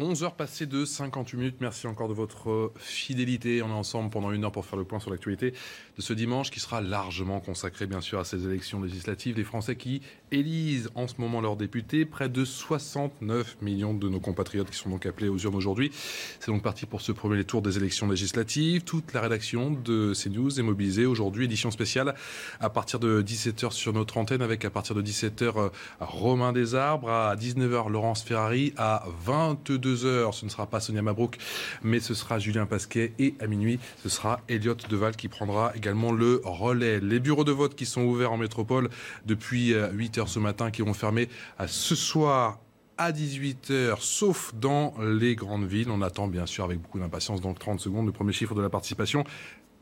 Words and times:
11 0.00 0.24
heures 0.24 0.34
passées 0.34 0.64
de 0.64 0.86
58 0.86 1.36
minutes. 1.36 1.56
Merci 1.60 1.86
encore 1.86 2.08
de 2.08 2.14
votre 2.14 2.72
fidélité. 2.76 3.62
On 3.62 3.68
est 3.68 3.72
ensemble 3.72 4.08
pendant 4.08 4.32
une 4.32 4.44
heure 4.44 4.52
pour 4.52 4.64
faire 4.64 4.78
le 4.78 4.84
point 4.84 4.98
sur 4.98 5.10
l'actualité 5.10 5.52
de 5.96 6.02
ce 6.02 6.14
dimanche 6.14 6.50
qui 6.50 6.58
sera 6.58 6.80
largement 6.80 7.38
consacré 7.38 7.86
bien 7.86 8.00
sûr 8.00 8.18
à 8.18 8.24
ces 8.24 8.46
élections 8.46 8.80
législatives. 8.80 9.36
Les 9.36 9.44
Français 9.44 9.76
qui 9.76 10.00
élisent 10.32 10.88
en 10.94 11.06
ce 11.06 11.14
moment 11.18 11.42
leurs 11.42 11.56
députés, 11.56 12.06
près 12.06 12.30
de 12.30 12.46
69 12.46 13.58
millions 13.60 13.92
de 13.92 14.08
nos 14.08 14.20
compatriotes 14.20 14.70
qui 14.70 14.76
sont 14.76 14.88
donc 14.88 15.04
appelés 15.04 15.28
aux 15.28 15.36
urnes 15.36 15.54
aujourd'hui. 15.54 15.92
C'est 16.38 16.50
donc 16.50 16.62
parti 16.62 16.86
pour 16.86 17.02
ce 17.02 17.12
premier 17.12 17.44
tour 17.44 17.60
des 17.60 17.76
élections 17.76 18.08
législatives. 18.08 18.82
Toute 18.84 19.12
la 19.12 19.20
rédaction 19.20 19.70
de 19.70 20.14
CNews 20.14 20.58
est 20.58 20.62
mobilisée 20.62 21.04
aujourd'hui. 21.04 21.44
Édition 21.44 21.70
spéciale 21.70 22.14
à 22.60 22.70
partir 22.70 23.00
de 23.00 23.22
17h 23.22 23.72
sur 23.72 23.92
notre 23.92 24.16
antenne 24.16 24.40
avec 24.40 24.64
à 24.64 24.70
partir 24.70 24.94
de 24.96 25.02
17h 25.02 25.70
Romain 26.00 26.54
Desarbres, 26.54 27.10
à 27.10 27.36
19h 27.36 27.90
Laurence 27.90 28.22
Ferrari, 28.22 28.72
à 28.78 29.04
22 29.26 29.89
heures, 30.04 30.34
ce 30.34 30.44
ne 30.44 30.50
sera 30.50 30.66
pas 30.66 30.80
Sonia 30.80 31.02
Mabrouk, 31.02 31.38
mais 31.82 32.00
ce 32.00 32.14
sera 32.14 32.38
Julien 32.38 32.66
Pasquet. 32.66 33.12
Et 33.18 33.34
à 33.40 33.46
minuit, 33.46 33.78
ce 34.02 34.08
sera 34.08 34.40
Elliot 34.48 34.76
Deval 34.88 35.16
qui 35.16 35.28
prendra 35.28 35.72
également 35.76 36.12
le 36.12 36.40
relais. 36.44 37.00
Les 37.00 37.20
bureaux 37.20 37.44
de 37.44 37.52
vote 37.52 37.74
qui 37.74 37.86
sont 37.86 38.02
ouverts 38.02 38.32
en 38.32 38.36
métropole 38.36 38.90
depuis 39.26 39.74
8 39.74 40.18
heures 40.18 40.28
ce 40.28 40.38
matin, 40.38 40.70
qui 40.70 40.82
vont 40.82 40.94
fermer 40.94 41.28
ce 41.66 41.94
soir 41.94 42.58
à 42.98 43.12
18h, 43.12 43.96
sauf 44.00 44.54
dans 44.54 44.92
les 45.00 45.34
grandes 45.34 45.66
villes. 45.66 45.90
On 45.90 46.02
attend 46.02 46.28
bien 46.28 46.44
sûr 46.44 46.64
avec 46.64 46.80
beaucoup 46.80 46.98
d'impatience 46.98 47.40
dans 47.40 47.54
30 47.54 47.80
secondes 47.80 48.04
le 48.04 48.12
premier 48.12 48.32
chiffre 48.32 48.54
de 48.54 48.60
la 48.60 48.68
participation. 48.68 49.24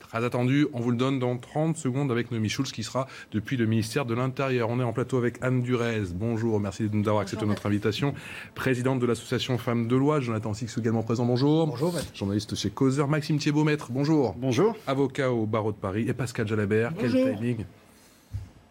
Très 0.08 0.24
attendu, 0.24 0.66
on 0.72 0.80
vous 0.80 0.90
le 0.90 0.96
donne 0.96 1.18
dans 1.18 1.36
30 1.36 1.76
secondes 1.76 2.10
avec 2.10 2.30
Noémie 2.30 2.48
Schulz 2.48 2.72
qui 2.72 2.82
sera 2.82 3.06
depuis 3.30 3.58
le 3.58 3.66
ministère 3.66 4.06
de 4.06 4.14
l'Intérieur. 4.14 4.70
On 4.70 4.80
est 4.80 4.84
en 4.84 4.94
plateau 4.94 5.18
avec 5.18 5.36
Anne 5.42 5.60
Durez. 5.60 6.04
Bonjour, 6.14 6.58
merci 6.60 6.88
de 6.88 6.96
nous 6.96 7.06
avoir 7.06 7.22
accepté 7.22 7.44
notre 7.44 7.66
invitation. 7.66 8.14
Présidente 8.54 9.00
de 9.00 9.06
l'association 9.06 9.58
Femmes 9.58 9.86
de 9.86 9.96
Loi, 9.96 10.20
Jonathan 10.20 10.54
Six 10.54 10.78
également 10.78 11.02
présent. 11.02 11.26
Bonjour. 11.26 11.66
Bonjour. 11.66 11.94
Journaliste 12.14 12.54
chez 12.54 12.70
Causeur, 12.70 13.06
Maxime 13.06 13.38
Thiebaud-Maître. 13.38 13.88
Bonjour. 13.90 14.34
Bonjour. 14.38 14.74
Avocat 14.86 15.30
au 15.30 15.44
barreau 15.44 15.72
de 15.72 15.76
Paris 15.76 16.06
et 16.08 16.14
Pascal 16.14 16.48
Jalabert. 16.48 16.92
Bonjour. 16.92 17.24
Quel 17.24 17.36
timing. 17.36 17.64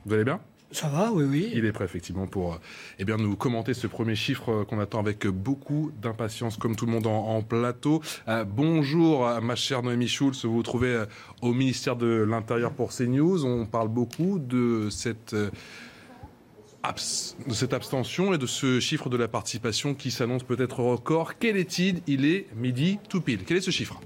Vous 0.05 0.13
allez 0.13 0.23
bien? 0.23 0.39
Ça 0.71 0.89
va, 0.89 1.11
oui, 1.13 1.23
oui. 1.23 1.49
il 1.53 1.63
est 1.63 1.71
prêt 1.71 1.85
effectivement 1.85 2.27
pour 2.27 2.55
euh, 2.55 2.57
eh 2.99 3.05
bien, 3.05 3.15
nous 3.15 3.37
commenter 3.37 3.73
ce 3.73 3.87
premier 3.87 4.15
chiffre 4.15 4.49
euh, 4.49 4.65
qu'on 4.65 4.79
attend 4.79 4.99
avec 4.99 5.25
beaucoup 5.25 5.91
d'impatience, 6.01 6.57
comme 6.57 6.75
tout 6.75 6.85
le 6.85 6.91
monde 6.91 7.07
en, 7.07 7.41
plateau. 7.41 8.01
Euh, 8.27 8.43
bonjour, 8.43 9.29
ma 9.41 9.55
chère 9.55 9.81
Noémie 9.81 10.09
Schulz. 10.09 10.43
Vous 10.43 10.53
vous 10.53 10.63
trouvez 10.63 11.05
au 11.41 11.53
ministère 11.53 11.95
de 11.95 12.25
l'Intérieur 12.27 12.73
pour 12.73 12.91
CNews. 12.91 13.45
On 13.45 13.65
parle 13.65 13.87
beaucoup 13.87 14.39
de 14.39 14.89
cette, 14.89 15.33
de 15.33 15.51
cette 17.53 17.73
abstention 17.73 18.33
et 18.33 18.37
de 18.37 18.45
ce 18.45 18.81
chiffre 18.81 19.09
de 19.09 19.15
la 19.15 19.29
participation 19.29 19.93
qui 19.93 20.11
s'annonce 20.11 20.43
peut-être 20.43 20.81
record. 20.81 21.37
Quel 21.39 21.55
est-il? 21.55 22.01
Il 22.07 22.25
est 22.25 22.47
midi 22.55 22.99
tout 23.07 23.21
pile. 23.21 23.45
Quel 23.45 23.57
est 23.57 23.61
ce 23.61 23.71
chiffre? 23.71 24.01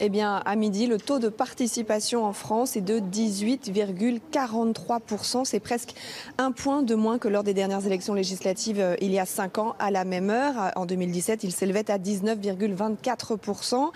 Eh 0.00 0.08
bien, 0.08 0.42
à 0.44 0.56
midi, 0.56 0.88
le 0.88 0.98
taux 0.98 1.20
de 1.20 1.28
participation 1.28 2.24
en 2.24 2.32
France 2.32 2.74
est 2.74 2.80
de 2.80 2.98
18,43%. 2.98 5.44
C'est 5.44 5.60
presque 5.60 5.94
un 6.36 6.50
point 6.50 6.82
de 6.82 6.96
moins 6.96 7.18
que 7.18 7.28
lors 7.28 7.44
des 7.44 7.54
dernières 7.54 7.86
élections 7.86 8.14
législatives 8.14 8.80
euh, 8.80 8.96
il 9.00 9.12
y 9.12 9.20
a 9.20 9.26
cinq 9.26 9.58
ans. 9.58 9.76
À 9.78 9.92
la 9.92 10.04
même 10.04 10.30
heure, 10.30 10.72
en 10.74 10.84
2017, 10.84 11.44
il 11.44 11.52
s'élevait 11.52 11.92
à 11.92 11.98
19,24%. 11.98 13.92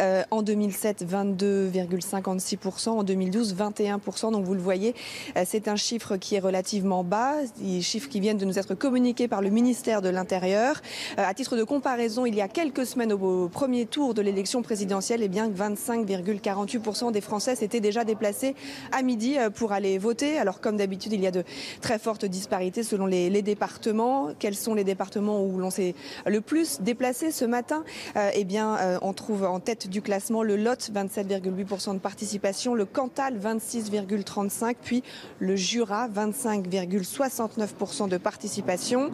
Euh, 0.00 0.22
en 0.30 0.42
2007, 0.42 1.06
22,56%. 1.06 2.90
En 2.90 3.02
2012, 3.02 3.54
21%. 3.54 4.32
Donc, 4.32 4.44
vous 4.44 4.52
le 4.52 4.60
voyez, 4.60 4.94
euh, 5.38 5.44
c'est 5.46 5.66
un 5.66 5.76
chiffre 5.76 6.18
qui 6.18 6.34
est 6.34 6.40
relativement 6.40 7.04
bas. 7.04 7.36
Des 7.56 7.80
chiffres 7.80 8.10
qui 8.10 8.20
viennent 8.20 8.36
de 8.36 8.44
nous 8.44 8.58
être 8.58 8.74
communiqués 8.74 9.28
par 9.28 9.40
le 9.40 9.48
ministère 9.48 10.02
de 10.02 10.10
l'Intérieur. 10.10 10.82
À 11.16 11.32
titre 11.32 11.56
de 11.56 11.64
comparaison, 11.64 12.26
il 12.26 12.34
y 12.34 12.42
a 12.42 12.48
quelques 12.48 12.84
semaines 12.84 13.14
au 13.14 13.48
premier 13.48 13.86
tour 13.86 14.12
de 14.12 14.20
l'élection 14.20 14.60
présidentielle, 14.60 15.22
eh 15.22 15.28
bien, 15.28 15.37
25,48% 15.46 17.12
des 17.12 17.20
Français 17.20 17.54
s'étaient 17.54 17.80
déjà 17.80 18.04
déplacés 18.04 18.54
à 18.92 19.02
midi 19.02 19.36
euh, 19.38 19.50
pour 19.50 19.72
aller 19.72 19.98
voter. 19.98 20.38
Alors, 20.38 20.60
comme 20.60 20.76
d'habitude, 20.76 21.12
il 21.12 21.20
y 21.20 21.26
a 21.26 21.30
de 21.30 21.44
très 21.80 21.98
fortes 21.98 22.24
disparités 22.24 22.82
selon 22.82 23.06
les, 23.06 23.28
départements. 23.42 24.30
Quels 24.38 24.56
sont 24.56 24.74
les 24.74 24.84
départements 24.84 25.44
où 25.44 25.58
l'on 25.58 25.70
s'est 25.70 25.94
le 26.26 26.40
plus 26.40 26.80
déplacé 26.80 27.30
ce 27.30 27.44
matin? 27.44 27.84
Euh, 28.16 28.30
Eh 28.34 28.44
bien, 28.44 28.76
euh, 28.76 28.98
on 29.02 29.12
trouve 29.12 29.44
en 29.44 29.60
tête 29.60 29.88
du 29.88 30.02
classement 30.02 30.42
le 30.42 30.56
Lot, 30.56 30.90
27,8% 30.92 31.94
de 31.94 31.98
participation, 31.98 32.74
le 32.74 32.84
Cantal, 32.84 33.38
26,35%, 33.38 34.74
puis 34.82 35.02
le 35.38 35.54
Jura, 35.54 36.08
25,69% 36.08 38.08
de 38.08 38.16
participation. 38.16 39.10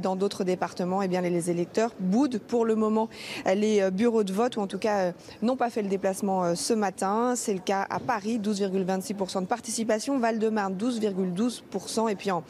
Dans 0.00 0.16
d'autres 0.16 0.44
départements, 0.44 1.02
eh 1.02 1.08
bien, 1.08 1.20
les, 1.20 1.50
électeurs 1.50 1.92
boudent 1.98 2.38
pour 2.38 2.64
le 2.64 2.74
moment 2.74 3.08
les 3.46 3.90
bureaux 3.90 4.24
de 4.24 4.32
vote, 4.32 4.56
ou 4.56 4.60
en 4.60 4.66
tout 4.66 4.78
cas 4.78 4.98
euh, 4.98 5.12
n'ont 5.52 5.56
pas 5.56 5.68
fait 5.68 5.82
le 5.82 5.88
déplacement 5.88 6.44
euh, 6.44 6.54
ce 6.54 6.72
matin. 6.72 7.34
C'est 7.36 7.52
le 7.52 7.60
cas 7.60 7.86
à 7.90 8.00
Paris, 8.00 8.38
12,26% 8.38 9.42
de 9.42 9.46
participation, 9.46 10.18
Val-de-Marne, 10.18 10.74
12,12%, 10.74 12.10
et 12.10 12.14
puis 12.14 12.30
en, 12.30 12.42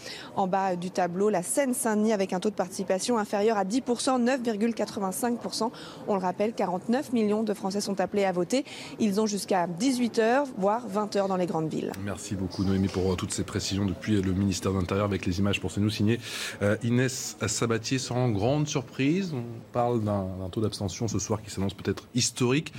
bas 0.46 0.76
du 0.76 0.92
tableau, 0.92 1.28
la 1.28 1.42
Seine-Saint-Denis 1.42 2.12
avec 2.12 2.32
un 2.32 2.38
taux 2.38 2.50
de 2.50 2.54
participation 2.54 3.18
inférieur 3.18 3.56
à 3.56 3.64
10%, 3.64 4.24
9,85%. 4.24 5.70
On 6.06 6.14
le 6.14 6.20
rappelle, 6.20 6.52
49 6.52 7.12
millions 7.12 7.42
de 7.42 7.52
Français 7.54 7.80
sont 7.80 8.00
appelés 8.00 8.24
à 8.24 8.30
voter. 8.30 8.64
Ils 9.00 9.20
ont 9.20 9.26
jusqu'à 9.26 9.66
18h, 9.66 10.44
voire 10.56 10.86
20h 10.88 11.26
dans 11.26 11.36
les 11.36 11.46
grandes 11.46 11.68
villes. 11.68 11.90
Merci 12.04 12.36
beaucoup 12.36 12.62
Noémie 12.62 12.86
pour 12.86 13.12
euh, 13.12 13.16
toutes 13.16 13.32
ces 13.32 13.42
précisions 13.42 13.84
depuis 13.84 14.22
le 14.22 14.32
ministère 14.32 14.72
de 14.72 14.78
l'Intérieur 14.78 15.06
avec 15.06 15.26
les 15.26 15.40
images 15.40 15.60
pour 15.60 15.72
nous 15.76 15.90
signer 15.90 16.20
euh, 16.62 16.76
Inès 16.84 17.36
Sabatier 17.48 17.98
sans 17.98 18.28
grande 18.28 18.68
surprise. 18.68 19.32
On 19.34 19.42
parle 19.72 20.04
d'un 20.04 20.28
taux 20.52 20.60
d'abstention 20.60 21.08
ce 21.08 21.18
soir 21.18 21.42
qui 21.42 21.50
s'annonce 21.50 21.74
peut-être 21.74 22.06
historique. 22.14 22.72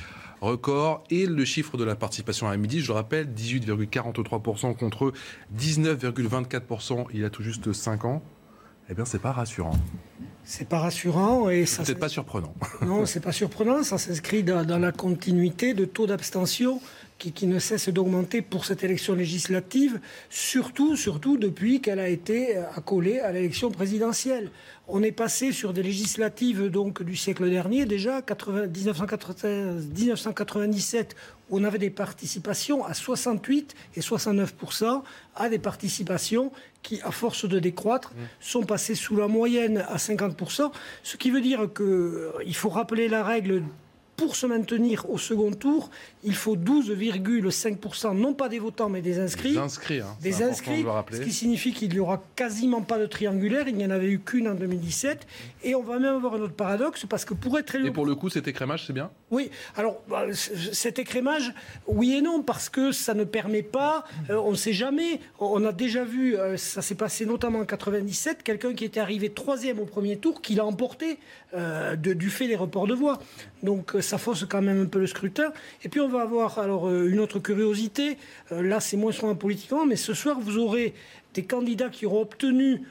Record 0.44 1.06
et 1.10 1.26
le 1.26 1.46
chiffre 1.46 1.78
de 1.78 1.86
la 1.86 1.96
participation 1.96 2.50
à 2.50 2.58
midi, 2.58 2.82
je 2.82 2.90
le 2.90 2.96
rappelle, 2.96 3.30
18,43% 3.34 4.76
contre 4.76 5.14
19,24% 5.58 7.06
il 7.14 7.22
y 7.22 7.24
a 7.24 7.30
tout 7.30 7.44
juste 7.44 7.72
5 7.72 8.04
ans. 8.04 8.22
Eh 8.90 8.94
bien, 8.94 9.06
c'est 9.06 9.22
pas 9.22 9.32
rassurant. 9.32 9.72
C'est 10.44 10.68
pas 10.68 10.80
rassurant 10.80 11.50
et 11.50 11.66
ça. 11.66 11.84
Peut-être 11.84 12.00
pas 12.00 12.10
surprenant. 12.10 12.54
Non, 12.86 13.06
c'est 13.06 13.22
pas 13.22 13.32
surprenant. 13.32 13.84
Ça 13.84 13.98
s'inscrit 13.98 14.44
dans, 14.44 14.66
dans 14.66 14.80
la 14.80 14.92
continuité 14.92 15.74
de 15.74 15.86
taux 15.86 16.08
d'abstention 16.08 16.82
qui, 17.24 17.32
qui 17.32 17.48
ne 17.48 17.58
cesse 17.58 17.88
d'augmenter 17.88 18.42
pour 18.42 18.66
cette 18.66 18.84
élection 18.84 19.16
législative, 19.16 20.02
surtout, 20.30 20.98
surtout 20.98 21.38
depuis 21.38 21.80
qu'elle 21.80 22.00
a 22.00 22.10
été 22.10 22.58
euh, 22.58 22.64
accolée 22.76 23.22
à 23.22 23.32
l'élection 23.32 23.72
présidentielle. 23.72 24.52
On 24.90 25.02
est 25.04 25.14
passé 25.14 25.54
sur 25.54 25.72
des 25.72 25.84
législatives 25.84 26.68
donc 26.68 27.02
du 27.02 27.16
siècle 27.16 27.50
dernier 27.50 27.86
déjà, 27.86 28.22
80 28.22 28.68
1995, 28.68 29.88
1997, 29.88 31.16
où 31.50 31.60
on 31.60 31.64
avait 31.64 31.78
des 31.78 31.90
participations 31.90 32.84
à 32.84 32.94
68 32.94 33.74
et 33.96 34.02
69% 34.02 35.04
à 35.36 35.48
des 35.48 35.60
participations 35.60 36.52
qui, 36.82 37.00
à 37.04 37.12
force 37.12 37.48
de 37.48 37.60
décroître, 37.60 38.12
sont 38.42 38.64
passées 38.64 38.96
sous 38.96 39.16
la 39.16 39.30
moyenne 39.30 39.86
à 39.88 39.96
50% 39.96 40.72
ce 41.04 41.16
qui 41.16 41.32
veut 41.32 41.42
dire 41.42 41.70
qu'il 41.74 42.56
faut 42.56 42.70
rappeler 42.70 43.08
la 43.08 43.24
règle 43.24 43.64
pour 44.24 44.36
se 44.38 44.46
maintenir 44.46 45.10
au 45.10 45.18
second 45.18 45.52
tour, 45.52 45.90
il 46.24 46.34
faut 46.36 46.56
12,5%, 46.56 48.16
non 48.18 48.34
pas 48.34 48.48
des 48.50 48.60
votants, 48.60 48.90
mais 48.90 49.02
des 49.02 49.20
inscrits. 49.20 49.52
Des 49.54 49.58
inscrits, 49.58 50.00
hein, 50.00 50.16
Des 50.22 50.32
de 50.32 50.44
inscrits, 50.44 50.86
ce 51.12 51.20
qui 51.22 51.32
signifie 51.32 51.74
qu'il 51.74 51.90
n'y 51.90 52.00
aura 52.00 52.24
quasiment 52.36 52.82
pas 52.82 52.98
de 52.98 53.06
triangulaire. 53.06 53.68
Il 53.68 53.76
n'y 53.76 53.86
en 53.86 53.90
avait 53.90 54.08
eu 54.10 54.20
qu'une 54.20 54.48
en 54.48 54.54
2017. 54.56 55.28
Et 55.64 55.76
on 55.76 55.84
va 55.84 56.00
même 56.00 56.16
avoir 56.16 56.36
un 56.36 56.40
autre 56.42 56.54
paradoxe, 56.54 57.06
parce 57.08 57.26
que 57.26 57.34
pour 57.34 57.58
être 57.60 57.76
élu... 57.76 57.88
Et 57.88 57.92
pour 57.92 58.06
le 58.06 58.16
coup, 58.16 58.30
cet 58.30 58.48
écrémage, 58.48 58.86
c'est 58.88 58.94
bien? 58.94 59.10
Oui, 59.32 59.50
alors 59.76 60.02
bah, 60.10 60.26
cet 60.34 61.00
écrémage, 61.00 61.54
oui 61.88 62.14
et 62.14 62.22
non, 62.22 62.44
parce 62.44 62.70
que 62.70 62.92
ça 62.92 63.14
ne 63.14 63.24
permet 63.24 63.64
pas, 63.64 64.04
euh, 64.30 64.36
on 64.38 64.52
ne 64.52 64.56
sait 64.56 64.74
jamais, 64.74 65.20
on 65.40 65.66
a 65.66 65.72
déjà 65.72 66.04
vu, 66.06 66.38
euh, 66.38 66.56
ça 66.56 66.82
s'est 66.82 66.96
passé 66.96 67.26
notamment 67.26 67.60
en 67.60 67.66
97, 67.66 68.44
quelqu'un 68.44 68.74
qui 68.74 68.86
était 68.86 69.00
arrivé 69.00 69.30
troisième 69.30 69.80
au 69.80 69.86
premier 69.86 70.18
tour, 70.18 70.42
qui 70.42 70.56
l'a 70.56 70.66
emporté 70.66 71.18
euh, 71.56 71.96
de- 71.96 72.14
du 72.14 72.30
fait 72.30 72.48
des 72.48 72.56
reports 72.56 72.88
de 72.88 72.94
voix. 72.94 73.20
Donc 73.64 73.94
ça 74.02 74.13
ça 74.14 74.20
fausse 74.20 74.46
quand 74.46 74.62
même 74.62 74.84
un 74.84 74.86
peu 74.86 75.00
le 75.00 75.08
scrutin. 75.08 75.52
Et 75.84 75.90
puis 75.90 76.00
on 76.00 76.08
va 76.08 76.22
avoir 76.22 76.60
alors 76.60 76.94
une 76.94 77.20
autre 77.20 77.40
curiosité. 77.40 78.18
là, 78.52 78.80
c'est 78.80 78.96
moins 78.96 79.12
souvent 79.12 79.34
politiquement, 79.34 79.88
mais 79.88 79.96
ce 79.96 80.14
soir, 80.14 80.40
vous 80.40 80.60
aurez 80.60 80.94
des 81.34 81.44
candidats 81.44 81.90
qui 81.90 82.06
auront 82.06 82.22
obtenu 82.22 82.84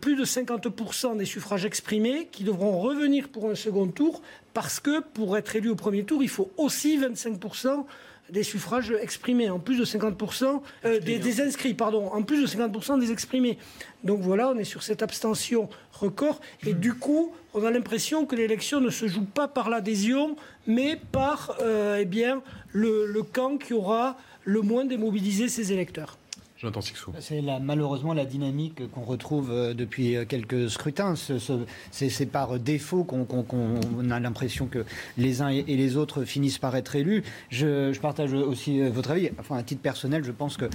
plus 0.00 0.16
de 0.16 0.24
50% 0.24 1.18
des 1.18 1.26
suffrages 1.26 1.66
exprimés, 1.66 2.28
qui 2.32 2.44
devront 2.44 2.80
revenir 2.80 3.28
pour 3.28 3.50
un 3.50 3.54
second 3.54 3.88
tour, 3.88 4.22
parce 4.54 4.80
que 4.80 5.00
pour 5.00 5.36
être 5.36 5.54
élu 5.54 5.68
au 5.68 5.74
premier 5.74 6.04
tour, 6.04 6.22
il 6.22 6.30
faut 6.30 6.50
aussi 6.56 6.98
25% 6.98 7.84
des 8.32 8.42
suffrages 8.42 8.92
exprimés, 9.00 9.50
en 9.50 9.58
plus 9.58 9.78
de 9.78 9.84
50% 9.84 10.60
euh, 10.84 11.00
des, 11.00 11.40
inscrits, 11.40 11.74
pardon, 11.74 12.08
en 12.08 12.22
plus 12.22 12.40
de 12.40 12.46
50% 12.46 13.00
des 13.00 13.12
exprimés. 13.12 13.58
Donc 14.04 14.20
voilà, 14.20 14.50
on 14.50 14.56
est 14.56 14.64
sur 14.64 14.82
cette 14.82 15.02
abstention 15.02 15.68
record. 15.92 16.40
Et 16.66 16.74
du 16.74 16.94
coup, 16.94 17.32
on 17.54 17.64
a 17.64 17.70
l'impression 17.70 18.26
que 18.26 18.36
l'élection 18.36 18.80
ne 18.80 18.90
se 18.90 19.08
joue 19.08 19.24
pas 19.24 19.48
par 19.48 19.68
l'adhésion, 19.68 20.36
mais 20.66 20.98
par 21.12 21.56
euh, 21.60 21.98
eh 22.00 22.04
bien, 22.04 22.42
le, 22.72 23.06
le 23.06 23.22
camp 23.22 23.58
qui 23.58 23.74
aura 23.74 24.16
le 24.44 24.62
moins 24.62 24.84
démobilisé 24.84 25.48
ses 25.48 25.72
électeurs. 25.72 26.19
C'est 27.20 27.40
malheureusement 27.62 28.12
la 28.12 28.26
dynamique 28.26 28.90
qu'on 28.90 29.00
retrouve 29.00 29.50
euh, 29.50 29.72
depuis 29.72 30.14
euh, 30.14 30.26
quelques 30.26 30.68
scrutins. 30.68 31.14
C'est 31.90 32.26
par 32.26 32.58
défaut 32.58 33.02
qu'on 33.04 34.10
a 34.10 34.20
l'impression 34.20 34.66
que 34.66 34.84
les 35.16 35.40
uns 35.40 35.48
et 35.48 35.62
les 35.62 35.96
autres 35.96 36.24
finissent 36.24 36.58
par 36.58 36.76
être 36.76 36.96
élus. 36.96 37.22
Je, 37.48 37.98
partage 37.98 38.34
aussi 38.34 38.80
euh, 38.80 38.90
votre 38.90 39.10
avis. 39.10 39.30
Enfin, 39.38 39.56
à 39.56 39.62
titre 39.62 39.80
personnel, 39.80 40.22
je 40.22 40.32
pense 40.32 40.58
que, 40.58 40.66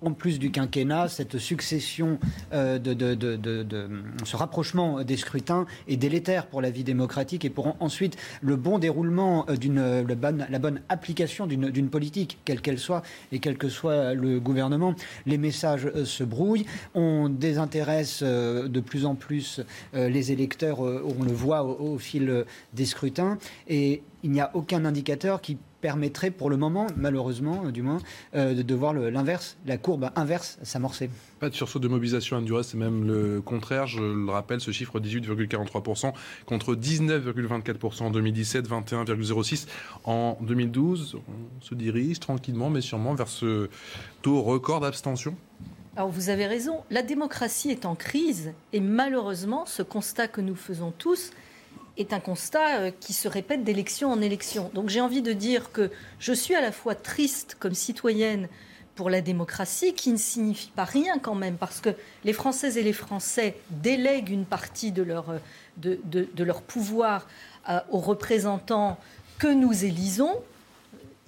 en 0.00 0.12
plus 0.12 0.38
du 0.38 0.52
quinquennat, 0.52 1.08
cette 1.08 1.38
succession 1.38 2.18
de, 2.52 3.88
ce 4.24 4.36
rapprochement 4.36 5.02
des 5.02 5.16
scrutins 5.16 5.66
est 5.88 5.96
délétère 5.96 6.46
pour 6.46 6.60
la 6.60 6.70
vie 6.70 6.84
démocratique 6.84 7.44
et 7.44 7.50
pour 7.50 7.76
ensuite 7.80 8.16
le 8.42 8.56
bon 8.56 8.78
déroulement 8.78 9.46
d'une 9.58 10.04
la 10.06 10.58
bonne 10.58 10.82
application 10.88 11.46
d'une 11.46 11.88
politique, 11.88 12.38
quelle 12.44 12.60
qu'elle 12.60 12.78
soit 12.78 13.02
et 13.32 13.38
quel 13.38 13.56
que 13.56 13.68
soit 13.68 14.14
le 14.14 14.40
gouvernement 14.40 14.94
les 15.32 15.38
messages 15.38 15.86
euh, 15.86 16.04
se 16.04 16.24
brouillent, 16.24 16.66
on 16.94 17.30
désintéresse 17.30 18.20
euh, 18.22 18.68
de 18.68 18.80
plus 18.80 19.06
en 19.06 19.14
plus 19.14 19.60
euh, 19.94 20.10
les 20.10 20.30
électeurs, 20.30 20.80
on 20.80 21.22
le 21.24 21.32
voit 21.32 21.62
au, 21.62 21.98
fil 21.98 22.44
des 22.74 22.84
scrutins, 22.84 23.38
et 23.68 24.02
il 24.22 24.30
n'y 24.30 24.40
a 24.40 24.50
aucun 24.54 24.84
indicateur 24.84 25.40
qui 25.40 25.56
permettrait 25.82 26.30
pour 26.30 26.48
le 26.48 26.56
moment, 26.56 26.86
malheureusement 26.96 27.66
du 27.70 27.82
moins, 27.82 27.98
de, 28.34 28.74
voir 28.74 28.94
l'inverse, 28.94 29.58
la 29.66 29.76
courbe 29.76 30.10
inverse 30.16 30.58
s'amorcer. 30.62 31.10
Pas 31.40 31.50
de 31.50 31.54
sursaut 31.54 31.80
de 31.80 31.88
mobilisation, 31.88 32.42
reste, 32.50 32.70
c'est 32.70 32.78
même 32.78 33.06
le 33.06 33.42
contraire. 33.42 33.86
Je 33.86 34.00
le 34.00 34.30
rappelle, 34.30 34.60
ce 34.60 34.70
chiffre 34.70 35.00
18,43% 35.00 36.12
contre 36.46 36.74
19,24% 36.74 38.04
en 38.04 38.10
2017, 38.10 38.68
21,06% 38.68 39.66
en 40.04 40.38
2012. 40.40 41.16
On 41.16 41.62
se 41.62 41.74
dirige 41.74 42.20
tranquillement, 42.20 42.70
mais 42.70 42.80
sûrement 42.80 43.14
vers 43.14 43.28
ce 43.28 43.68
taux 44.22 44.40
record 44.40 44.80
d'abstention 44.80 45.36
alors 45.94 46.08
vous 46.08 46.30
avez 46.30 46.46
raison, 46.46 46.84
la 46.90 47.02
démocratie 47.02 47.70
est 47.70 47.84
en 47.84 47.94
crise 47.94 48.54
et 48.72 48.80
malheureusement 48.80 49.66
ce 49.66 49.82
constat 49.82 50.26
que 50.26 50.40
nous 50.40 50.54
faisons 50.54 50.90
tous 50.90 51.32
est 51.96 52.12
un 52.12 52.20
constat 52.20 52.78
euh, 52.78 52.90
qui 53.00 53.12
se 53.12 53.28
répète 53.28 53.64
d'élection 53.64 54.10
en 54.10 54.20
élection. 54.20 54.70
Donc 54.74 54.88
j'ai 54.88 55.00
envie 55.00 55.22
de 55.22 55.32
dire 55.32 55.72
que 55.72 55.90
je 56.18 56.32
suis 56.32 56.54
à 56.54 56.60
la 56.60 56.72
fois 56.72 56.94
triste 56.94 57.56
comme 57.58 57.74
citoyenne 57.74 58.48
pour 58.94 59.08
la 59.08 59.20
démocratie, 59.20 59.94
qui 59.94 60.12
ne 60.12 60.18
signifie 60.18 60.70
pas 60.70 60.84
rien 60.84 61.18
quand 61.18 61.34
même, 61.34 61.56
parce 61.56 61.80
que 61.80 61.90
les 62.24 62.32
Françaises 62.32 62.76
et 62.76 62.82
les 62.82 62.92
Français 62.92 63.56
délèguent 63.70 64.30
une 64.30 64.44
partie 64.44 64.92
de 64.92 65.02
leur, 65.02 65.26
de, 65.78 65.98
de, 66.04 66.44
leur 66.44 66.60
pouvoir 66.60 67.26
euh, 67.68 67.80
aux 67.90 68.00
représentants 68.00 68.98
que 69.38 69.46
nous 69.46 69.84
élisons, 69.84 70.34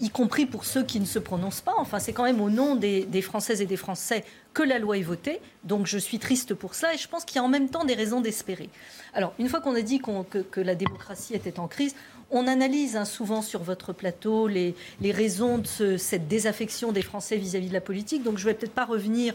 y 0.00 0.10
compris 0.10 0.46
pour 0.46 0.64
ceux 0.64 0.82
qui 0.82 0.98
ne 0.98 1.04
se 1.04 1.18
prononcent 1.18 1.60
pas. 1.60 1.74
Enfin, 1.78 1.98
c'est 1.98 2.12
quand 2.12 2.24
même 2.24 2.40
au 2.40 2.50
nom 2.50 2.74
des, 2.74 3.04
des, 3.04 3.22
Françaises 3.22 3.60
et 3.60 3.66
des 3.66 3.76
Français 3.76 4.24
que 4.52 4.62
la 4.62 4.78
loi 4.78 4.98
est 4.98 5.02
votée. 5.02 5.40
Donc 5.62 5.86
je 5.86 5.98
suis 5.98 6.18
triste 6.18 6.54
pour 6.54 6.74
ça 6.74 6.94
et 6.94 6.98
je 6.98 7.08
pense 7.08 7.24
qu'il 7.24 7.36
y 7.36 7.38
a 7.38 7.44
en 7.44 7.48
même 7.48 7.68
temps 7.68 7.84
des 7.84 7.94
raisons 7.94 8.20
d'espérer. 8.20 8.70
Alors, 9.14 9.32
une 9.38 9.48
fois 9.48 9.60
qu'on 9.60 9.74
a 9.76 9.82
dit 9.82 10.00
que, 10.00 10.38
que, 10.42 10.60
la 10.60 10.74
démocratie 10.74 11.34
était 11.34 11.60
en 11.60 11.68
crise, 11.68 11.94
on 12.34 12.48
analyse 12.48 12.96
hein, 12.96 13.04
souvent 13.04 13.42
sur 13.42 13.62
votre 13.62 13.92
plateau 13.92 14.48
les, 14.48 14.74
raisons 15.00 15.58
de 15.58 15.96
cette 15.96 16.26
désaffection 16.26 16.90
des 16.90 17.00
Français 17.00 17.36
vis-à-vis 17.36 17.68
de 17.68 17.72
la 17.72 17.80
politique. 17.80 18.24
Donc 18.24 18.38
je 18.38 18.44
ne 18.44 18.50
vais 18.50 18.54
peut-être 18.54 18.74
pas 18.74 18.84
revenir 18.84 19.34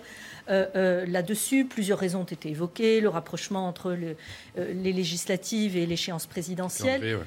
euh, 0.49 0.65
euh, 0.75 1.05
là-dessus. 1.05 1.63
Plusieurs 1.63 1.97
raisons 1.97 2.21
ont 2.21 2.25
été 2.25 2.49
évoquées. 2.49 2.99
Le 2.99 3.07
rapprochement 3.07 3.67
entre 3.67 3.91
euh, 3.91 4.13
les 4.55 4.91
législatives 4.91 5.77
et 5.77 5.85
l'échéance 5.85 6.25
présidentielle. 6.25 7.19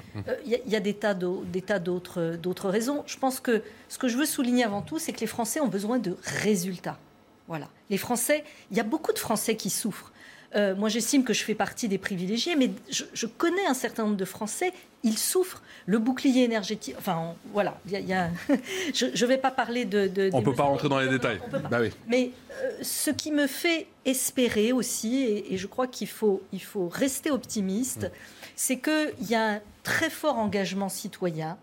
Il 0.45 0.59
y, 0.65 0.75
a 0.75 0.79
des 0.79 0.93
tas 0.93 1.15
d'autres 1.15 2.69
raisons. 2.69 3.03
Je 3.07 3.17
pense 3.17 3.39
que 3.39 3.63
ce 3.89 3.97
que 3.97 4.07
je 4.07 4.17
veux 4.17 4.27
souligner 4.27 4.63
avant 4.63 4.83
tout, 4.83 4.99
c'est 4.99 5.11
que 5.11 5.21
les 5.21 5.27
Français 5.27 5.59
ont 5.59 5.67
besoin 5.67 5.97
de 5.97 6.15
résultats. 6.23 6.99
Voilà. 7.47 7.67
Les 7.89 7.97
Français, 7.97 8.43
il 8.69 8.77
y 8.77 8.79
a 8.79 8.83
beaucoup 8.83 9.11
de 9.11 9.19
Français 9.19 9.55
qui 9.55 9.71
souffrent. 9.71 10.12
Moi, 10.55 10.89
j'estime 10.89 11.23
que 11.23 11.33
je 11.33 11.43
fais 11.43 11.55
partie 11.55 11.87
des 11.87 11.97
privilégiés, 11.97 12.55
mais 12.55 12.71
je, 12.89 13.25
connais 13.25 13.65
un 13.67 13.73
certain 13.73 14.03
nombre 14.03 14.17
de 14.17 14.25
Français 14.25 14.71
ils 15.03 15.17
souffrent. 15.17 15.61
Le 15.85 15.99
bouclier 15.99 16.43
énergétique, 16.43 16.95
enfin 16.97 17.35
voilà, 17.51 17.77
y 17.89 18.13
a, 18.13 18.29
je 18.93 19.07
ne 19.07 19.27
vais 19.27 19.37
pas 19.37 19.51
parler 19.51 19.83
de... 19.83 20.29
on 20.31 20.39
ne 20.39 20.45
peut 20.45 20.55
pas 20.55 20.63
rentrer 20.63 20.87
dans 20.87 20.99
les 20.99 21.09
détails. 21.09 21.41
Bah 21.51 21.79
Mais 22.07 22.31
euh, 22.51 22.71
ce 22.81 23.09
qui 23.09 23.31
me 23.31 23.47
fait 23.47 23.87
espérer 24.05 24.71
aussi, 24.71 25.23
et, 25.23 25.57
je 25.57 25.67
crois 25.67 25.87
qu'il 25.87 26.07
faut, 26.07 26.41
il 26.53 26.61
faut 26.61 26.87
rester 26.87 27.31
optimiste, 27.31 28.09
c'est 28.55 28.79
qu'il 28.79 29.27
y 29.29 29.35
a 29.35 29.55
un 29.55 29.61
très 29.83 30.09
fort 30.09 30.37
engagement 30.37 30.87
citoyen, 30.87 31.57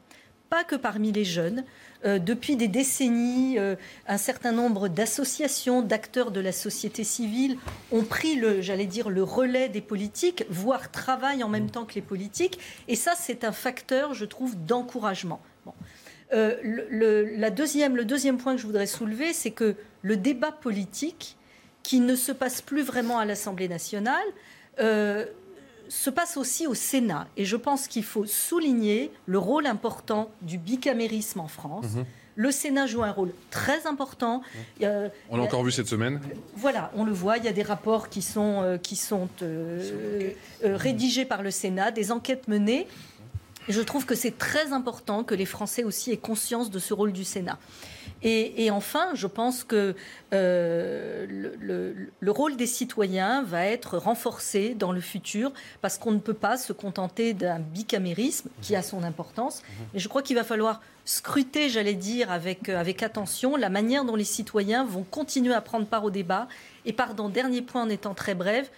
pas 0.51 0.65
que 0.65 0.77
parmi 0.77 1.11
les 1.11 1.25
jeunes, 1.25 1.65
euh, 2.05 2.19
depuis 2.19 2.57
des 2.57 2.69
décennies, 2.69 3.59
euh, 3.59 3.77
un 4.07 4.17
certain 4.17 4.53
nombre 4.53 4.89
d'associations, 4.89 5.83
d'acteurs 5.83 6.31
de 6.31 6.41
la 6.41 6.53
société 6.53 7.05
civile 7.05 7.59
ont 7.93 8.05
pris 8.05 8.37
le, 8.37 8.63
j'allais 8.63 8.87
dire, 8.87 9.11
le 9.11 9.23
relais 9.23 9.69
des 9.69 9.83
politiques, 9.83 10.45
voire 10.49 10.91
travaillent 10.91 11.45
en 11.45 11.49
même 11.49 11.71
temps 11.71 11.85
que 11.85 11.95
les 11.95 12.03
politiques. 12.03 12.59
Et 12.89 12.97
ça, 12.97 13.13
c'est 13.17 13.45
un 13.45 13.53
facteur, 13.53 14.15
je 14.15 14.25
trouve, 14.25 14.57
d'encouragement. 14.65 15.41
Euh, 16.33 16.57
le, 16.63 17.25
la 17.37 17.51
deuxième, 17.51 17.97
le 17.97 18.05
deuxième 18.05 18.39
point 18.39 18.55
que 18.55 18.61
je 18.61 18.67
voudrais 18.67 18.87
soulever, 18.87 19.33
c'est 19.33 19.51
que 19.51 19.75
le 20.03 20.17
débat 20.17 20.53
politique, 20.53 21.37
qui 21.83 22.01
ne 22.01 22.15
se 22.15 22.31
passe 22.31 22.61
plus 22.61 22.83
vraiment 22.83 23.19
à 23.19 23.25
l'Assemblée 23.25 23.69
nationale, 23.69 24.27
se 25.91 26.09
passe 26.09 26.37
aussi 26.37 26.67
au 26.67 26.75
Sénat. 26.75 27.27
Et 27.37 27.45
je 27.45 27.57
pense 27.57 27.89
qu'il 27.89 28.05
faut 28.05 28.25
souligner 28.25 29.11
le 29.27 29.39
rôle 29.39 29.67
important 29.67 30.31
du 30.41 30.57
bicamérisme 30.57 31.41
en 31.41 31.49
France. 31.49 31.97
Mhm. 31.97 32.05
Le 32.37 32.53
Sénat 32.53 32.87
joue 32.87 33.03
un 33.03 33.11
rôle 33.11 33.33
très 33.51 33.87
important. 33.87 34.41
on 34.81 35.37
l'a 35.37 35.43
encore 35.43 35.65
vu 35.65 35.73
cette 35.73 35.89
semaine. 35.89 36.21
Voilà, 36.55 36.91
on 36.95 37.05
le 37.05 37.13
voit. 37.13 37.37
Il 37.39 37.45
y 37.45 37.49
a 37.49 37.53
des 37.53 37.65
rapports 37.65 38.09
qui 38.09 38.23
sont, 38.23 38.63
euh, 38.63 38.79
qui 38.79 38.97
sont 38.97 39.29
euh, 39.43 40.33
euh, 40.65 40.77
rédigés 40.77 41.25
par 41.25 41.43
le 41.43 41.51
Sénat, 41.51 41.91
des 41.91 42.13
enquêtes 42.13 42.47
menées. 42.47 42.87
Et 43.69 43.73
je 43.73 43.81
trouve 43.81 44.07
que 44.07 44.15
c'est 44.15 44.39
très 44.39 44.73
important 44.73 45.23
que 45.25 45.35
les 45.35 45.45
Français 45.45 45.85
aussi 45.85 46.13
aient 46.13 46.17
conscience 46.17 46.71
de 46.71 46.79
ce 46.79 46.95
rôle 46.95 47.13
du 47.13 47.25
Sénat. 47.25 47.59
Et, 48.23 48.71
enfin, 48.71 49.09
je 49.15 49.27
pense 49.27 49.65
que 49.65 49.95
euh, 50.35 51.27
le, 52.21 52.31
rôle 52.31 52.57
des 52.57 52.67
citoyens 52.67 53.43
va 53.43 53.65
être 53.65 53.97
renforcé 53.97 54.75
dans 54.75 54.93
le 54.93 55.01
futur 55.01 55.53
parce 55.81 55.97
qu'on 55.97 56.13
ne 56.13 56.19
peut 56.19 56.35
pas 56.35 56.57
se 56.57 56.73
contenter 56.73 57.33
d'un 57.33 57.59
bicamérisme 57.59 58.51
qui 58.61 58.77
a 58.77 58.83
son 58.83 59.03
importance. 59.03 59.63
Et 59.95 59.99
je 59.99 60.09
crois 60.09 60.23
qu'il 60.23 60.37
va 60.37 60.45
falloir 60.45 60.81
scruter, 61.07 61.71
j'allais 61.71 61.95
dire, 61.95 62.31
avec, 62.31 62.69
euh, 62.69 62.79
avec 62.79 63.03
attention 63.03 63.57
la 63.57 63.71
manière 63.71 64.05
dont 64.05 64.17
les 64.17 64.25
citoyens 64.25 64.85
vont 64.85 65.03
continuer 65.03 65.55
à 65.55 65.61
prendre 65.61 65.87
part 65.87 66.05
au 66.05 66.11
débat. 66.11 66.47
Et 66.85 66.93
pardon, 66.93 67.29
dernier 67.29 67.63
point 67.63 67.83
en 67.83 67.89
étant 67.89 68.15
très 68.15 68.35
bref, 68.35 68.71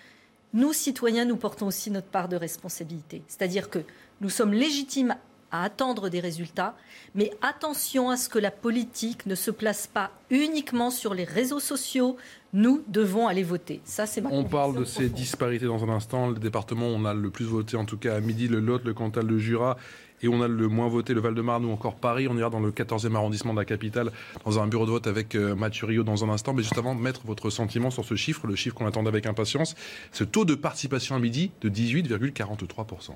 nous, 0.55 0.73
citoyens, 0.73 1.25
nous 1.25 1.37
portons 1.37 1.67
aussi 1.67 1.91
notre 1.91 2.09
part 2.09 2.29
de 2.29 2.37
responsabilité. 2.37 3.23
C'est-à-dire 3.27 3.71
que 3.71 3.81
nous 4.21 4.31
sommes 4.31 4.53
légitimes 4.53 5.17
à 5.53 5.63
attendre 5.65 6.09
des 6.09 6.21
résultats, 6.21 6.75
mais 7.15 7.31
attention 7.43 8.11
à 8.11 8.17
ce 8.17 8.29
que 8.29 8.39
la 8.39 8.51
politique 8.51 9.27
ne 9.27 9.35
se 9.35 9.51
place 9.51 9.87
pas 9.87 10.11
uniquement 10.31 10.91
sur 10.91 11.15
les 11.15 11.25
réseaux 11.25 11.61
sociaux. 11.61 12.17
Nous 12.55 12.83
devons 12.89 13.29
aller 13.29 13.43
voter. 13.43 13.81
Ça, 13.85 14.07
c'est 14.07 14.23
On 14.31 14.45
parle 14.45 14.79
de 14.79 14.85
ces 14.85 15.09
disparités 15.09 15.67
dans 15.67 15.85
un 15.85 15.89
instant. 15.89 16.29
Le 16.29 16.39
département, 16.39 16.87
on 16.87 17.05
a 17.05 17.15
le 17.15 17.31
plus 17.31 17.47
voté, 17.47 17.77
en 17.77 17.85
tout 17.85 17.97
cas 17.97 18.17
à 18.17 18.21
midi, 18.21 18.49
le 18.49 18.61
Lot, 18.61 18.85
le 18.85 18.93
Cantal, 18.93 19.27
le 19.27 19.39
Jura 19.39 19.77
et 20.23 20.29
on 20.29 20.43
a 20.43 20.49
le 20.49 20.69
moins 20.69 20.89
voté, 20.89 21.15
le 21.15 21.21
Val-de-Marne 21.21 21.65
ou 21.65 21.71
encore 21.71 21.97
Paris. 21.97 22.29
On 22.29 22.37
ira 22.37 22.51
dans 22.51 22.61
le 22.61 22.71
14e 22.71 23.15
arrondissement 23.15 23.53
de 23.53 23.59
la 23.59 23.65
capitale, 23.65 24.11
dans 24.45 24.59
un 24.59 24.67
bureau 24.67 24.87
de 24.87 24.91
vote 24.91 25.07
avec 25.07 25.35
euh, 25.35 25.55
Mathieu 25.55 25.87
Rio 25.87 26.03
dans 26.03 26.25
un 26.25 26.29
instant. 26.29 26.55
Mais 26.55 26.63
juste 26.63 26.79
avant, 26.79 26.95
mettre 26.95 27.23
votre 27.25 27.51
sentiment 27.51 27.91
sur 27.91 28.05
ce 28.05 28.15
chiffre, 28.15 28.47
le 28.47 28.55
chiffre 28.55 28.75
qu'on 28.75 28.87
attendait 28.87 29.09
avec 29.09 29.27
impatience, 29.27 29.75
ce 30.13 30.25
taux 30.25 30.45
de 30.45 30.55
participation 30.55 31.17
à 31.17 31.19
midi 31.19 31.51
de 31.61 31.69
18,43%. 31.69 33.11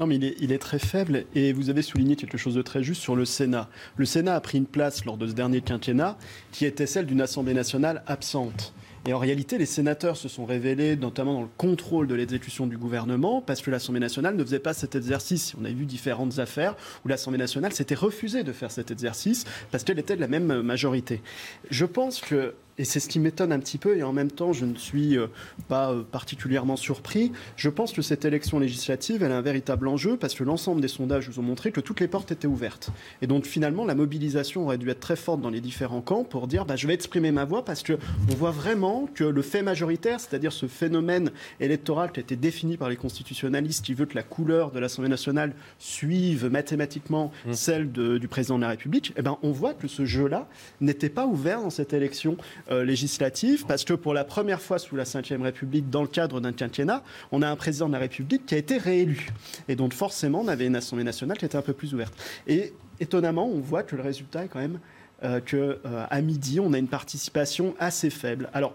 Non, 0.00 0.06
mais 0.06 0.16
il 0.16 0.24
est, 0.24 0.36
il 0.40 0.52
est 0.52 0.58
très 0.58 0.78
faible 0.78 1.24
et 1.34 1.52
vous 1.52 1.70
avez 1.70 1.82
souligné 1.82 2.16
quelque 2.16 2.38
chose 2.38 2.54
de 2.54 2.62
très 2.62 2.82
juste 2.82 3.02
sur 3.02 3.16
le 3.16 3.24
Sénat. 3.24 3.68
Le 3.96 4.04
Sénat 4.04 4.34
a 4.34 4.40
pris 4.40 4.58
une 4.58 4.66
place 4.66 5.04
lors 5.04 5.16
de 5.16 5.26
ce 5.26 5.32
dernier 5.32 5.60
quinquennat 5.60 6.16
qui 6.52 6.64
était 6.64 6.86
celle 6.86 7.06
d'une 7.06 7.20
Assemblée 7.20 7.54
nationale 7.54 8.02
absente. 8.06 8.72
Et 9.04 9.12
en 9.12 9.18
réalité, 9.18 9.58
les 9.58 9.66
sénateurs 9.66 10.16
se 10.16 10.28
sont 10.28 10.44
révélés, 10.44 10.94
notamment 10.94 11.34
dans 11.34 11.42
le 11.42 11.48
contrôle 11.56 12.06
de 12.06 12.14
l'exécution 12.14 12.68
du 12.68 12.78
gouvernement, 12.78 13.40
parce 13.40 13.60
que 13.60 13.70
l'Assemblée 13.70 14.00
nationale 14.00 14.36
ne 14.36 14.44
faisait 14.44 14.60
pas 14.60 14.74
cet 14.74 14.94
exercice. 14.94 15.54
On 15.60 15.64
a 15.64 15.70
vu 15.70 15.86
différentes 15.86 16.38
affaires 16.38 16.76
où 17.04 17.08
l'Assemblée 17.08 17.38
nationale 17.38 17.72
s'était 17.72 17.96
refusée 17.96 18.44
de 18.44 18.52
faire 18.52 18.70
cet 18.70 18.92
exercice 18.92 19.44
parce 19.72 19.82
qu'elle 19.82 19.98
était 19.98 20.14
de 20.14 20.20
la 20.20 20.28
même 20.28 20.62
majorité. 20.62 21.20
Je 21.68 21.84
pense 21.84 22.20
que 22.20 22.54
et 22.78 22.84
c'est 22.84 23.00
ce 23.00 23.08
qui 23.08 23.20
m'étonne 23.20 23.52
un 23.52 23.58
petit 23.58 23.78
peu, 23.78 23.96
et 23.96 24.02
en 24.02 24.12
même 24.12 24.30
temps, 24.30 24.52
je 24.52 24.64
ne 24.64 24.76
suis 24.76 25.18
euh, 25.18 25.26
pas 25.68 25.92
euh, 25.92 26.02
particulièrement 26.02 26.76
surpris. 26.76 27.32
Je 27.56 27.68
pense 27.68 27.92
que 27.92 28.00
cette 28.00 28.24
élection 28.24 28.58
législative, 28.58 29.22
elle 29.22 29.32
a 29.32 29.36
un 29.36 29.42
véritable 29.42 29.88
enjeu, 29.88 30.16
parce 30.16 30.34
que 30.34 30.42
l'ensemble 30.42 30.80
des 30.80 30.88
sondages 30.88 31.28
nous 31.28 31.38
ont 31.38 31.42
montré 31.42 31.70
que 31.70 31.80
toutes 31.80 32.00
les 32.00 32.08
portes 32.08 32.32
étaient 32.32 32.46
ouvertes. 32.46 32.90
Et 33.20 33.26
donc, 33.26 33.44
finalement, 33.44 33.84
la 33.84 33.94
mobilisation 33.94 34.64
aurait 34.64 34.78
dû 34.78 34.88
être 34.88 35.00
très 35.00 35.16
forte 35.16 35.40
dans 35.40 35.50
les 35.50 35.60
différents 35.60 36.00
camps 36.00 36.24
pour 36.24 36.46
dire, 36.46 36.64
bah, 36.64 36.76
je 36.76 36.86
vais 36.86 36.94
exprimer 36.94 37.30
ma 37.30 37.44
voix, 37.44 37.64
parce 37.64 37.82
qu'on 37.82 38.34
voit 38.36 38.50
vraiment 38.50 39.08
que 39.14 39.24
le 39.24 39.42
fait 39.42 39.62
majoritaire, 39.62 40.18
c'est-à-dire 40.18 40.52
ce 40.52 40.66
phénomène 40.66 41.30
électoral 41.60 42.10
qui 42.10 42.20
a 42.20 42.22
été 42.22 42.36
défini 42.36 42.78
par 42.78 42.88
les 42.88 42.96
constitutionnalistes, 42.96 43.84
qui 43.84 43.92
veut 43.92 44.06
que 44.06 44.14
la 44.14 44.22
couleur 44.22 44.70
de 44.70 44.78
l'Assemblée 44.78 45.10
nationale 45.10 45.54
suive 45.78 46.48
mathématiquement 46.50 47.32
mmh. 47.46 47.52
celle 47.52 47.92
du 47.92 48.28
président 48.28 48.56
de 48.56 48.62
la 48.62 48.70
République, 48.70 49.12
eh 49.16 49.22
ben, 49.22 49.36
on 49.42 49.52
voit 49.52 49.74
que 49.74 49.88
ce 49.88 50.06
jeu-là 50.06 50.48
n'était 50.80 51.10
pas 51.10 51.26
ouvert 51.26 51.60
dans 51.60 51.70
cette 51.70 51.92
élection 51.92 52.36
euh, 52.70 52.84
législative, 52.84 53.64
parce 53.66 53.84
que 53.84 53.94
pour 53.94 54.14
la 54.14 54.24
première 54.24 54.60
fois 54.60 54.78
sous 54.78 54.96
la 54.96 55.04
Ve 55.04 55.42
République, 55.42 55.90
dans 55.90 56.02
le 56.02 56.08
cadre 56.08 56.40
d'un 56.40 56.52
quinquennat, 56.52 57.02
on 57.30 57.42
a 57.42 57.48
un 57.48 57.56
président 57.56 57.88
de 57.88 57.92
la 57.92 57.98
République 57.98 58.46
qui 58.46 58.54
a 58.54 58.58
été 58.58 58.78
réélu. 58.78 59.28
Et 59.68 59.76
donc 59.76 59.94
forcément, 59.94 60.40
on 60.40 60.48
avait 60.48 60.66
une 60.66 60.76
Assemblée 60.76 61.04
nationale 61.04 61.38
qui 61.38 61.44
était 61.44 61.56
un 61.56 61.62
peu 61.62 61.72
plus 61.72 61.94
ouverte. 61.94 62.14
Et 62.46 62.72
étonnamment, 63.00 63.48
on 63.48 63.60
voit 63.60 63.82
que 63.82 63.96
le 63.96 64.02
résultat 64.02 64.44
est 64.44 64.48
quand 64.48 64.60
même 64.60 64.78
euh, 65.24 65.40
qu'à 65.40 65.56
euh, 65.56 66.22
midi, 66.22 66.60
on 66.60 66.72
a 66.72 66.78
une 66.78 66.88
participation 66.88 67.74
assez 67.78 68.10
faible. 68.10 68.48
Alors, 68.52 68.74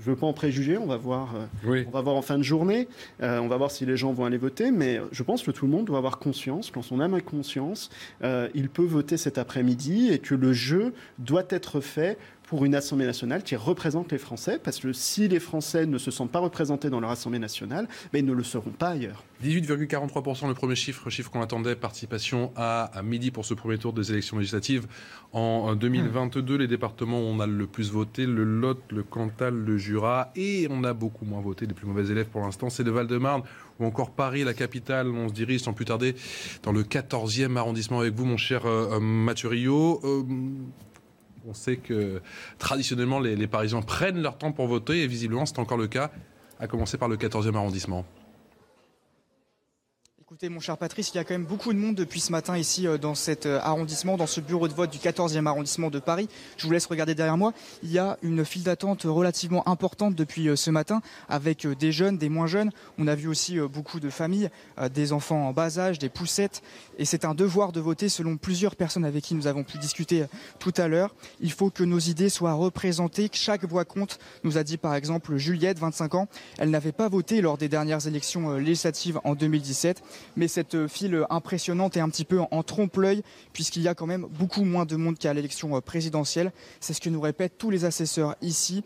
je 0.00 0.08
ne 0.08 0.14
veux 0.14 0.18
pas 0.18 0.26
en 0.26 0.32
préjuger, 0.32 0.78
on 0.78 0.86
va 0.86 0.96
voir, 0.96 1.34
euh, 1.66 1.84
on 1.86 1.90
va 1.90 2.00
voir 2.00 2.16
en 2.16 2.22
fin 2.22 2.38
de 2.38 2.42
journée, 2.42 2.88
euh, 3.22 3.38
on 3.38 3.48
va 3.48 3.58
voir 3.58 3.70
si 3.70 3.84
les 3.84 3.98
gens 3.98 4.12
vont 4.12 4.24
aller 4.24 4.38
voter, 4.38 4.70
mais 4.70 4.98
je 5.12 5.22
pense 5.22 5.42
que 5.42 5.50
tout 5.50 5.66
le 5.66 5.70
monde 5.70 5.84
doit 5.84 5.98
avoir 5.98 6.18
conscience, 6.18 6.70
quand 6.70 6.90
on 6.90 7.00
a 7.00 7.08
ma 7.08 7.20
conscience, 7.20 7.90
euh, 8.24 8.48
il 8.54 8.70
peut 8.70 8.84
voter 8.84 9.18
cet 9.18 9.36
après-midi 9.36 10.08
et 10.10 10.18
que 10.18 10.34
le 10.34 10.54
jeu 10.54 10.94
doit 11.18 11.44
être 11.50 11.80
fait 11.80 12.16
pour 12.50 12.64
une 12.64 12.74
Assemblée 12.74 13.06
nationale 13.06 13.44
qui 13.44 13.54
représente 13.54 14.10
les 14.10 14.18
Français, 14.18 14.58
parce 14.60 14.80
que 14.80 14.92
si 14.92 15.28
les 15.28 15.38
Français 15.38 15.86
ne 15.86 15.98
se 15.98 16.10
sentent 16.10 16.32
pas 16.32 16.40
représentés 16.40 16.90
dans 16.90 16.98
leur 16.98 17.10
Assemblée 17.10 17.38
nationale, 17.38 17.86
ben, 18.12 18.18
ils 18.18 18.26
ne 18.26 18.32
le 18.32 18.42
seront 18.42 18.70
pas 18.70 18.88
ailleurs. 18.88 19.22
18,43% 19.44 20.48
le 20.48 20.54
premier 20.54 20.74
chiffre, 20.74 21.08
chiffre 21.10 21.30
qu'on 21.30 21.42
attendait, 21.42 21.76
participation 21.76 22.50
à, 22.56 22.90
midi 23.04 23.30
pour 23.30 23.44
ce 23.44 23.54
premier 23.54 23.78
tour 23.78 23.92
des 23.92 24.10
élections 24.10 24.36
législatives 24.36 24.88
en 25.32 25.76
2022. 25.76 26.56
Les 26.56 26.66
départements 26.66 27.20
où 27.20 27.26
on 27.26 27.38
a 27.38 27.46
le 27.46 27.68
plus 27.68 27.92
voté, 27.92 28.26
le 28.26 28.42
Lot, 28.42 28.82
le 28.90 29.04
Cantal, 29.04 29.54
le 29.54 29.78
Jura, 29.78 30.32
et 30.34 30.66
on 30.70 30.82
a 30.82 30.92
beaucoup 30.92 31.24
moins 31.24 31.40
voté, 31.40 31.66
les 31.66 31.74
plus 31.74 31.86
mauvais 31.86 32.10
élèves 32.10 32.26
pour 32.26 32.40
l'instant, 32.40 32.68
c'est 32.68 32.82
le 32.82 32.90
Val-de-Marne 32.90 33.42
ou 33.78 33.84
encore 33.84 34.10
Paris, 34.10 34.42
la 34.42 34.54
capitale. 34.54 35.06
On 35.06 35.28
se 35.28 35.34
dirige 35.34 35.60
sans 35.60 35.72
plus 35.72 35.84
tarder 35.84 36.16
dans 36.64 36.72
le 36.72 36.82
14e 36.82 37.56
arrondissement 37.56 38.00
avec 38.00 38.14
vous, 38.14 38.24
mon 38.24 38.36
cher 38.36 38.66
euh, 38.66 38.98
Mathieu 38.98 39.50
Rio. 39.50 40.00
Euh, 40.02 40.24
on 41.46 41.54
sait 41.54 41.76
que 41.76 42.20
traditionnellement, 42.58 43.20
les, 43.20 43.46
Parisiens 43.46 43.82
prennent 43.82 44.22
leur 44.22 44.38
temps 44.38 44.52
pour 44.52 44.66
voter 44.66 45.02
et 45.02 45.06
visiblement, 45.06 45.46
c'est 45.46 45.58
encore 45.58 45.78
le 45.78 45.88
cas, 45.88 46.10
à 46.58 46.66
commencer 46.66 46.98
par 46.98 47.08
le 47.08 47.16
14e 47.16 47.54
arrondissement. 47.54 48.04
Écoutez, 50.30 50.48
mon 50.48 50.60
cher 50.60 50.78
Patrice, 50.78 51.10
il 51.12 51.16
y 51.16 51.18
a 51.18 51.24
quand 51.24 51.34
même 51.34 51.44
beaucoup 51.44 51.72
de 51.72 51.78
monde 51.80 51.96
depuis 51.96 52.20
ce 52.20 52.30
matin 52.30 52.56
ici 52.56 52.86
euh, 52.86 52.98
dans 52.98 53.16
cet 53.16 53.46
euh, 53.46 53.58
arrondissement, 53.64 54.16
dans 54.16 54.28
ce 54.28 54.40
bureau 54.40 54.68
de 54.68 54.72
vote 54.72 54.88
du 54.88 54.98
14e 54.98 55.44
arrondissement 55.46 55.90
de 55.90 55.98
Paris. 55.98 56.28
Je 56.56 56.66
vous 56.68 56.72
laisse 56.72 56.86
regarder 56.86 57.16
derrière 57.16 57.36
moi. 57.36 57.52
Il 57.82 57.90
y 57.90 57.98
a 57.98 58.16
une 58.22 58.44
file 58.44 58.62
d'attente 58.62 59.02
relativement 59.02 59.68
importante 59.68 60.14
depuis 60.14 60.48
euh, 60.48 60.54
ce 60.54 60.70
matin 60.70 61.02
avec 61.28 61.66
des 61.66 61.90
jeunes, 61.90 62.16
des 62.16 62.28
moins 62.28 62.46
jeunes. 62.46 62.70
On 62.96 63.08
a 63.08 63.16
vu 63.16 63.26
aussi 63.26 63.58
beaucoup 63.58 63.98
de 63.98 64.08
familles, 64.08 64.50
des 64.94 65.12
enfants 65.12 65.48
en 65.48 65.52
bas 65.52 65.80
âge, 65.80 65.98
des 65.98 66.08
poussettes. 66.08 66.62
Et 66.98 67.04
c'est 67.04 67.24
un 67.24 67.34
devoir 67.34 67.72
de 67.72 67.80
voter 67.80 68.08
selon 68.08 68.36
plusieurs 68.36 68.76
personnes 68.76 69.04
avec 69.04 69.24
qui 69.24 69.34
nous 69.34 69.48
avons 69.48 69.64
pu 69.64 69.78
discuter 69.78 70.26
tout 70.60 70.74
à 70.76 70.86
l'heure. 70.86 71.12
Il 71.40 71.50
faut 71.50 71.70
que 71.70 71.82
nos 71.82 71.98
idées 71.98 72.28
soient 72.28 72.52
représentées, 72.52 73.28
que 73.28 73.36
chaque 73.36 73.64
voix 73.64 73.84
compte, 73.84 74.20
nous 74.44 74.58
a 74.58 74.62
dit 74.62 74.76
par 74.76 74.94
exemple 74.94 75.36
Juliette, 75.38 75.80
25 75.80 76.14
ans. 76.14 76.28
Elle 76.58 76.70
n'avait 76.70 76.92
pas 76.92 77.08
voté 77.08 77.40
lors 77.40 77.58
des 77.58 77.68
dernières 77.68 78.06
élections 78.06 78.54
législatives 78.54 79.18
en 79.24 79.34
2017 79.34 80.02
mais 80.36 80.48
cette 80.48 80.86
file 80.86 81.24
impressionnante 81.30 81.96
est 81.96 82.00
un 82.00 82.08
petit 82.08 82.24
peu 82.24 82.40
en 82.50 82.62
trompe-l'œil 82.62 83.22
puisqu'il 83.52 83.82
y 83.82 83.88
a 83.88 83.94
quand 83.94 84.06
même 84.06 84.26
beaucoup 84.30 84.64
moins 84.64 84.84
de 84.84 84.96
monde 84.96 85.18
qu'à 85.18 85.34
l'élection 85.34 85.76
euh, 85.76 85.80
présidentielle. 85.80 86.52
C'est 86.80 86.94
ce 86.94 87.00
que 87.00 87.10
nous 87.10 87.20
répètent 87.20 87.58
tous 87.58 87.70
les 87.70 87.84
assesseurs 87.84 88.36
ici 88.42 88.84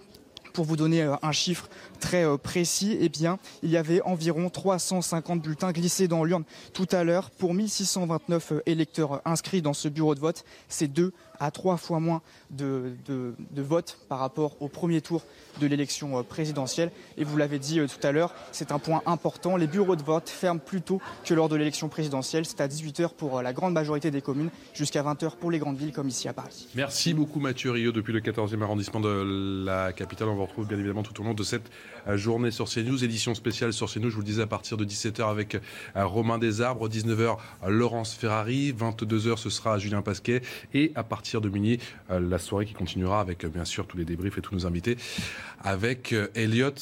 pour 0.52 0.64
vous 0.64 0.76
donner 0.76 1.02
euh, 1.02 1.16
un 1.22 1.32
chiffre 1.32 1.68
très 2.00 2.24
euh, 2.24 2.38
précis, 2.38 2.96
eh 3.00 3.08
bien, 3.08 3.38
il 3.62 3.70
y 3.70 3.76
avait 3.76 4.00
environ 4.02 4.48
350 4.48 5.42
bulletins 5.42 5.72
glissés 5.72 6.08
dans 6.08 6.24
l'urne 6.24 6.44
tout 6.72 6.86
à 6.92 7.04
l'heure 7.04 7.30
pour 7.30 7.54
1629 7.54 8.54
électeurs 8.66 9.20
inscrits 9.24 9.62
dans 9.62 9.74
ce 9.74 9.88
bureau 9.88 10.14
de 10.14 10.20
vote. 10.20 10.44
C'est 10.68 10.88
deux 10.88 11.12
à 11.44 11.50
trois 11.50 11.76
fois 11.76 12.00
moins 12.00 12.22
de, 12.50 12.94
de, 13.06 13.62
votes 13.62 13.98
par 14.08 14.18
rapport 14.18 14.56
au 14.60 14.68
premier 14.68 15.02
tour 15.02 15.22
de 15.60 15.66
l'élection 15.66 16.18
euh, 16.18 16.22
présidentielle. 16.22 16.90
Et 17.18 17.24
vous 17.24 17.36
l'avez 17.36 17.58
dit 17.58 17.80
euh, 17.80 17.86
tout 17.86 18.04
à 18.06 18.12
l'heure, 18.12 18.34
c'est 18.50 18.72
un 18.72 18.78
point 18.78 19.02
important. 19.04 19.56
Les 19.56 19.66
bureaux 19.66 19.96
de 19.96 20.02
vote 20.02 20.28
ferment 20.28 20.58
plus 20.58 20.80
tôt 20.80 21.00
que 21.24 21.34
lors 21.34 21.48
de 21.48 21.56
l'élection 21.56 21.88
présidentielle. 21.88 22.46
C'est 22.46 22.60
à 22.60 22.68
18h 22.68 23.10
pour 23.10 23.38
euh, 23.38 23.42
la 23.42 23.52
grande 23.52 23.74
majorité 23.74 24.10
des 24.10 24.22
communes, 24.22 24.48
jusqu'à 24.72 25.02
20h 25.02 25.36
pour 25.36 25.50
les 25.50 25.58
grandes 25.58 25.76
villes 25.76 25.92
comme 25.92 26.08
ici 26.08 26.28
à 26.28 26.32
Paris. 26.32 26.66
Merci 26.74 27.12
beaucoup 27.12 27.40
Mathieu 27.40 27.70
Rio 27.70 27.92
depuis 27.92 28.14
le 28.14 28.20
14e 28.20 28.62
arrondissement 28.62 29.00
de 29.00 29.64
la 29.66 29.92
capitale. 29.92 30.28
On 30.28 30.36
vous 30.36 30.46
retrouve 30.46 30.66
bien 30.66 30.78
évidemment 30.78 31.02
tout 31.02 31.20
au 31.20 31.24
long 31.24 31.34
de 31.34 31.42
cette 31.42 31.70
journée 32.14 32.50
sur 32.50 32.68
CNews, 32.68 33.04
édition 33.04 33.34
spéciale 33.34 33.72
sur 33.72 33.92
CNews, 33.92 34.10
je 34.10 34.14
vous 34.14 34.22
le 34.22 34.26
disais 34.26 34.42
à 34.42 34.46
partir 34.46 34.76
de 34.76 34.84
17h 34.84 35.28
avec 35.30 35.58
Romain 35.94 36.38
Desarbres, 36.38 36.88
19h 36.88 37.36
Laurence 37.66 38.14
Ferrari, 38.14 38.72
22h 38.72 39.36
ce 39.36 39.50
sera 39.50 39.78
Julien 39.78 40.02
Pasquet 40.02 40.42
et 40.72 40.92
à 40.94 41.02
partir 41.04 41.33
de 41.40 41.48
minuit, 41.48 41.80
euh, 42.10 42.20
la 42.20 42.38
soirée 42.38 42.66
qui 42.66 42.74
continuera 42.74 43.20
avec 43.20 43.44
euh, 43.44 43.48
bien 43.48 43.64
sûr 43.64 43.86
tous 43.86 43.96
les 43.96 44.04
débriefs 44.04 44.38
et 44.38 44.40
tous 44.40 44.54
nos 44.54 44.66
invités, 44.66 44.96
avec 45.62 46.12
euh, 46.12 46.28
Elliot 46.34 46.74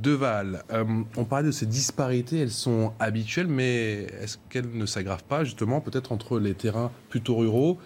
Deval. 0.00 0.62
on 1.16 1.24
parlait 1.24 1.48
de 1.48 1.50
ces 1.50 1.66
disparités, 1.66 2.38
elles 2.38 2.52
sont 2.52 2.92
habituelles, 3.00 3.48
mais 3.48 4.06
est-ce 4.20 4.38
qu'elles 4.48 4.70
ne 4.70 4.86
s'aggravent 4.86 5.24
pas 5.24 5.42
justement 5.42 5.80
peut-être 5.80 6.12
entre 6.12 6.38
les 6.38 6.54
terrains 6.54 6.92
plutôt 7.08 7.34
ruraux 7.34 7.76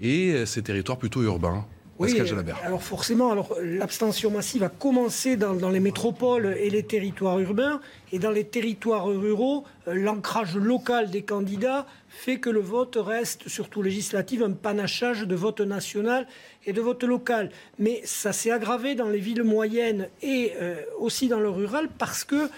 et 0.00 0.46
ces 0.46 0.62
territoires 0.62 0.96
plutôt 0.96 1.24
urbains? 1.24 1.66
Oui, 1.98 2.20
alors 2.64 2.82
forcément, 2.82 3.30
alors 3.30 3.56
l'abstention 3.62 4.30
massive 4.30 4.64
a 4.64 4.68
commencé 4.68 5.36
dans, 5.36 5.70
les 5.70 5.78
métropoles 5.78 6.56
et 6.58 6.68
les 6.68 6.82
territoires 6.82 7.38
urbains, 7.38 7.80
et 8.12 8.18
dans 8.18 8.32
les 8.32 8.44
territoires 8.44 9.06
ruraux, 9.06 9.64
euh, 9.86 9.94
l'ancrage 9.94 10.56
local 10.56 11.10
des 11.10 11.22
candidats 11.22 11.86
fait 12.08 12.38
que 12.38 12.50
le 12.50 12.60
vote 12.60 12.96
reste, 13.00 13.48
surtout 13.48 13.82
législatif, 13.82 14.42
un 14.42 14.52
panachage 14.52 15.22
de 15.22 15.34
vote 15.34 15.60
national 15.60 16.26
et 16.66 16.72
de 16.72 16.80
vote 16.80 17.04
local. 17.04 17.50
Mais 17.78 18.00
ça 18.04 18.32
s'est 18.32 18.50
aggravé 18.50 18.94
dans 18.96 19.08
les 19.08 19.18
villes 19.18 19.44
moyennes 19.44 20.08
et 20.22 20.52
euh, 20.60 20.76
aussi 20.98 21.28
dans 21.28 21.40
le 21.40 21.48
rural 21.48 21.88
parce 21.98 22.24
que 22.24 22.48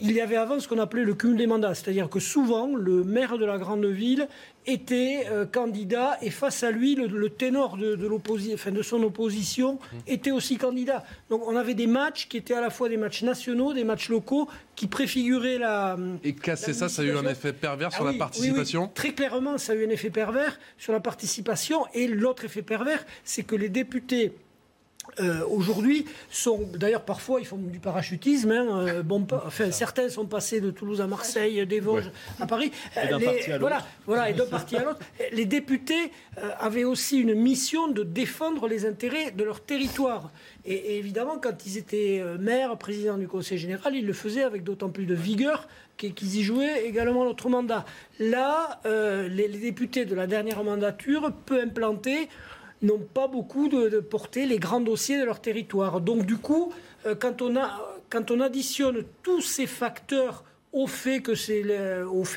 il 0.00 0.12
y 0.12 0.20
avait 0.20 0.36
avant 0.36 0.60
ce 0.60 0.68
qu'on 0.68 0.78
appelait 0.78 1.04
le 1.04 1.14
cumul 1.14 1.36
des 1.36 1.46
mandats, 1.46 1.74
c'est-à-dire 1.74 2.08
que 2.08 2.20
souvent 2.20 2.74
le 2.74 3.02
maire 3.04 3.38
de 3.38 3.44
la 3.44 3.58
grande 3.58 3.84
ville 3.84 4.28
était 4.66 5.26
euh, 5.30 5.46
candidat 5.46 6.18
et 6.22 6.30
face 6.30 6.62
à 6.62 6.70
lui 6.70 6.94
le, 6.94 7.30
ténor 7.30 7.76
de, 7.76 7.96
de, 7.96 8.70
de 8.70 8.82
son 8.82 9.02
opposition 9.02 9.74
mmh. 9.74 9.96
était 10.06 10.30
aussi 10.30 10.56
candidat. 10.56 11.04
Donc 11.30 11.46
on 11.46 11.56
avait 11.56 11.74
des 11.74 11.86
matchs 11.86 12.28
qui 12.28 12.36
étaient 12.36 12.54
à 12.54 12.60
la 12.60 12.70
fois 12.70 12.88
des 12.88 12.96
matchs 12.96 13.22
nationaux, 13.22 13.72
des 13.72 13.84
matchs 13.84 14.08
locaux 14.08 14.48
qui 14.76 14.86
préfiguraient 14.86 15.58
la. 15.58 15.96
Et 16.22 16.34
casser 16.34 16.74
ça, 16.74 16.88
ça 16.88 17.02
a 17.02 17.04
eu 17.04 17.16
un 17.16 17.26
effet 17.26 17.52
pervers 17.52 17.92
sur 17.92 18.06
ah 18.06 18.12
la 18.12 18.18
participation 18.18 18.90
Très 18.94 19.12
clairement, 19.12 19.58
ça 19.58 19.72
a 19.72 19.76
eu 19.76 19.86
un 19.86 19.90
effet 19.90 20.10
pervers 20.10 20.58
sur 20.76 20.92
la 20.92 21.00
participation. 21.00 21.86
Et 21.94 22.06
l'autre 22.06 22.44
effet 22.44 22.62
pervers, 22.62 23.04
c'est 23.24 23.42
que 23.42 23.56
les 23.56 23.68
députés 23.68 24.32
euh, 25.20 25.44
aujourd'hui 25.48 26.04
sont 26.30 26.68
d'ailleurs 26.74 27.02
parfois 27.02 27.40
ils 27.40 27.46
font 27.46 27.56
du 27.56 27.78
parachutisme. 27.78 28.50
Hein, 28.50 28.66
euh, 28.70 29.02
bon, 29.02 29.26
enfin, 29.32 29.70
certains 29.70 30.08
sont 30.08 30.26
passés 30.26 30.60
de 30.60 30.70
Toulouse 30.70 31.00
à 31.00 31.06
Marseille, 31.06 31.66
des 31.66 31.80
Vosges 31.80 32.10
à 32.40 32.46
Paris. 32.46 32.70
Et 32.96 33.58
voilà, 33.58 33.84
voilà, 34.06 34.30
et 34.30 34.34
d'un 34.34 34.46
parti 34.46 34.76
à 34.76 34.84
l'autre. 34.84 35.00
Les 35.32 35.44
députés 35.44 36.12
euh, 36.38 36.50
avaient 36.60 36.84
aussi 36.84 37.18
une 37.18 37.34
mission 37.34 37.88
de 37.88 38.02
défendre 38.02 38.68
les 38.68 38.86
intérêts 38.86 39.30
de 39.30 39.44
leur 39.44 39.60
territoire. 39.60 40.30
Et, 40.64 40.98
évidemment, 40.98 41.38
quand 41.38 41.66
ils 41.66 41.78
étaient 41.78 42.22
maires, 42.38 42.76
président 42.76 43.16
du 43.16 43.26
Conseil 43.26 43.58
général, 43.58 43.94
ils 43.94 44.06
le 44.06 44.12
faisaient 44.12 44.42
avec 44.42 44.64
d'autant 44.64 44.90
plus 44.90 45.06
de 45.06 45.14
vigueur 45.14 45.68
qu'ils 45.96 46.36
y 46.36 46.42
jouaient 46.42 46.84
également 46.84 47.24
notre 47.24 47.48
mandat. 47.48 47.84
Là, 48.20 48.80
les, 48.84 49.48
les 49.48 49.58
députés 49.58 50.04
de 50.04 50.14
la 50.14 50.26
dernière 50.26 50.62
mandature, 50.62 51.32
peu 51.46 51.60
implantés, 51.60 52.28
n'ont 52.82 52.98
pas 52.98 53.28
beaucoup 53.28 53.68
de, 53.68 54.00
porté 54.00 54.46
les 54.46 54.58
grands 54.58 54.80
dossiers 54.80 55.18
de 55.18 55.24
leur 55.24 55.40
territoire. 55.40 56.00
Donc 56.00 56.26
du 56.26 56.36
coup, 56.36 56.72
euh, 57.06 57.14
quand 57.14 57.42
on, 58.30 58.40
additionne 58.40 59.04
tous 59.22 59.40
ces 59.40 59.66
facteurs 59.66 60.44
au 60.72 60.86
fait 60.86 61.20
que 61.20 61.34
c'est 61.34 61.62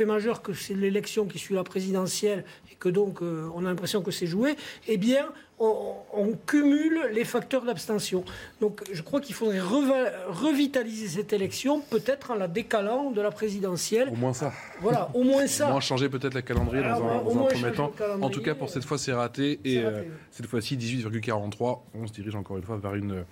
majeur 0.06 0.42
que 0.42 0.54
c'est 0.54 0.74
l'élection 0.74 1.26
qui 1.26 1.38
suit 1.38 1.56
la 1.56 1.64
présidentielle 1.64 2.46
et 2.72 2.76
que 2.76 2.90
donc 2.90 3.22
euh, 3.22 3.50
on 3.56 3.66
a 3.66 3.70
l'impression 3.70 4.02
que 4.02 4.12
c'est 4.12 4.28
joué, 4.28 4.56
eh 4.88 4.98
bien 4.98 5.28
on, 5.62 6.34
cumule 6.48 7.10
les 7.14 7.24
facteurs 7.24 7.64
d'abstention. 7.64 8.24
Donc 8.60 8.82
je 8.92 9.02
crois 9.02 9.22
qu'il 9.22 9.36
faudrait 9.36 9.60
revitaliser 9.60 11.08
cette 11.08 11.34
élection, 11.34 11.82
peut-être 11.82 12.32
en 12.32 12.36
la 12.36 12.48
décalant 12.48 13.12
de 13.12 13.22
la 13.22 13.32
présidentielle. 13.32 14.10
Au 14.10 14.16
moins 14.16 14.34
ça. 14.34 14.52
Voilà, 14.82 15.10
au 15.14 15.24
moins 15.24 15.48
ça. 15.48 15.68
Au 15.68 15.72
moins 15.72 15.80
changer 15.80 16.10
peut-être 16.10 16.34
la 16.34 16.42
calendrier 16.42 16.84
dans, 16.84 17.08
un, 17.08 17.20
premier 17.46 17.72
temps. 17.74 17.92
En 18.22 18.30
tout 18.30 18.42
cas, 18.42 18.56
pour 18.56 18.70
cette 18.70 18.86
fois, 18.86 18.98
c'est 18.98 19.14
raté. 19.14 19.60
Et 19.64 19.80
euh, 19.80 20.04
cette 20.32 20.48
fois-ci, 20.48 20.78
18,43. 20.78 21.80
On 21.94 22.08
se 22.08 22.14
dirige 22.14 22.36
encore 22.36 22.58
une 22.58 22.64
fois 22.64 22.78
vers 22.78 22.96
une, 22.96 23.24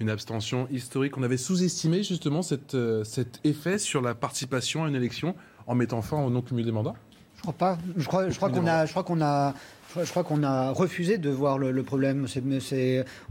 une 0.00 0.10
abstention 0.10 0.66
historique. 0.70 1.16
On 1.18 1.22
avait 1.22 1.36
sous-estimé 1.36 2.02
justement 2.02 2.42
cette, 2.42 2.74
euh, 2.74 3.04
cet 3.04 3.40
effet 3.44 3.78
sur 3.78 4.00
la 4.00 4.14
participation 4.14 4.84
à 4.84 4.88
une 4.88 4.96
élection 4.96 5.34
en 5.66 5.74
mettant 5.74 6.02
fin 6.02 6.16
au 6.22 6.30
non-cumul 6.30 6.64
des 6.64 6.72
mandats? 6.72 6.94
Je 7.36 7.42
crois 7.42 7.52
pas. 7.52 7.78
Je 7.96 8.06
crois, 8.06 8.28
je 8.30 8.36
crois 8.36 8.50
qu'on 8.50 8.66
a, 8.66 8.86
je 8.86 8.90
crois 8.90 9.04
qu'on 9.04 9.20
a 9.20 9.54
je 9.96 10.10
crois 10.10 10.24
qu'on 10.24 10.42
a 10.42 10.70
refusé 10.70 11.16
de 11.18 11.30
voir 11.30 11.58
le, 11.58 11.82
problème. 11.82 12.26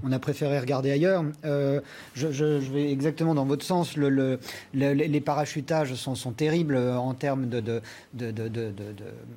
on 0.04 0.12
a 0.12 0.20
préféré 0.20 0.60
regarder 0.60 0.92
ailleurs. 0.92 1.24
Euh, 1.46 1.82
je, 2.16 2.26
vais 2.26 2.92
exactement 2.92 3.36
dans 3.36 3.46
votre 3.46 3.64
sens. 3.64 3.96
Le, 3.96 4.40
les 4.74 5.22
parachutages 5.22 5.94
sont, 5.94 6.16
terribles 6.32 6.78
en 6.78 7.14
termes 7.14 7.48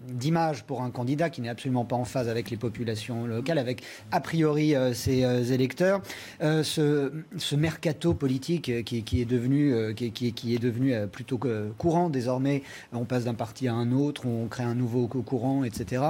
d'image 0.08 0.64
pour 0.64 0.82
un 0.82 0.90
candidat 0.90 1.30
qui 1.30 1.40
n'est 1.40 1.48
absolument 1.48 1.84
pas 1.84 1.96
en 1.96 2.04
phase 2.04 2.28
avec 2.28 2.50
les 2.50 2.56
populations 2.56 3.26
locales, 3.26 3.58
avec 3.58 3.82
a 4.12 4.20
priori 4.20 4.74
euh, 4.74 4.92
ses 4.92 5.24
euh, 5.24 5.44
électeurs. 5.44 6.00
ce, 6.40 7.10
mercato 7.54 8.14
politique 8.14 8.84
qui, 8.84 9.20
est 9.20 9.24
devenu, 9.24 9.94
qui, 9.94 10.54
est 10.54 10.58
devenu 10.58 10.94
plutôt 11.08 11.38
courant 11.76 12.08
désormais. 12.08 12.62
On 12.92 13.04
passe 13.04 13.24
d'un 13.24 13.34
parti 13.34 13.68
à 13.68 13.74
un 13.74 13.92
autre, 13.92 14.26
on 14.26 14.46
crée 14.46 14.62
un 14.62 14.74
nouveau 14.74 15.06
courant, 15.06 15.64
etc 15.64 16.00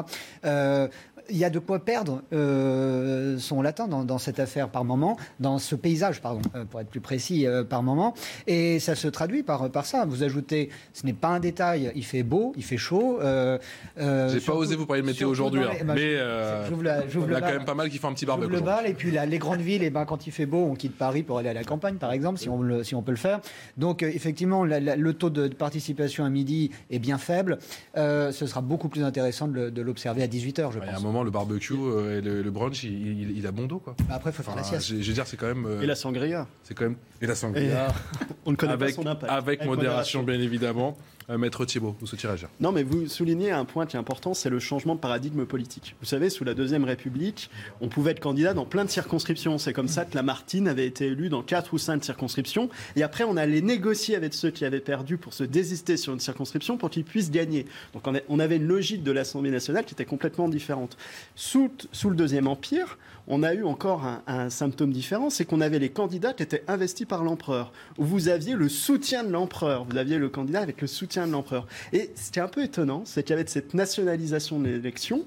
il 1.29 1.37
y 1.37 1.45
a 1.45 1.51
de 1.51 1.59
quoi 1.59 1.79
perdre 1.79 2.23
euh, 2.33 3.39
son 3.39 3.63
latin 3.63 3.87
dans, 3.89 4.19
cette 4.19 4.41
affaire 4.41 4.69
par 4.69 4.85
moment, 4.85 5.17
dans 5.39 5.59
ce 5.59 5.75
paysage, 5.75 6.21
pardon, 6.21 6.43
euh, 6.55 6.65
pour 6.65 6.81
être 6.81 6.89
plus 6.89 7.01
précis, 7.01 7.47
euh, 7.47 7.65
par 7.65 7.83
moment. 7.83 8.15
Et 8.47 8.79
ça 8.79 8.95
se 8.95 9.09
traduit 9.09 9.43
par, 9.43 9.71
par 9.71 9.87
ça. 9.87 10.05
Vous 10.05 10.23
ajoutez, 10.23 10.71
ce 10.93 11.07
n'est 11.07 11.13
pas 11.13 11.29
un 11.29 11.41
détail, 11.41 11.93
il 11.95 12.05
fait 12.05 12.23
beau, 12.23 12.53
il 12.57 12.65
fait 12.65 12.77
chaud. 12.77 13.19
J'ai 13.21 14.41
pas 14.41 14.55
osé 14.55 14.77
vous 14.77 14.87
parler 14.87 15.03
de 15.03 15.07
météo 15.07 15.29
aujourd'hui, 15.29 15.63
hein, 15.63 15.85
mais 15.85 16.13
il 16.13 17.33
y 17.33 17.35
a 17.35 17.41
quand 17.41 17.47
même 17.47 17.65
pas 17.65 17.75
mal 17.75 17.91
qui 17.91 17.99
font 17.99 18.09
un 18.09 18.15
petit 18.15 18.27
barbecue. 18.27 18.53
le 18.53 18.61
bal, 18.61 18.87
et 18.87 18.95
puis 18.95 19.11
les 19.11 19.39
grandes 19.39 19.61
villes, 19.61 19.83
et 19.83 19.87
eh 19.87 19.91
ben, 19.91 20.05
quand 20.05 20.27
il 20.27 20.33
fait 20.33 20.47
beau, 20.47 20.69
on 20.71 20.75
quitte 20.75 20.97
Paris 20.97 21.23
pour 21.23 21.39
aller 21.39 21.49
à 21.49 21.55
la 21.55 21.65
campagne, 21.65 21.97
par 21.97 22.13
exemple, 22.13 22.39
si 22.39 22.49
on, 22.49 22.63
le, 22.63 22.85
si 22.85 22.95
on 22.95 23.03
peut 23.03 23.13
le 23.13 23.17
faire. 23.17 23.41
Donc, 23.77 24.03
effectivement, 24.03 24.65
le 24.65 25.13
taux 25.13 25.31
de, 25.31 25.49
participation 25.49 26.25
à 26.25 26.31
midi 26.31 26.71
est 26.91 26.99
bien 26.99 27.19
faible. 27.19 27.59
ce 27.95 28.47
sera 28.47 28.61
beaucoup 28.61 28.89
plus 28.89 29.05
intéressant 29.05 29.49
de 29.49 29.83
l'observer 29.83 30.23
à 30.23 30.27
18h, 30.27 30.73
je 30.73 30.79
pense 30.79 31.03
le 31.25 31.31
barbecue 31.31 31.75
euh, 31.75 32.19
et 32.19 32.21
le, 32.21 32.51
brunch, 32.51 32.85
il, 32.85 33.47
a 33.47 33.53
bon 33.53 33.67
dos, 33.67 33.79
quoi. 33.79 33.95
Bah, 34.09 34.15
après, 34.17 34.31
il 34.31 34.33
faut 34.33 34.43
faire 34.43 34.57
la 34.57 34.63
sieste. 34.63 34.89
Je, 34.89 34.95
veux 34.95 35.13
dire, 35.13 35.27
c'est 35.27 35.37
quand 35.37 35.47
même. 35.47 35.67
Euh, 35.67 35.83
et 35.83 35.87
la 35.87 35.95
sangria. 35.95 36.47
C'est 36.63 36.75
quand 36.75 36.85
même. 36.85 36.97
Et 37.21 37.27
la 37.27 37.35
sangria. 37.35 37.93
On 38.47 38.53
ne 38.53 38.57
connaît 38.57 38.73
avec, 38.73 38.97
pas 38.97 39.03
son 39.03 39.07
impact. 39.07 39.33
Avec, 39.33 39.65
modération, 39.65 40.23
bien 40.23 40.41
évidemment. 40.41 40.97
Euh, 41.29 41.39
Maître 41.39 41.65
Thibault, 41.65 41.95
vous 42.01 42.07
réagir 42.23 42.49
Non, 42.61 42.73
mais 42.73 42.83
vous 42.83 43.07
soulignez 43.07 43.51
un 43.51 43.65
point 43.65 43.87
qui 43.87 43.97
est 43.97 43.99
important, 43.99 44.35
c'est 44.35 44.51
le 44.51 44.59
changement 44.59 44.95
de 44.95 45.01
paradigme 45.01 45.45
politique. 45.45 45.95
Vous 46.01 46.07
savez, 46.07 46.31
sous 46.31 46.45
la 46.45 46.55
Deuxième 46.55 46.85
République, 46.85 47.51
on 47.81 47.89
pouvait 47.89 48.13
être 48.13 48.21
candidat 48.21 48.55
dans 48.55 48.65
plein 48.65 48.85
de 48.85 48.91
circonscriptions. 48.91 49.59
C'est 49.59 49.73
comme 49.73 49.89
ça 49.89 50.05
que 50.05 50.15
Lamartine 50.15 50.67
avait 50.67 50.87
été 50.87 51.07
élu 51.07 51.29
dans 51.29 51.43
quatre 51.43 51.75
ou 51.75 51.79
cinq 51.79 52.05
circonscriptions. 52.05 52.69
Et 52.97 53.03
après, 53.03 53.25
on 53.25 53.37
allait 53.37 53.61
négocier 53.61 54.17
avec 54.17 54.35
ceux 54.35 54.51
qui 54.51 54.65
avaient 54.65 54.81
perdu 54.81 55.19
pour 55.19 55.35
se 55.35 55.45
désister 55.45 55.97
sur 55.97 56.13
une 56.13 56.21
circonscription 56.21 56.77
pour 56.77 56.91
qu'ils 56.91 57.05
puissent 57.05 57.31
gagner. 57.31 57.67
Donc 57.93 58.05
on 58.29 58.39
avait 58.39 58.57
une 58.57 58.67
logique 58.67 59.03
de 59.03 59.13
l'Assemblée 59.13 59.51
nationale 59.51 59.85
qui 59.85 59.95
était 59.95 60.05
complètement 60.05 60.49
différente. 60.49 60.97
Sous, 61.35 61.71
le 62.05 62.15
Deuxième 62.15 62.49
Empire, 62.49 62.99
on 63.29 63.43
a 63.43 63.55
eu 63.55 63.65
encore 63.65 64.05
un, 64.27 64.51
symptôme 64.51 64.93
différent, 64.93 65.31
c'est 65.31 65.45
qu'on 65.45 65.61
avait 65.61 65.79
les 65.79 65.91
candidats 65.91 66.33
qui 66.33 66.43
étaient 66.43 66.65
investis 66.67 67.07
par 67.07 67.23
l'empereur. 67.23 67.73
Vous 67.99 68.29
aviez 68.29 68.55
le 68.55 68.69
soutien 68.69 69.23
de 69.23 69.31
l'empereur, 69.31 69.85
vous 69.85 69.97
aviez 69.97 70.19
le 70.19 70.29
candidat 70.29 70.61
avec 70.61 70.81
le 70.81 70.87
soutien 70.87 71.10
de 71.19 71.33
l'empereur. 71.33 71.67
Et 71.93 72.11
ce 72.15 72.31
qui 72.31 72.39
est 72.39 72.43
un 72.43 72.49
peu 72.49 72.63
étonnant, 72.63 73.03
c'est 73.05 73.31
avait 73.31 73.47
cette 73.47 73.75
nationalisation 73.75 74.59
de 74.59 74.69
l'élection 74.69 75.25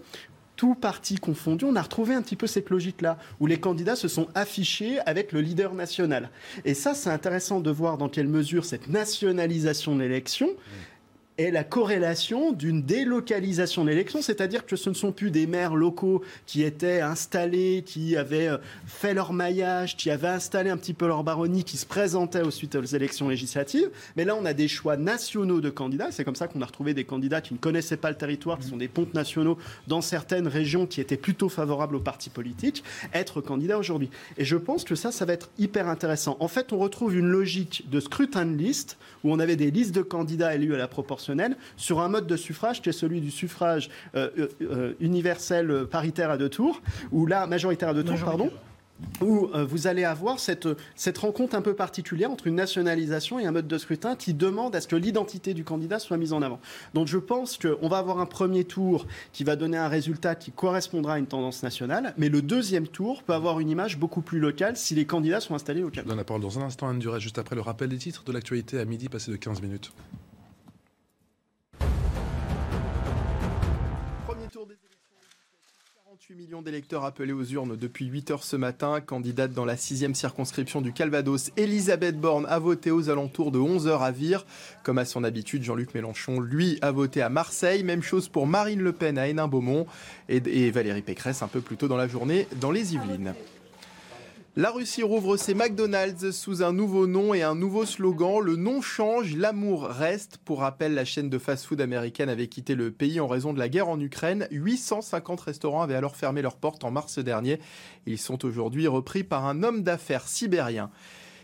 tout 0.56 0.76
parti 0.76 1.16
confondu, 1.16 1.66
on 1.66 1.76
a 1.76 1.82
retrouvé 1.82 2.14
un 2.14 2.22
petit 2.22 2.36
peu 2.36 2.48
cette 2.48 2.70
logique-là, 2.70 3.18
où 3.40 3.48
les 3.48 3.60
candidats 3.60 3.96
se 3.96 4.08
sont 4.08 4.28
affichés 4.36 5.00
avec 5.06 5.32
le 5.32 5.42
leader 5.42 5.74
national. 5.74 6.30
Et 6.64 6.74
ça, 6.74 6.94
c'est 6.94 7.10
intéressant 7.10 7.60
de 7.60 7.72
voir 7.72 7.98
dans 7.98 8.08
quelle 8.08 8.28
mesure 8.28 8.64
cette 8.64 8.88
nationalisation 8.88 9.96
de 9.96 10.02
l'élection 10.02 10.50
est 11.38 11.52
la 11.52 11.64
corrélation 11.64 12.52
d'une 12.52 12.84
délocalisation 12.84 13.84
de 13.84 13.90
l'élection, 13.90 14.22
c'est-à-dire 14.22 14.66
que 14.66 14.76
ce 14.76 14.90
ne 14.90 14.94
sont 14.94 15.12
plus 15.12 15.32
des 15.32 15.48
maires 15.48 15.76
locaux 15.76 16.22
qui 16.46 16.64
étaient 16.64 17.02
installés, 17.02 17.84
qui 17.86 18.16
avaient 18.16 18.50
euh, 18.50 18.58
fait 18.86 19.14
leur 19.14 19.34
maillage, 19.34 19.98
qui 19.98 20.12
avaient 20.12 20.28
installé 20.28 20.70
un 20.70 20.78
petit 20.78 20.94
peu 20.94 21.08
leur 21.08 21.24
baronnie, 21.24 21.64
qui 21.64 21.78
se 21.78 21.86
présentaient 21.86 22.44
suite 22.52 22.76
aux 22.76 22.84
élections 22.84 23.30
législatives, 23.30 23.90
mais 24.16 24.26
là 24.26 24.36
on 24.36 24.46
a 24.46 24.54
des 24.54 24.68
choix 24.68 24.98
nationaux 24.98 25.62
de 25.62 25.70
candidats, 25.70 26.12
c'est 26.12 26.24
comme 26.24 26.36
ça 26.36 26.48
qu'on 26.48 26.62
a 26.62 26.66
retrouvé 26.66 26.94
des 26.94 27.04
candidats 27.04 27.42
qui 27.42 27.54
ne 27.54 27.60
connaissaient 27.60 27.98
pas 27.98 28.10
le 28.10 28.18
territoire, 28.18 28.60
qui 28.60 28.68
sont 28.68 28.78
des 28.78 28.88
pontes 28.88 29.14
nationaux 29.14 29.58
dans 29.88 30.02
certaines 30.02 30.48
régions 30.48 30.86
qui 30.86 31.02
étaient 31.02 31.18
plutôt 31.18 31.50
favorables 31.50 31.96
aux 31.96 32.02
partis 32.02 32.30
politiques, 32.30 32.84
être 33.14 33.42
candidats 33.42 33.80
aujourd'hui. 33.80 34.10
Et 34.38 34.46
je 34.46 34.58
pense 34.58 34.84
que 34.84 34.96
ça, 34.96 35.12
ça 35.12 35.26
va 35.26 35.34
être 35.34 35.50
hyper 35.58 35.88
intéressant. 35.88 36.38
En 36.40 36.48
fait, 36.48 36.74
on 36.74 36.78
retrouve 36.78 37.16
une 37.16 37.28
logique 37.28 37.90
de 37.90 38.00
scrutin 38.00 38.46
de 38.46 38.56
liste, 38.56 38.98
où 39.24 39.32
on 39.32 39.40
avait 39.40 39.56
des 39.56 39.72
listes 39.72 39.96
de 39.96 40.02
candidats 40.02 40.54
élus 40.54 40.76
à 40.76 40.78
la 40.78 40.88
proportion 40.88 41.23
sur 41.78 42.02
un 42.02 42.10
mode 42.10 42.28
de 42.28 42.38
suffrage 42.38 42.82
qui 42.82 42.90
est 42.90 42.94
celui 42.94 43.22
du 43.22 43.32
suffrage 43.32 43.90
euh, 44.16 44.30
euh, 44.38 44.48
euh, 44.62 44.94
universel 45.00 45.86
paritaire 45.90 46.30
à 46.30 46.38
deux 46.38 46.50
tours, 46.50 46.82
ou 47.12 47.26
là 47.26 47.48
majoritaire 47.48 47.90
à 47.90 47.94
deux 47.94 48.04
tours, 48.04 48.20
pardon 48.24 48.52
où 49.22 49.50
vous 49.68 49.88
allez 49.88 50.06
avoir 50.06 50.40
cette, 50.40 50.68
cette 50.96 51.18
rencontre 51.18 51.56
un 51.56 51.62
peu 51.62 51.74
particulière 51.74 52.32
entre 52.32 52.48
une 52.48 52.56
nationalisation 52.56 53.38
et 53.38 53.46
un 53.46 53.52
mode 53.52 53.68
de 53.68 53.78
scrutin 53.78 54.16
qui 54.16 54.34
demande 54.34 54.76
à 54.76 54.82
ce 54.82 54.88
que 54.88 54.96
l'identité 54.96 55.54
du 55.54 55.66
candidat 55.66 56.00
soit 56.00 56.16
mise 56.16 56.32
en 56.32 56.42
avant. 56.42 56.60
Donc 56.94 57.08
je 57.08 57.18
pense 57.18 57.58
qu'on 57.58 57.90
va 57.90 57.98
avoir 57.98 58.20
un 58.20 58.26
premier 58.26 58.64
tour 58.64 59.06
qui 59.34 59.44
va 59.44 59.58
donner 59.58 59.78
un 59.78 59.90
résultat 59.90 60.36
qui 60.36 60.52
correspondra 60.52 61.16
à 61.16 61.18
une 61.18 61.28
tendance 61.28 61.64
nationale, 61.64 62.14
mais 62.18 62.30
le 62.30 62.42
deuxième 62.42 62.88
tour 62.88 63.24
peut 63.24 63.34
avoir 63.34 63.60
une 63.60 63.70
image 63.70 63.98
beaucoup 63.98 64.22
plus 64.22 64.40
locale 64.40 64.78
si 64.78 64.96
les 64.96 65.06
candidats 65.06 65.42
sont 65.42 65.56
installés 65.56 65.82
localement. 65.82 66.06
Je 66.06 66.10
donne 66.10 66.18
la 66.20 66.24
parole 66.24 66.42
dans 66.42 66.60
un 66.60 66.64
instant, 66.64 66.88
Anne 66.88 67.00
Duret, 67.00 67.20
juste 67.20 67.40
après 67.40 67.56
le 67.56 67.62
rappel 67.62 67.90
des 67.90 67.98
titres 67.98 68.24
de 68.24 68.32
l'actualité 68.32 68.80
à 68.80 68.86
midi 68.86 69.10
passé 69.10 69.32
de 69.32 69.38
15 69.38 69.62
minutes. 69.62 69.92
48 74.44 76.36
millions 76.36 76.62
d'électeurs 76.62 77.06
appelés 77.06 77.32
aux 77.34 77.44
urnes 77.46 77.78
depuis 77.78 78.06
8 78.06 78.32
heures 78.32 78.44
ce 78.44 78.56
matin. 78.56 79.00
Candidate 79.00 79.54
dans 79.54 79.64
la 79.64 79.78
6 79.78 80.14
circonscription 80.14 80.82
du 80.82 80.92
Calvados, 80.92 81.52
Elisabeth 81.56 82.20
Borne 82.20 82.46
a 82.48 82.60
voté 82.60 82.92
aux 82.92 83.10
alentours 83.10 83.52
de 83.52 83.60
11 83.60 83.88
heures 83.88 84.04
à 84.04 84.12
Vire. 84.12 84.46
Comme 84.84 84.98
à 84.98 85.06
son 85.06 85.24
habitude, 85.24 85.64
Jean-Luc 85.64 85.94
Mélenchon, 85.94 86.40
lui, 86.40 86.78
a 86.82 86.92
voté 86.92 87.22
à 87.22 87.30
Marseille. 87.30 87.84
Même 87.84 88.04
chose 88.04 88.28
pour 88.28 88.46
Marine 88.46 88.82
Le 88.82 88.92
Pen 88.92 89.18
à 89.18 89.28
Hénin-Beaumont 89.28 89.88
et 90.28 90.72
Valérie 90.72 91.02
Pécresse 91.02 91.42
un 91.42 91.48
peu 91.48 91.62
plus 91.62 91.78
tôt 91.78 91.88
dans 91.88 91.98
la 91.98 92.08
journée 92.08 92.48
dans 92.60 92.72
les 92.72 92.96
Yvelines. 92.96 93.34
La 94.56 94.70
Russie 94.70 95.02
rouvre 95.02 95.36
ses 95.36 95.56
McDonald's 95.56 96.30
sous 96.30 96.62
un 96.62 96.74
nouveau 96.74 97.08
nom 97.08 97.34
et 97.34 97.42
un 97.42 97.56
nouveau 97.56 97.88
slogan. 97.88 98.40
Le 98.40 98.56
nom 98.56 98.84
change, 98.84 99.36
l'amour 99.36 99.86
reste. 99.86 100.38
Pour 100.46 100.60
rappel, 100.60 100.94
la 100.94 101.06
chaîne 101.06 101.28
de 101.28 101.40
fast-food 101.40 101.82
américaine 101.82 102.30
avait 102.30 102.46
quitté 102.46 102.76
le 102.76 102.92
pays 102.92 103.20
en 103.20 103.26
raison 103.26 103.52
de 103.52 103.58
la 103.58 103.68
guerre 103.68 103.90
en 103.90 104.00
Ukraine. 104.00 104.48
850 104.52 105.42
restaurants 105.42 105.82
avaient 105.82 105.96
alors 105.96 106.16
fermé 106.16 106.44
leurs 106.44 106.58
portes 106.58 106.84
en 106.84 106.92
mars 106.92 107.18
dernier. 107.18 107.60
Ils 108.06 108.20
sont 108.20 108.46
aujourd'hui 108.46 108.86
repris 108.86 109.24
par 109.24 109.48
un 109.48 109.64
homme 109.64 109.82
d'affaires 109.82 110.28
sibérien. 110.28 110.92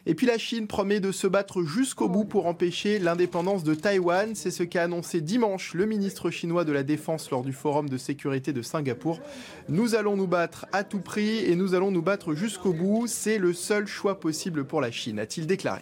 Et 0.06 0.16
puis 0.16 0.28
la 0.28 0.38
Chine 0.38 0.68
promet 0.68 1.00
de 1.00 1.12
se 1.12 1.28
battre 1.28 1.64
jusqu'au 1.64 2.10
bout 2.10 2.26
pour 2.26 2.46
empêcher 2.46 3.00
l'indépendance 3.00 3.64
de 3.64 3.74
Taïwan. 3.74 4.36
C'est 4.36 4.52
ce 4.52 4.64
qu'a 4.64 4.84
annoncé 4.84 5.22
dimanche 5.22 5.74
le 5.74 5.86
ministre 5.86 6.32
chinois 6.32 6.66
de 6.66 6.72
la 6.72 6.84
Défense 6.84 7.30
lors 7.32 7.44
du 7.44 7.54
forum 7.54 7.90
de 7.90 7.98
sécurité 7.98 8.54
de 8.54 8.62
Singapour. 8.62 9.20
Nous 9.68 9.96
allons 9.96 10.16
nous 10.16 10.28
battre 10.28 10.66
à 10.72 10.84
tout 10.84 11.02
prix 11.02 11.46
et 11.46 11.56
nous 11.56 11.74
allons 11.76 11.92
nous 11.92 12.02
battre 12.02 12.34
jusqu'au 12.34 12.74
bout. 12.74 13.08
C'est 13.08 13.38
le 13.38 13.54
seul 13.54 13.88
choix 13.88 14.20
possible 14.20 14.66
pour 14.66 14.82
la 14.82 14.92
Chine, 14.92 15.20
a-t-il 15.20 15.48
déclaré. 15.48 15.82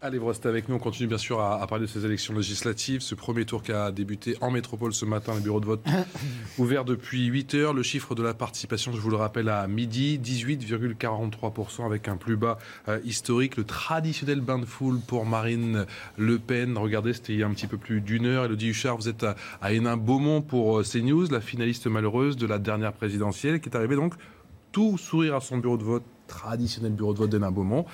Allez, 0.00 0.18
vous 0.18 0.26
restez 0.26 0.48
avec 0.48 0.68
nous. 0.68 0.76
On 0.76 0.78
continue 0.78 1.08
bien 1.08 1.18
sûr 1.18 1.40
à, 1.40 1.66
parler 1.66 1.86
de 1.86 1.90
ces 1.90 2.06
élections 2.06 2.32
législatives. 2.32 3.00
Ce 3.00 3.16
premier 3.16 3.44
tour 3.44 3.64
qui 3.64 3.72
a 3.72 3.90
débuté 3.90 4.36
en 4.40 4.52
métropole 4.52 4.94
ce 4.94 5.04
matin, 5.04 5.34
les 5.34 5.40
bureaux 5.40 5.58
de 5.58 5.66
vote 5.66 5.84
ouverts 6.58 6.84
depuis 6.84 7.26
8 7.26 7.54
heures. 7.54 7.74
Le 7.74 7.82
chiffre 7.82 8.14
de 8.14 8.22
la 8.22 8.32
participation, 8.32 8.92
je 8.92 9.00
vous 9.00 9.10
le 9.10 9.16
rappelle, 9.16 9.48
à 9.48 9.66
midi, 9.66 10.20
18,43% 10.22 11.84
avec 11.84 12.06
un 12.06 12.16
plus 12.16 12.36
bas 12.36 12.58
euh, 12.86 13.00
historique. 13.04 13.56
Le 13.56 13.64
traditionnel 13.64 14.40
bain 14.40 14.60
de 14.60 14.66
foule 14.66 15.00
pour 15.00 15.26
Marine 15.26 15.84
Le 16.16 16.38
Pen. 16.38 16.78
Regardez, 16.78 17.12
c'était 17.12 17.32
il 17.32 17.40
y 17.40 17.42
a 17.42 17.48
un 17.48 17.52
petit 17.52 17.66
peu 17.66 17.76
plus 17.76 18.00
d'une 18.00 18.26
heure. 18.26 18.44
Elodie 18.44 18.68
Huchard, 18.68 18.98
vous 18.98 19.08
êtes 19.08 19.24
à, 19.24 19.72
Hénin-Beaumont 19.72 20.42
pour 20.42 20.78
euh, 20.78 20.84
CNews, 20.84 21.26
la 21.28 21.40
finaliste 21.40 21.88
malheureuse 21.88 22.36
de 22.36 22.46
la 22.46 22.60
dernière 22.60 22.92
présidentielle 22.92 23.60
qui 23.60 23.68
est 23.68 23.76
arrivée 23.76 23.96
donc 23.96 24.14
tout 24.70 24.96
sourire 24.96 25.34
à 25.34 25.40
son 25.40 25.56
bureau 25.56 25.76
de 25.76 25.82
vote, 25.82 26.04
traditionnel 26.28 26.92
bureau 26.92 27.14
de 27.14 27.18
vote 27.18 27.30
d'Hénin-Beaumont. 27.30 27.84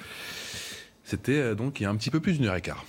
C'était 1.04 1.32
euh, 1.32 1.54
donc 1.54 1.80
un 1.82 1.94
petit 1.96 2.10
peu 2.10 2.20
plus 2.20 2.38
d'une 2.38 2.46
heure 2.46 2.56
et 2.56 2.62
quart. 2.62 2.84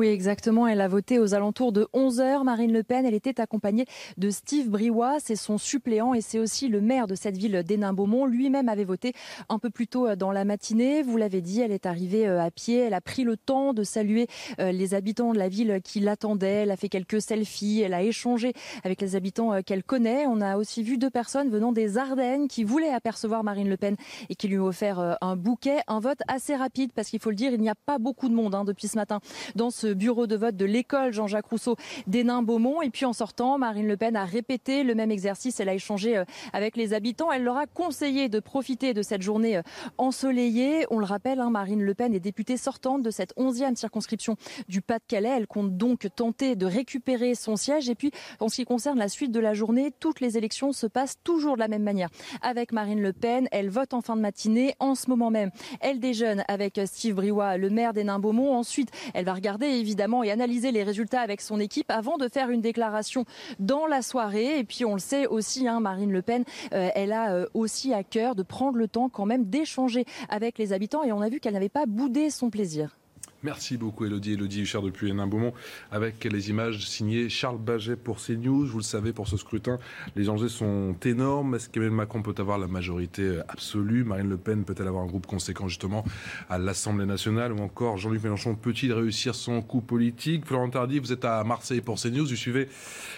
Oui, 0.00 0.08
exactement. 0.08 0.66
Elle 0.66 0.80
a 0.80 0.88
voté 0.88 1.18
aux 1.18 1.34
alentours 1.34 1.72
de 1.72 1.86
11h. 1.92 2.42
Marine 2.42 2.72
Le 2.72 2.82
Pen, 2.82 3.04
elle 3.04 3.12
était 3.12 3.38
accompagnée 3.38 3.84
de 4.16 4.30
Steve 4.30 4.70
Briouat, 4.70 5.20
c'est 5.20 5.36
son 5.36 5.58
suppléant 5.58 6.14
et 6.14 6.22
c'est 6.22 6.38
aussi 6.38 6.68
le 6.68 6.80
maire 6.80 7.06
de 7.06 7.14
cette 7.14 7.36
ville 7.36 7.62
d'Hénin-Beaumont. 7.62 8.24
Lui-même 8.24 8.70
avait 8.70 8.86
voté 8.86 9.12
un 9.50 9.58
peu 9.58 9.68
plus 9.68 9.88
tôt 9.88 10.16
dans 10.16 10.32
la 10.32 10.46
matinée. 10.46 11.02
Vous 11.02 11.18
l'avez 11.18 11.42
dit, 11.42 11.60
elle 11.60 11.70
est 11.70 11.84
arrivée 11.84 12.26
euh, 12.26 12.40
à 12.40 12.50
pied. 12.50 12.78
Elle 12.78 12.94
a 12.94 13.02
pris 13.02 13.24
le 13.24 13.36
temps 13.36 13.74
de 13.74 13.82
saluer 13.82 14.26
euh, 14.58 14.72
les 14.72 14.94
habitants 14.94 15.34
de 15.34 15.38
la 15.38 15.50
ville 15.50 15.82
qui 15.84 16.00
l'attendaient. 16.00 16.62
Elle 16.62 16.70
a 16.70 16.78
fait 16.78 16.88
quelques 16.88 17.20
selfies. 17.20 17.82
Elle 17.82 17.92
a 17.92 18.02
échangé 18.02 18.54
avec 18.84 19.02
les 19.02 19.16
habitants 19.16 19.52
euh, 19.52 19.60
qu'elle 19.60 19.84
connaît. 19.84 20.24
On 20.26 20.40
a 20.40 20.56
aussi 20.56 20.82
vu 20.82 20.96
deux 20.96 21.10
personnes 21.10 21.50
venant 21.50 21.72
des 21.72 21.98
Ardennes 21.98 22.48
qui 22.48 22.64
voulaient 22.64 22.88
apercevoir 22.88 23.44
Marine 23.44 23.68
Le 23.68 23.76
Pen 23.76 23.96
et 24.30 24.34
qui 24.34 24.48
lui 24.48 24.58
ont 24.58 24.64
offert 24.64 25.18
un 25.20 25.36
bouquet. 25.36 25.80
Un 25.88 26.00
vote 26.00 26.20
assez 26.26 26.56
rapide 26.56 26.92
parce 26.94 27.10
qu'il 27.10 27.20
faut 27.20 27.28
le 27.28 27.36
dire, 27.36 27.52
il 27.52 27.60
n'y 27.60 27.68
a 27.68 27.74
pas 27.84 27.98
beaucoup 27.98 28.30
de 28.30 28.34
monde 28.34 28.54
hein, 28.54 28.64
depuis 28.64 28.88
ce 28.88 28.96
matin 28.96 29.20
dans 29.56 29.68
ce 29.68 29.89
bureau 29.94 30.26
de 30.26 30.36
vote 30.36 30.56
de 30.56 30.64
l'école 30.64 31.12
Jean-Jacques 31.12 31.46
Rousseau 31.46 31.76
d'Hénin-Beaumont. 32.06 32.82
Et 32.82 32.90
puis 32.90 33.04
en 33.04 33.12
sortant, 33.12 33.58
Marine 33.58 33.86
Le 33.86 33.96
Pen 33.96 34.16
a 34.16 34.24
répété 34.24 34.84
le 34.84 34.94
même 34.94 35.10
exercice. 35.10 35.60
Elle 35.60 35.68
a 35.68 35.74
échangé 35.74 36.16
euh, 36.16 36.24
avec 36.52 36.76
les 36.76 36.94
habitants. 36.94 37.32
Elle 37.32 37.44
leur 37.44 37.56
a 37.56 37.66
conseillé 37.66 38.28
de 38.28 38.40
profiter 38.40 38.94
de 38.94 39.02
cette 39.02 39.22
journée 39.22 39.56
euh, 39.56 39.62
ensoleillée. 39.98 40.86
On 40.90 40.98
le 40.98 41.04
rappelle, 41.04 41.40
hein, 41.40 41.50
Marine 41.50 41.82
Le 41.82 41.94
Pen 41.94 42.14
est 42.14 42.20
députée 42.20 42.56
sortante 42.56 43.02
de 43.02 43.10
cette 43.10 43.34
11e 43.36 43.76
circonscription 43.76 44.36
du 44.68 44.80
Pas-de-Calais. 44.80 45.34
Elle 45.36 45.46
compte 45.46 45.76
donc 45.76 46.08
tenter 46.14 46.56
de 46.56 46.66
récupérer 46.66 47.34
son 47.34 47.56
siège. 47.56 47.88
Et 47.88 47.94
puis, 47.94 48.10
en 48.40 48.48
ce 48.48 48.56
qui 48.56 48.64
concerne 48.64 48.98
la 48.98 49.08
suite 49.08 49.32
de 49.32 49.40
la 49.40 49.54
journée, 49.54 49.92
toutes 49.98 50.20
les 50.20 50.36
élections 50.36 50.72
se 50.72 50.86
passent 50.86 51.16
toujours 51.24 51.54
de 51.54 51.60
la 51.60 51.68
même 51.68 51.82
manière. 51.82 52.08
Avec 52.42 52.72
Marine 52.72 53.02
Le 53.02 53.12
Pen, 53.12 53.48
elle 53.52 53.70
vote 53.70 53.94
en 53.94 54.00
fin 54.00 54.16
de 54.16 54.20
matinée. 54.20 54.74
En 54.78 54.94
ce 54.94 55.08
moment 55.08 55.30
même, 55.30 55.50
elle 55.80 56.00
déjeune 56.00 56.44
avec 56.48 56.80
Steve 56.86 57.14
Briouat, 57.14 57.56
le 57.56 57.70
maire 57.70 57.92
d'Hénin-Beaumont. 57.92 58.54
Ensuite, 58.54 58.90
elle 59.14 59.24
va 59.24 59.34
regarder 59.34 59.69
évidemment 59.78 60.22
et 60.22 60.30
analyser 60.30 60.72
les 60.72 60.82
résultats 60.82 61.20
avec 61.20 61.40
son 61.40 61.60
équipe 61.60 61.90
avant 61.90 62.16
de 62.16 62.28
faire 62.28 62.50
une 62.50 62.60
déclaration 62.60 63.24
dans 63.58 63.86
la 63.86 64.02
soirée. 64.02 64.58
Et 64.58 64.64
puis 64.64 64.84
on 64.84 64.94
le 64.94 65.00
sait 65.00 65.26
aussi, 65.26 65.68
hein, 65.68 65.80
Marine 65.80 66.12
Le 66.12 66.22
Pen, 66.22 66.44
euh, 66.72 66.88
elle 66.94 67.12
a 67.12 67.32
euh, 67.32 67.46
aussi 67.54 67.94
à 67.94 68.02
cœur 68.02 68.34
de 68.34 68.42
prendre 68.42 68.76
le 68.76 68.88
temps 68.88 69.08
quand 69.08 69.26
même 69.26 69.44
d'échanger 69.44 70.04
avec 70.28 70.58
les 70.58 70.72
habitants 70.72 71.02
et 71.02 71.12
on 71.12 71.20
a 71.20 71.28
vu 71.28 71.40
qu'elle 71.40 71.54
n'avait 71.54 71.68
pas 71.68 71.86
boudé 71.86 72.30
son 72.30 72.50
plaisir. 72.50 72.99
Merci 73.42 73.78
beaucoup 73.78 74.04
Elodie, 74.04 74.34
Elodie 74.34 74.60
Huchard 74.60 74.82
depuis 74.82 75.08
Hénin-Beaumont, 75.08 75.54
avec 75.90 76.24
les 76.24 76.50
images 76.50 76.86
signées 76.86 77.30
Charles 77.30 77.56
Baget 77.56 77.96
pour 77.96 78.18
CNews. 78.20 78.66
Vous 78.66 78.78
le 78.78 78.84
savez, 78.84 79.14
pour 79.14 79.28
ce 79.28 79.38
scrutin, 79.38 79.78
les 80.14 80.28
enjeux 80.28 80.50
sont 80.50 80.94
énormes. 81.04 81.54
Est-ce 81.54 81.70
qu'Emmanuel 81.70 81.96
Macron 81.96 82.20
peut 82.20 82.34
avoir 82.36 82.58
la 82.58 82.66
majorité 82.66 83.40
absolue? 83.48 84.04
Marine 84.04 84.28
Le 84.28 84.36
Pen 84.36 84.64
peut-elle 84.64 84.88
avoir 84.88 85.04
un 85.04 85.06
groupe 85.06 85.26
conséquent 85.26 85.68
justement 85.68 86.04
à 86.50 86.58
l'Assemblée 86.58 87.06
nationale? 87.06 87.54
Ou 87.54 87.60
encore 87.60 87.96
Jean-Luc 87.96 88.22
Mélenchon 88.22 88.54
peut-il 88.56 88.92
réussir 88.92 89.34
son 89.34 89.62
coup 89.62 89.80
politique? 89.80 90.44
Florent 90.44 90.68
Tardy, 90.68 90.98
vous 90.98 91.12
êtes 91.12 91.24
à 91.24 91.42
Marseille 91.42 91.80
pour 91.80 91.98
CNews, 91.98 92.26
vous 92.26 92.36
suivez 92.36 92.68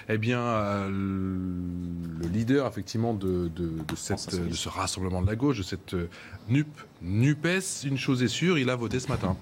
eh 0.09 0.19
bien, 0.19 0.41
euh, 0.41 0.89
le 0.89 2.29
leader 2.29 2.69
effectivement 2.69 3.13
de, 3.13 3.51
de, 3.57 3.73
ce 3.97 4.69
rassemblement 4.69 5.21
de 5.21 5.27
la 5.27 5.35
gauche, 5.35 5.59
de 5.59 5.63
cette 5.65 5.95
euh, 5.95 6.09
NUP, 6.49 6.69
NUPES. 7.03 7.85
Une 7.87 7.99
chose 7.99 8.23
est 8.23 8.29
sûre, 8.29 8.57
il 8.57 8.71
a 8.71 8.77
voté 8.77 9.01
ce 9.01 9.09
matin. 9.09 9.37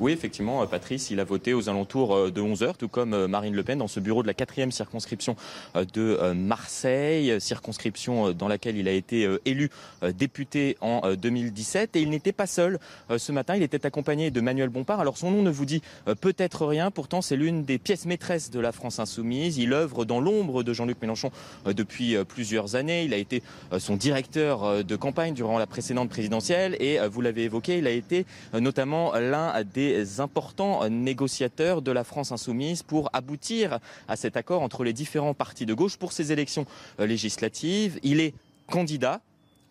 Oui, 0.00 0.10
effectivement, 0.10 0.60
euh, 0.60 0.66
Patrice, 0.66 1.10
il 1.10 1.20
a 1.20 1.24
voté 1.24 1.54
aux 1.54 1.68
alentours 1.68 2.16
euh, 2.16 2.30
de 2.32 2.40
11h, 2.40 2.76
tout 2.76 2.88
comme 2.88 3.14
euh, 3.14 3.28
Marine 3.28 3.54
Le 3.54 3.62
Pen, 3.62 3.78
dans 3.78 3.86
ce 3.86 4.00
bureau 4.00 4.22
de 4.22 4.26
la 4.26 4.34
quatrième 4.34 4.72
circonscription 4.72 5.36
de 5.74 6.32
Marseille, 6.32 7.40
circonscription 7.40 8.32
dans 8.32 8.48
laquelle 8.48 8.76
il 8.76 8.88
a 8.88 8.92
été 8.92 9.28
élu 9.44 9.70
député 10.14 10.76
en 10.80 11.14
2017. 11.14 11.96
Et 11.96 12.00
il 12.00 12.10
n'était 12.10 12.32
pas 12.32 12.46
seul 12.46 12.78
ce 13.16 13.32
matin, 13.32 13.56
il 13.56 13.62
était 13.62 13.86
accompagné 13.86 14.30
de 14.30 14.40
Manuel 14.40 14.68
Bompard. 14.68 15.00
Alors 15.00 15.18
son 15.18 15.30
nom 15.30 15.42
ne 15.42 15.50
vous 15.50 15.64
dit 15.64 15.82
peut-être 16.20 16.66
rien, 16.66 16.90
pourtant 16.90 17.22
c'est 17.22 17.36
l'une 17.36 17.64
des 17.64 17.78
pièces 17.78 18.06
maîtresses 18.06 18.50
de 18.50 18.60
la 18.60 18.72
France 18.72 18.98
insoumise. 18.98 19.58
Il 19.58 19.72
œuvre 19.72 20.04
dans 20.04 20.20
l'ombre 20.20 20.62
de 20.62 20.72
Jean-Luc 20.72 21.00
Mélenchon 21.02 21.30
depuis 21.66 22.16
plusieurs 22.24 22.76
années. 22.76 23.04
Il 23.04 23.14
a 23.14 23.18
été 23.18 23.42
son 23.78 23.96
directeur 23.96 24.84
de 24.84 24.96
campagne 24.96 25.34
durant 25.34 25.58
la 25.58 25.66
précédente 25.66 26.08
présidentielle 26.08 26.76
et 26.80 26.98
vous 27.08 27.20
l'avez 27.20 27.44
évoqué, 27.44 27.78
il 27.78 27.86
a 27.86 27.90
été 27.90 28.26
notamment 28.52 29.12
l'un 29.14 29.62
des 29.64 29.83
importants 30.18 30.88
négociateurs 30.88 31.82
de 31.82 31.92
la 31.92 32.04
France 32.04 32.32
insoumise 32.32 32.82
pour 32.82 33.10
aboutir 33.12 33.78
à 34.08 34.16
cet 34.16 34.36
accord 34.36 34.62
entre 34.62 34.84
les 34.84 34.92
différents 34.92 35.34
partis 35.34 35.66
de 35.66 35.74
gauche 35.74 35.96
pour 35.96 36.12
ces 36.12 36.32
élections 36.32 36.66
euh, 37.00 37.06
législatives. 37.06 37.98
Il 38.02 38.20
est 38.20 38.34
candidat 38.66 39.20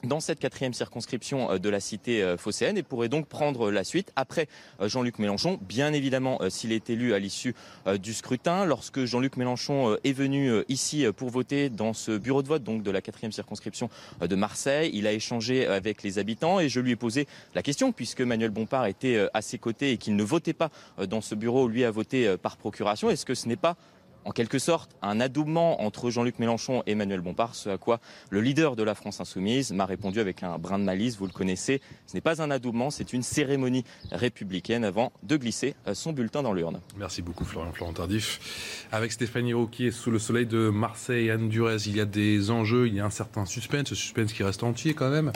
dans 0.03 0.19
cette 0.19 0.39
quatrième 0.39 0.73
circonscription 0.73 1.51
euh, 1.51 1.57
de 1.57 1.69
la 1.69 1.79
cité 1.79 2.21
euh, 2.21 2.37
phocéenne 2.37 2.77
et 2.77 2.83
pourrait 2.83 3.09
donc 3.09 3.27
prendre 3.27 3.71
la 3.71 3.83
suite 3.83 4.11
après 4.15 4.47
euh, 4.81 4.89
Jean-Luc 4.89 5.19
Mélenchon, 5.19 5.59
bien 5.61 5.93
évidemment 5.93 6.39
s'il 6.49 6.71
est 6.71 6.89
élu 6.89 7.13
à 7.13 7.19
l'issue 7.19 7.55
du 8.01 8.13
scrutin. 8.13 8.65
Lorsque 8.65 9.05
Jean-Luc 9.05 9.37
Mélenchon 9.37 9.97
est 10.03 10.13
venu 10.13 10.51
ici 10.67 11.05
pour 11.15 11.29
voter 11.29 11.69
dans 11.69 11.93
ce 11.93 12.17
bureau 12.17 12.41
de 12.41 12.47
vote 12.47 12.63
donc 12.63 12.83
de 12.83 12.91
la 12.91 13.01
quatrième 13.01 13.31
circonscription 13.31 13.89
de 14.21 14.35
Marseille, 14.35 14.91
il 14.93 15.07
a 15.07 15.13
échangé 15.13 15.67
avec 15.67 16.03
les 16.03 16.19
habitants 16.19 16.59
et 16.59 16.69
je 16.69 16.79
lui 16.79 16.91
ai 16.91 16.95
posé 16.95 17.27
la 17.55 17.61
question 17.61 17.91
puisque 17.91 18.21
Manuel 18.21 18.51
Bompard 18.51 18.87
était 18.87 19.27
à 19.33 19.41
ses 19.41 19.57
côtés 19.57 19.91
et 19.91 19.97
qu'il 19.97 20.15
ne 20.15 20.23
votait 20.23 20.53
pas 20.53 20.69
dans 21.07 21.21
ce 21.21 21.35
bureau, 21.35 21.67
lui 21.67 21.83
a 21.83 21.91
voté 21.91 22.35
par 22.37 22.57
procuration. 22.57 23.09
Est-ce 23.09 23.25
que 23.25 23.35
ce 23.35 23.47
n'est 23.47 23.55
pas 23.55 23.77
en 24.25 24.31
quelque 24.31 24.59
sorte 24.59 24.95
un 25.01 25.19
adoubement 25.19 25.81
entre 25.81 26.09
Jean-Luc 26.09 26.39
Mélenchon 26.39 26.83
et 26.85 26.91
Emmanuel 26.91 27.21
Bompard, 27.21 27.55
ce 27.55 27.69
à 27.69 27.77
quoi 27.77 27.99
le 28.29 28.41
leader 28.41 28.75
de 28.75 28.83
la 28.83 28.95
France 28.95 29.19
insoumise 29.19 29.71
m'a 29.73 29.85
répondu 29.85 30.19
avec 30.19 30.43
un 30.43 30.57
brin 30.57 30.79
de 30.79 30.83
malice, 30.83 31.17
vous 31.17 31.25
le 31.25 31.31
connaissez, 31.31 31.81
ce 32.07 32.15
n'est 32.15 32.21
pas 32.21 32.41
un 32.41 32.51
adoubement, 32.51 32.89
c'est 32.89 33.13
une 33.13 33.23
cérémonie 33.23 33.83
républicaine 34.11 34.83
avant 34.83 35.11
de 35.23 35.37
glisser 35.37 35.75
son 35.93 36.13
bulletin 36.13 36.43
dans 36.43 36.53
l'urne. 36.53 36.79
Merci 36.97 37.21
beaucoup 37.21 37.45
Florian 37.45 37.71
Florent 37.71 37.93
Tardif. 37.93 38.87
Avec 38.91 39.11
Stéphanie 39.11 39.53
Rouquier 39.53 39.91
sous 39.91 40.11
le 40.11 40.19
soleil 40.19 40.45
de 40.45 40.69
Marseille, 40.69 41.29
Anne 41.29 41.49
Durez, 41.49 41.77
il 41.85 41.95
y 41.95 42.01
a 42.01 42.05
des 42.05 42.51
enjeux, 42.51 42.87
il 42.87 42.95
y 42.95 42.99
a 42.99 43.05
un 43.05 43.09
certain 43.09 43.45
suspense, 43.45 43.89
ce 43.89 43.95
suspense 43.95 44.33
qui 44.33 44.43
reste 44.43 44.63
entier 44.63 44.93
quand 44.93 45.09
même, 45.09 45.31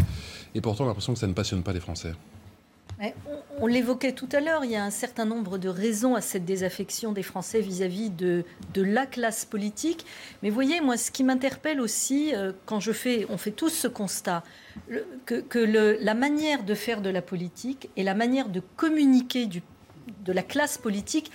et 0.55 0.61
pourtant 0.61 0.83
on 0.83 0.87
a 0.87 0.89
l'impression 0.89 1.13
que 1.13 1.19
ça 1.19 1.27
ne 1.27 1.33
passionne 1.33 1.63
pas 1.63 1.73
les 1.73 1.79
Français. 1.79 2.13
On, 3.59 3.67
l'évoquait 3.67 4.11
tout 4.11 4.29
à 4.31 4.39
l'heure, 4.39 4.65
il 4.65 4.71
y 4.71 4.75
a 4.75 4.83
un 4.83 4.91
certain 4.91 5.25
nombre 5.25 5.57
de 5.57 5.69
raisons 5.69 6.15
à 6.15 6.21
cette 6.21 6.45
désaffection 6.45 7.11
des 7.11 7.23
Français 7.23 7.59
vis-à-vis 7.59 8.09
de, 8.09 8.43
la 8.75 9.05
classe 9.05 9.45
politique. 9.45 10.05
Mais 10.43 10.49
voyez, 10.49 10.81
moi, 10.81 10.97
ce 10.97 11.11
qui 11.11 11.23
m'interpelle 11.23 11.81
aussi, 11.81 12.35
euh, 12.35 12.51
quand 12.65 12.79
je 12.79 12.91
fais, 12.91 13.25
on 13.29 13.37
fait 13.37 13.51
tous 13.51 13.69
ce 13.69 13.87
constat, 13.87 14.43
que, 15.25 15.99
la 15.99 16.13
manière 16.13 16.63
de 16.63 16.73
faire 16.73 17.01
de 17.01 17.09
la 17.09 17.21
politique 17.21 17.89
et 17.95 18.03
la 18.03 18.13
manière 18.13 18.49
de 18.49 18.61
communiquer 18.75 19.47
de 19.47 20.33
la 20.33 20.43
classe 20.43 20.77
politique 20.77 21.31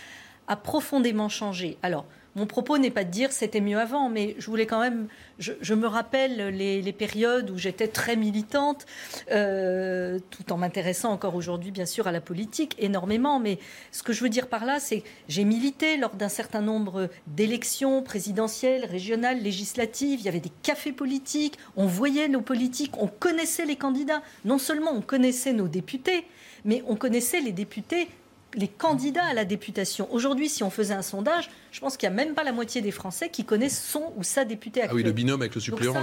a 0.49 0.57
profondément 0.57 1.29
changé. 1.29 1.79
Alors, 1.83 2.07
mon 2.35 2.47
propos 2.47 2.79
n'est 2.79 2.91
pas 2.91 3.05
de 3.05 3.11
dire 3.11 3.31
c'était 3.31 3.61
mieux 3.61 3.79
avant, 3.79 4.09
mais 4.09 4.35
je 4.39 4.47
voulais 4.47 4.67
quand 4.67 4.81
même. 4.81 5.09
Je, 5.39 5.75
me 5.75 5.87
rappelle 5.87 6.49
les, 6.49 6.93
périodes 6.93 7.51
où 7.51 7.59
j'étais 7.59 7.89
très 7.89 8.17
militante, 8.17 8.87
euh, 9.31 10.19
tout 10.31 10.53
en 10.53 10.57
m'intéressant 10.57 11.11
encore 11.11 11.35
aujourd'hui, 11.35 11.71
bien 11.71 11.87
sûr, 11.87 12.07
à 12.07 12.13
la 12.13 12.21
politique 12.21 12.77
énormément. 12.79 13.41
Mais 13.41 13.59
ce 13.91 14.03
que 14.03 14.13
je 14.13 14.23
veux 14.23 14.29
dire 14.29 14.47
par 14.47 14.65
là, 14.65 14.79
c'est 14.81 15.03
j'ai 15.29 15.45
milité 15.45 15.97
lors 15.97 16.15
d'un 16.15 16.29
certain 16.29 16.61
nombre 16.61 17.11
d'élections 17.27 18.03
présidentielles, 18.03 18.85
régionales, 18.85 19.43
législatives. 19.43 20.21
Il 20.21 20.25
y 20.25 20.29
avait 20.29 20.41
des 20.41 20.53
cafés 20.63 20.93
politiques, 20.93 21.59
on 21.77 21.87
voyait 21.87 22.29
nos 22.29 22.43
politiques, 22.43 22.93
on 22.99 23.09
connaissait 23.09 23.67
les 23.67 23.77
candidats. 23.77 24.23
Non 24.45 24.59
seulement 24.59 24.93
on 24.93 25.03
connaissait 25.03 25.53
nos 25.53 25.69
députés, 25.69 26.25
mais 26.65 26.83
on 26.87 26.97
connaissait 26.97 27.41
les 27.41 27.53
députés 27.53 28.09
les 28.55 28.69
candidats 28.69 29.25
à 29.25 29.35
la 29.35 29.45
députation. 29.45 30.13
Aujourd'hui, 30.13 30.49
si 30.49 30.63
on 30.63 30.71
faisait 30.71 30.95
un 30.95 31.03
sondage, 31.03 31.51
je 31.71 31.81
pense 31.81 31.97
qu'il 31.97 32.09
n'y 32.09 32.15
a 32.15 32.25
même 32.25 32.35
pas 32.35 32.45
la 32.45 32.53
moitié 32.53 32.83
des 32.83 32.91
Français 32.91 33.29
qui 33.29 33.45
connaissent 33.45 33.83
son 33.83 34.13
ou 34.17 34.23
sa 34.23 34.45
députée 34.45 34.81
actuelle. 34.81 34.91
Ah 34.93 34.97
oui, 34.97 35.03
le 35.03 35.13
binôme 35.13 35.43
avec 35.43 35.55
le 35.55 35.61
suppléant. 35.61 35.95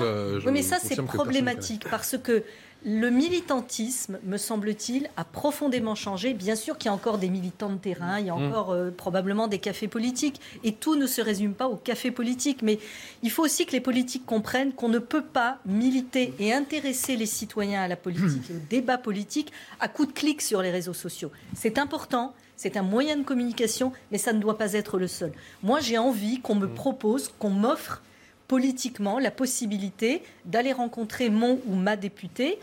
oui, 0.46 0.52
mais 0.52 0.62
ça, 0.62 0.78
c'est 0.82 1.02
problématique 1.02 1.84
parce 1.90 2.18
que 2.18 2.44
le 2.86 3.10
militantisme, 3.10 4.20
me 4.24 4.38
semble-t-il, 4.38 5.10
a 5.18 5.26
profondément 5.26 5.96
changé. 5.96 6.34
Bien 6.34 6.56
sûr 6.56 6.78
qu'il 6.78 6.88
y 6.88 6.90
a 6.90 6.94
encore 6.94 7.18
des 7.18 7.30
militants 7.30 7.70
de 7.70 7.78
terrain, 7.78 8.20
il 8.20 8.28
y 8.28 8.30
a 8.30 8.36
mm. 8.36 8.48
encore 8.48 8.72
euh, 8.72 8.90
probablement 8.90 9.48
des 9.48 9.60
cafés 9.60 9.90
politiques, 9.90 10.40
et 10.64 10.74
tout 10.74 10.96
ne 10.96 11.06
se 11.06 11.22
résume 11.22 11.54
pas 11.54 11.68
aux 11.68 11.76
cafés 11.76 12.12
politiques. 12.12 12.62
Mais 12.62 12.80
il 13.22 13.32
faut 13.32 13.44
aussi 13.44 13.66
que 13.66 13.74
les 13.74 13.82
politiques 13.82 14.26
comprennent 14.26 14.72
qu'on 14.72 14.88
ne 14.88 15.00
peut 15.00 15.24
pas 15.24 15.60
militer 15.66 16.34
et 16.40 16.54
intéresser 16.54 17.18
les 17.18 17.26
citoyens 17.26 17.82
à 17.82 17.88
la 17.88 17.98
politique 17.98 18.50
et 18.50 18.54
au 18.54 18.60
débat 18.70 18.98
politique 18.98 19.52
à 19.82 19.90
coup 19.90 20.06
de 20.06 20.14
clic 20.14 20.42
sur 20.42 20.62
les 20.62 20.72
réseaux 20.72 20.94
sociaux. 20.94 21.32
C'est 21.56 21.78
important. 21.78 22.34
C'est 22.56 22.76
un 22.76 22.82
moyen 22.82 23.16
de 23.16 23.24
communication, 23.24 23.94
mais 24.12 24.18
ça 24.18 24.34
ne 24.34 24.40
doit 24.40 24.58
pas 24.58 24.74
être 24.74 25.00
le 25.00 25.08
seul. 25.08 25.32
Moi, 25.64 25.80
j'ai 25.80 25.98
envie 25.98 26.42
qu'on 26.42 26.56
me 26.56 26.68
mm. 26.68 26.74
propose, 26.74 27.34
qu'on 27.40 27.52
m'offre 27.52 28.02
politiquement 28.50 29.20
la 29.20 29.32
possibilité 29.32 30.24
d'aller 30.44 30.74
rencontrer 30.74 31.30
mon 31.30 31.62
ou 31.68 31.76
ma 31.76 31.96
députée 31.96 32.60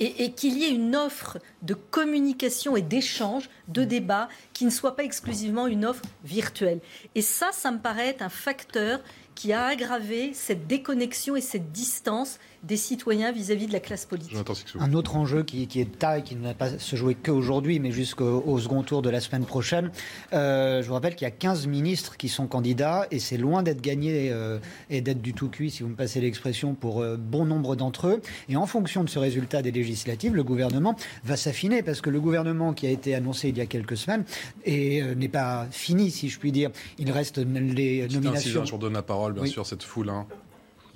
et, 0.00 0.32
qu'il 0.32 0.58
y 0.58 0.64
ait 0.64 0.70
une 0.70 0.94
offre 0.94 1.38
de 1.62 1.74
communication 1.74 2.76
et 2.76 2.82
d'échange, 2.82 3.48
de 3.68 3.84
débat, 3.84 4.28
qui 4.58 4.64
ne 4.64 4.70
soit 4.70 4.96
pas 4.96 5.04
exclusivement 5.04 5.68
une 5.68 5.84
offre 5.84 6.02
virtuelle. 6.24 6.80
Et 7.14 7.22
ça, 7.22 7.50
ça 7.52 7.70
me 7.70 7.78
paraît 7.78 8.08
être 8.08 8.22
un 8.22 8.28
facteur 8.28 8.98
qui 9.36 9.52
a 9.52 9.66
aggravé 9.66 10.32
cette 10.34 10.66
déconnexion 10.66 11.36
et 11.36 11.40
cette 11.40 11.70
distance 11.70 12.40
des 12.64 12.76
citoyens 12.76 13.30
vis-à-vis 13.30 13.68
de 13.68 13.72
la 13.72 13.78
classe 13.78 14.04
politique. 14.04 14.36
Un 14.80 14.92
autre 14.94 15.14
enjeu 15.14 15.44
qui, 15.44 15.62
est 15.62 15.84
de 15.84 15.96
taille, 15.96 16.24
qui 16.24 16.34
ne 16.34 16.42
va 16.42 16.54
pas 16.54 16.76
se 16.76 16.96
jouer 16.96 17.14
qu'aujourd'hui, 17.14 17.78
mais 17.78 17.92
jusqu'au 17.92 18.58
second 18.58 18.82
tour 18.82 19.00
de 19.00 19.10
la 19.10 19.20
semaine 19.20 19.44
prochaine. 19.44 19.92
Euh, 20.32 20.82
je 20.82 20.88
vous 20.88 20.94
rappelle 20.94 21.14
qu'il 21.14 21.24
y 21.24 21.28
a 21.28 21.30
15 21.30 21.68
ministres 21.68 22.16
qui 22.16 22.28
sont 22.28 22.48
candidats 22.48 23.06
et 23.12 23.20
c'est 23.20 23.36
loin 23.36 23.62
d'être 23.62 23.80
gagné 23.80 24.30
euh, 24.32 24.58
et 24.90 25.02
d'être 25.02 25.22
du 25.22 25.34
tout 25.34 25.48
cuit, 25.48 25.70
si 25.70 25.84
vous 25.84 25.90
me 25.90 25.94
passez 25.94 26.20
l'expression, 26.20 26.74
pour 26.74 27.00
euh, 27.00 27.16
bon 27.16 27.44
nombre 27.44 27.76
d'entre 27.76 28.08
eux. 28.08 28.20
Et 28.48 28.56
en 28.56 28.66
fonction 28.66 29.04
de 29.04 29.08
ce 29.08 29.20
résultat 29.20 29.62
des 29.62 29.70
législatives, 29.70 30.34
le 30.34 30.42
gouvernement 30.42 30.96
va 31.22 31.36
s'affiner 31.36 31.84
parce 31.84 32.00
que 32.00 32.10
le 32.10 32.20
gouvernement 32.20 32.72
qui 32.72 32.88
a 32.88 32.90
été 32.90 33.14
annoncé 33.14 33.50
il 33.50 33.56
y 33.56 33.60
a 33.60 33.66
quelques 33.66 33.96
semaines 33.96 34.24
n'est 34.66 35.28
pas 35.28 35.66
fini, 35.70 36.10
si 36.10 36.28
je 36.28 36.38
puis 36.38 36.52
dire. 36.52 36.70
Il 36.98 37.10
reste 37.10 37.38
les 37.38 38.08
nominations. 38.08 38.64
je 38.64 38.72
vous 38.72 38.78
donne 38.78 38.94
la 38.94 39.02
parole, 39.02 39.32
bien 39.34 39.46
sûr, 39.46 39.66
cette 39.66 39.82
foule. 39.82 40.10
Hein 40.10 40.26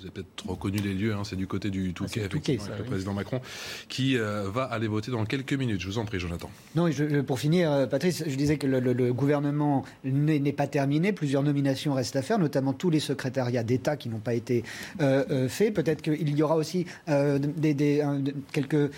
vous 0.03 0.09
avez 0.09 0.23
peut-être 0.23 0.49
reconnu 0.49 0.77
les 0.79 0.93
lieux, 0.93 1.13
hein, 1.13 1.21
c'est 1.23 1.35
du 1.35 1.47
côté 1.47 1.69
du 1.69 1.93
Touquet, 1.93 2.21
ah, 2.23 2.25
effectivement, 2.25 2.65
avec 2.65 2.79
le 2.79 2.85
président 2.85 3.13
Macron, 3.13 3.39
qui 3.87 4.17
euh, 4.17 4.49
va 4.49 4.63
aller 4.63 4.87
voter 4.87 5.11
dans 5.11 5.25
quelques 5.25 5.53
minutes. 5.53 5.79
Je 5.79 5.87
vous 5.87 5.97
en 5.97 6.05
prie, 6.05 6.19
Jonathan. 6.19 6.49
Non, 6.75 6.89
pour 7.25 7.39
finir, 7.39 7.71
euh, 7.71 7.85
Patrice, 7.87 8.23
je 8.27 8.35
disais 8.35 8.57
que 8.57 8.67
le, 8.67 9.13
gouvernement 9.13 9.83
n'est 10.03 10.51
pas 10.53 10.67
terminé. 10.67 11.13
Plusieurs 11.13 11.43
nominations 11.43 11.93
restent 11.93 12.15
à 12.15 12.21
faire, 12.21 12.39
notamment 12.39 12.73
tous 12.73 12.89
les 12.89 12.99
secrétariats 12.99 13.63
d'État 13.63 13.95
qui 13.95 14.09
n'ont 14.09 14.19
pas 14.19 14.33
été 14.33 14.63
euh, 15.01 15.47
faits. 15.47 15.73
Peut-être 15.73 16.01
qu'il 16.01 16.37
y 16.37 16.43
aura 16.43 16.55
aussi 16.55 16.85
des, 17.07 18.03
quelques 18.51 18.91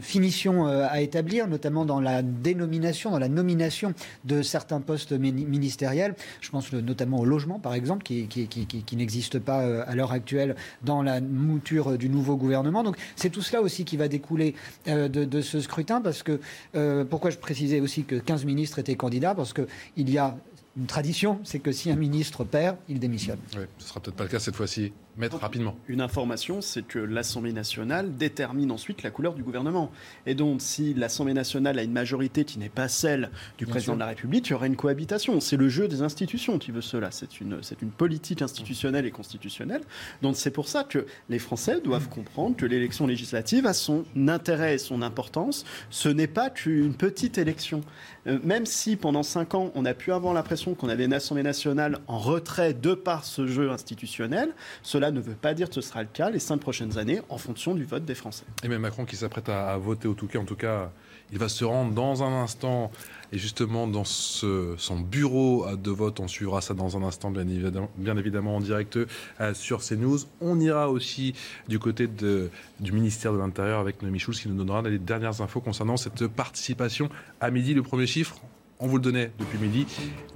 finitions 0.00 0.66
à 0.66 1.00
établir, 1.00 1.48
notamment 1.48 1.84
dans 1.84 2.00
la 2.00 2.22
dénomination, 2.22 3.10
dans 3.10 3.18
la 3.18 3.28
nomination 3.28 3.94
de 4.24 4.42
certains 4.42 4.80
postes 4.80 5.12
ministériels. 5.12 6.14
Je 6.40 6.50
pense 6.50 6.72
notamment 6.72 7.20
au 7.20 7.24
logement, 7.24 7.58
par 7.58 7.74
exemple, 7.74 8.02
qui, 8.02 8.26
qui, 8.26 8.46
qui, 8.46 8.66
qui 8.66 8.96
n'existe 8.96 9.38
pas 9.38 9.84
à 9.90 9.94
l'heure 9.96 10.12
actuelle 10.12 10.54
dans 10.82 11.02
la 11.02 11.20
mouture 11.20 11.98
du 11.98 12.08
nouveau 12.08 12.36
gouvernement. 12.36 12.82
Donc 12.82 12.96
c'est 13.16 13.30
tout 13.30 13.42
cela 13.42 13.60
aussi 13.60 13.84
qui 13.84 13.96
va 13.96 14.08
découler 14.08 14.54
euh, 14.88 15.08
de, 15.08 15.40
ce 15.40 15.60
scrutin, 15.60 16.00
parce 16.00 16.22
que 16.22 16.40
euh, 16.76 17.04
pourquoi 17.04 17.30
je 17.30 17.38
précisais 17.38 17.80
aussi 17.80 18.04
que 18.04 18.14
15 18.14 18.44
ministres 18.44 18.78
étaient 18.78 18.94
candidats, 18.94 19.34
parce 19.34 19.52
qu'il 19.52 20.10
y 20.10 20.18
a 20.18 20.36
une 20.76 20.86
tradition, 20.86 21.40
c'est 21.42 21.58
que 21.58 21.72
si 21.72 21.90
un 21.90 21.96
ministre 21.96 22.44
perd, 22.44 22.76
il 22.88 23.00
démissionne. 23.00 23.38
Oui, 23.56 23.64
ce 23.78 23.88
sera 23.88 24.00
peut-être 24.00 24.16
pas 24.16 24.24
le 24.24 24.30
cas 24.30 24.38
cette 24.38 24.54
fois-ci. 24.54 24.92
Mettre 25.20 25.36
rapidement. 25.36 25.76
Une 25.86 26.00
information, 26.00 26.62
c'est 26.62 26.80
que 26.80 26.98
l'Assemblée 26.98 27.52
nationale 27.52 28.16
détermine 28.16 28.70
ensuite 28.70 29.02
la 29.02 29.10
couleur 29.10 29.34
du 29.34 29.42
gouvernement. 29.42 29.92
Et 30.24 30.34
donc, 30.34 30.62
si 30.62 30.94
l'Assemblée 30.94 31.34
nationale 31.34 31.78
a 31.78 31.82
une 31.82 31.92
majorité 31.92 32.44
qui 32.46 32.58
n'est 32.58 32.70
pas 32.70 32.88
celle 32.88 33.30
du 33.58 33.66
président 33.66 33.94
de 33.94 33.98
la 33.98 34.06
République, 34.06 34.48
il 34.48 34.52
y 34.52 34.54
aura 34.54 34.66
une 34.66 34.76
cohabitation. 34.76 35.38
C'est 35.40 35.58
le 35.58 35.68
jeu 35.68 35.88
des 35.88 36.00
institutions 36.00 36.58
qui 36.58 36.70
veut 36.70 36.80
cela. 36.80 37.10
C'est 37.10 37.40
une, 37.40 37.62
c'est 37.62 37.82
une 37.82 37.90
politique 37.90 38.40
institutionnelle 38.40 39.04
et 39.04 39.10
constitutionnelle. 39.10 39.82
Donc, 40.22 40.36
c'est 40.36 40.50
pour 40.50 40.68
ça 40.68 40.84
que 40.84 41.04
les 41.28 41.38
Français 41.38 41.82
doivent 41.82 42.08
comprendre 42.08 42.56
que 42.56 42.64
l'élection 42.64 43.06
législative 43.06 43.66
a 43.66 43.74
son 43.74 44.04
intérêt 44.26 44.76
et 44.76 44.78
son 44.78 45.02
importance. 45.02 45.66
Ce 45.90 46.08
n'est 46.08 46.28
pas 46.28 46.48
qu'une 46.48 46.94
petite 46.94 47.36
élection. 47.36 47.82
Euh, 48.26 48.38
même 48.42 48.64
si 48.64 48.96
pendant 48.96 49.22
cinq 49.22 49.54
ans, 49.54 49.70
on 49.74 49.84
a 49.84 49.92
pu 49.92 50.12
avoir 50.12 50.32
l'impression 50.32 50.74
qu'on 50.74 50.88
avait 50.88 51.04
une 51.04 51.12
Assemblée 51.12 51.42
nationale 51.42 51.98
en 52.06 52.18
retrait 52.18 52.72
de 52.72 52.94
par 52.94 53.24
ce 53.24 53.46
jeu 53.46 53.70
institutionnel, 53.70 54.54
cela 54.82 55.09
ne 55.10 55.20
veut 55.20 55.34
pas 55.34 55.54
dire 55.54 55.68
que 55.68 55.74
ce 55.74 55.80
sera 55.80 56.02
le 56.02 56.08
cas 56.12 56.30
les 56.30 56.38
cinq 56.38 56.58
prochaines 56.58 56.98
années 56.98 57.20
en 57.28 57.38
fonction 57.38 57.74
du 57.74 57.84
vote 57.84 58.04
des 58.04 58.14
Français. 58.14 58.44
Et 58.62 58.68
même 58.68 58.82
Macron 58.82 59.04
qui 59.04 59.16
s'apprête 59.16 59.48
à, 59.48 59.76
voter 59.76 60.08
au 60.08 60.14
Touquet, 60.14 60.38
en 60.38 60.44
tout 60.44 60.56
cas, 60.56 60.90
il 61.32 61.38
va 61.38 61.48
se 61.48 61.64
rendre 61.64 61.92
dans 61.92 62.22
un 62.22 62.42
instant 62.42 62.90
et 63.32 63.38
justement 63.38 63.86
dans 63.86 64.04
son 64.04 65.00
bureau 65.00 65.66
de 65.76 65.90
vote. 65.90 66.20
On 66.20 66.28
suivra 66.28 66.60
ça 66.60 66.74
dans 66.74 66.96
un 66.96 67.02
instant, 67.02 67.30
bien 67.30 67.46
évidemment, 67.48 67.90
bien 67.96 68.16
évidemment 68.16 68.56
en 68.56 68.60
direct 68.60 68.96
euh, 68.96 69.54
sur 69.54 69.80
CNews. 69.80 70.18
On 70.40 70.58
ira 70.58 70.90
aussi 70.90 71.34
du 71.68 71.78
côté 71.78 72.08
du 72.08 72.92
ministère 72.92 73.32
de 73.32 73.38
l'Intérieur 73.38 73.80
avec 73.80 74.02
Noémie 74.02 74.18
Schulz 74.18 74.40
qui 74.40 74.48
nous 74.48 74.56
donnera 74.56 74.82
les 74.82 74.98
dernières 74.98 75.40
infos 75.40 75.60
concernant 75.60 75.96
cette 75.96 76.26
participation 76.26 77.08
à 77.40 77.50
midi. 77.50 77.74
Le 77.74 77.82
premier 77.82 78.06
chiffre, 78.06 78.40
on 78.80 78.86
vous 78.86 78.96
le 78.96 79.02
donnait 79.02 79.30
depuis 79.38 79.58
midi, 79.58 79.86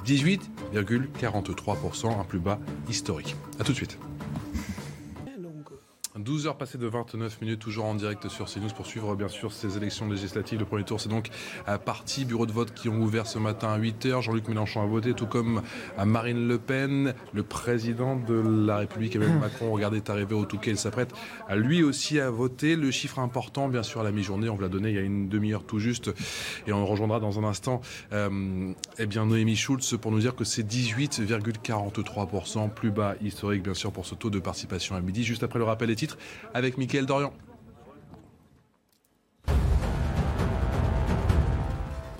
18,43%, 0.06 2.20
un 2.20 2.24
plus 2.24 2.38
bas 2.38 2.58
historique. 2.88 3.34
A 3.58 3.64
tout 3.64 3.72
de 3.72 3.76
suite. 3.76 3.98
12 6.16 6.46
heures 6.46 6.56
passées 6.56 6.78
de 6.78 6.86
29 6.86 7.40
minutes, 7.40 7.58
toujours 7.58 7.86
en 7.86 7.96
direct 7.96 8.28
sur 8.28 8.46
CNews 8.46 8.68
pour 8.76 8.86
suivre 8.86 9.16
bien 9.16 9.26
sûr 9.26 9.52
ces 9.52 9.76
élections 9.76 10.08
législatives. 10.08 10.60
Le 10.60 10.64
premier 10.64 10.84
tour, 10.84 11.00
c'est 11.00 11.08
donc 11.08 11.28
à 11.66 11.76
parti, 11.76 12.24
bureau 12.24 12.46
de 12.46 12.52
vote 12.52 12.72
qui 12.72 12.88
ont 12.88 13.00
ouvert 13.00 13.26
ce 13.26 13.40
matin 13.40 13.72
à 13.72 13.78
8 13.78 14.06
heures. 14.06 14.22
Jean-Luc 14.22 14.46
Mélenchon 14.46 14.80
a 14.80 14.86
voté, 14.86 15.14
tout 15.14 15.26
comme 15.26 15.62
à 15.98 16.04
Marine 16.04 16.46
Le 16.46 16.58
Pen, 16.58 17.14
le 17.32 17.42
président 17.42 18.14
de 18.14 18.34
la 18.34 18.76
République, 18.76 19.16
Emmanuel 19.16 19.38
Macron, 19.40 19.72
regardez, 19.72 19.96
est 19.96 20.08
arrivé 20.08 20.36
au 20.36 20.44
Touquet, 20.44 20.70
il 20.70 20.78
s'apprête 20.78 21.12
à 21.48 21.56
lui 21.56 21.82
aussi 21.82 22.20
à 22.20 22.30
voter. 22.30 22.76
Le 22.76 22.92
chiffre 22.92 23.18
important, 23.18 23.68
bien 23.68 23.82
sûr, 23.82 24.00
à 24.00 24.04
la 24.04 24.12
mi-journée, 24.12 24.48
on 24.48 24.54
vous 24.54 24.62
l'a 24.62 24.68
donné 24.68 24.90
il 24.90 24.94
y 24.94 24.98
a 24.98 25.02
une 25.02 25.28
demi-heure 25.28 25.64
tout 25.64 25.80
juste, 25.80 26.12
et 26.68 26.72
on 26.72 26.86
rejoindra 26.86 27.18
dans 27.18 27.40
un 27.40 27.44
instant 27.44 27.80
euh, 28.12 28.72
eh 29.00 29.06
bien, 29.06 29.26
Noémie 29.26 29.56
Schulz 29.56 29.96
pour 30.00 30.12
nous 30.12 30.20
dire 30.20 30.36
que 30.36 30.44
c'est 30.44 30.62
18,43%, 30.62 32.70
plus 32.70 32.92
bas 32.92 33.16
historique, 33.20 33.64
bien 33.64 33.74
sûr, 33.74 33.90
pour 33.90 34.06
ce 34.06 34.14
taux 34.14 34.30
de 34.30 34.38
participation 34.38 34.94
à 34.94 35.00
midi. 35.00 35.24
Juste 35.24 35.42
après 35.42 35.58
le 35.58 35.64
rappel 35.64 35.90
avec 36.54 36.78
Mickaël 36.78 37.06
Dorian. 37.06 37.32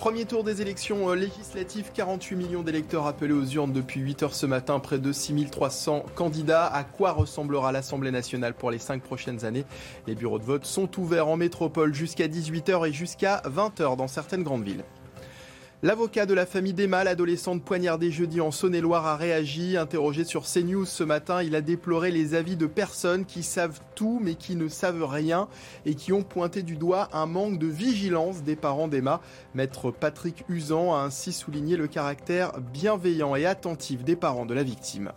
Premier 0.05 0.27
tour 0.27 0.45
des 0.45 0.61
élections 0.61 1.09
euh, 1.09 1.15
législatives, 1.15 1.91
48 1.95 2.37
millions 2.37 2.61
d'électeurs 2.61 3.07
appelés 3.07 3.33
aux 3.33 3.47
urnes 3.47 3.73
depuis 3.73 4.01
8 4.01 4.23
heures 4.25 4.35
ce 4.35 4.45
matin, 4.45 4.79
près 4.79 4.99
de 4.99 5.13
6300 5.13 6.05
candidats. 6.15 6.67
À 6.67 6.85
quoi 6.85 7.13
ressemblera 7.13 7.73
l'Assemblée 7.73 8.11
nationale 8.11 8.53
pour 8.53 8.71
les 8.71 8.79
5 8.79 9.03
prochaines 9.03 9.47
années? 9.47 9.65
Les 10.07 10.15
bureaux 10.15 10.39
de 10.39 10.45
vote 10.45 10.67
sont 10.67 11.01
ouverts 11.01 11.29
en 11.29 11.39
métropole 11.39 11.95
jusqu'à 11.95 12.29
18h 12.29 12.87
et 12.87 12.93
jusqu'à 12.93 13.41
20h 13.47 13.97
dans 13.97 14.07
certaines 14.07 14.43
grandes 14.43 14.65
villes. 14.65 14.85
L'avocat 15.85 16.25
de 16.25 16.33
la 16.33 16.47
famille 16.47 16.73
d'Emma, 16.73 17.05
l'adolescente 17.05 17.63
poignardée 17.63 18.11
jeudi 18.11 18.41
en 18.41 18.51
Saône-et-Loire, 18.51 19.05
a 19.05 19.17
réagi. 19.17 19.77
Interrogé 19.77 20.25
sur 20.25 20.45
CNews 20.45 20.87
ce 20.87 21.05
matin, 21.05 21.43
il 21.43 21.55
a 21.55 21.61
déploré 21.61 22.11
les 22.11 22.35
avis 22.35 22.57
de 22.57 22.65
personnes 22.65 23.27
qui 23.27 23.43
savent 23.43 23.81
tout 23.95 24.19
mais 24.19 24.35
qui 24.35 24.57
ne 24.57 24.69
savent 24.69 25.05
rien 25.05 25.47
et 25.85 25.95
qui 25.95 26.15
ont 26.15 26.23
pointé 26.23 26.63
du 26.63 26.77
doigt 26.77 27.11
un 27.13 27.27
manque 27.27 27.59
de 27.59 27.67
vigilance 27.67 28.43
des 28.43 28.57
parents 28.57 28.89
d'Emma. 28.89 29.21
Maître 29.55 29.91
Patrick 29.91 30.47
Usan 30.49 30.95
a 30.95 31.01
ainsi 31.01 31.35
souligné 31.35 31.77
le 31.77 31.87
caractère 31.87 32.59
bienveillant 32.73 33.37
et 33.37 33.45
attentif 33.45 34.05
des 34.05 34.17
parents 34.17 34.47
de 34.47 34.55
la 34.55 34.63
victime. 34.63 35.13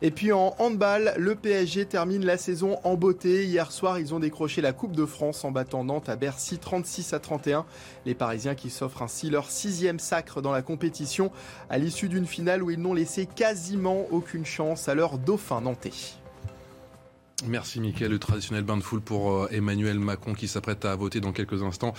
Et 0.00 0.12
puis 0.12 0.30
en 0.30 0.54
handball, 0.60 1.12
le 1.18 1.34
PSG 1.34 1.86
termine 1.86 2.24
la 2.24 2.36
saison 2.36 2.78
en 2.84 2.94
beauté. 2.94 3.44
Hier 3.46 3.72
soir, 3.72 3.98
ils 3.98 4.14
ont 4.14 4.20
décroché 4.20 4.60
la 4.60 4.72
Coupe 4.72 4.94
de 4.94 5.04
France 5.04 5.44
en 5.44 5.50
battant 5.50 5.82
Nantes 5.82 6.08
à 6.08 6.14
Bercy 6.14 6.58
36 6.58 7.14
à 7.14 7.18
31. 7.18 7.66
Les 8.06 8.14
Parisiens 8.14 8.54
qui 8.54 8.70
s'offrent 8.70 9.02
ainsi 9.02 9.28
leur 9.28 9.50
sixième 9.50 9.98
sacre 9.98 10.40
dans 10.40 10.52
la 10.52 10.62
compétition 10.62 11.32
à 11.68 11.78
l'issue 11.78 12.08
d'une 12.08 12.26
finale 12.26 12.62
où 12.62 12.70
ils 12.70 12.80
n'ont 12.80 12.94
laissé 12.94 13.26
quasiment 13.26 14.06
aucune 14.12 14.46
chance 14.46 14.88
à 14.88 14.94
leur 14.94 15.18
dauphin 15.18 15.62
nantais. 15.62 15.90
Merci 17.46 17.78
Mickaël, 17.78 18.10
le 18.10 18.18
traditionnel 18.18 18.64
bain 18.64 18.76
de 18.76 18.82
foule 18.82 19.00
pour 19.00 19.30
euh, 19.30 19.48
Emmanuel 19.52 20.00
Macron 20.00 20.34
qui 20.34 20.48
s'apprête 20.48 20.84
à 20.84 20.96
voter 20.96 21.20
dans 21.20 21.30
quelques 21.30 21.62
instants 21.62 21.94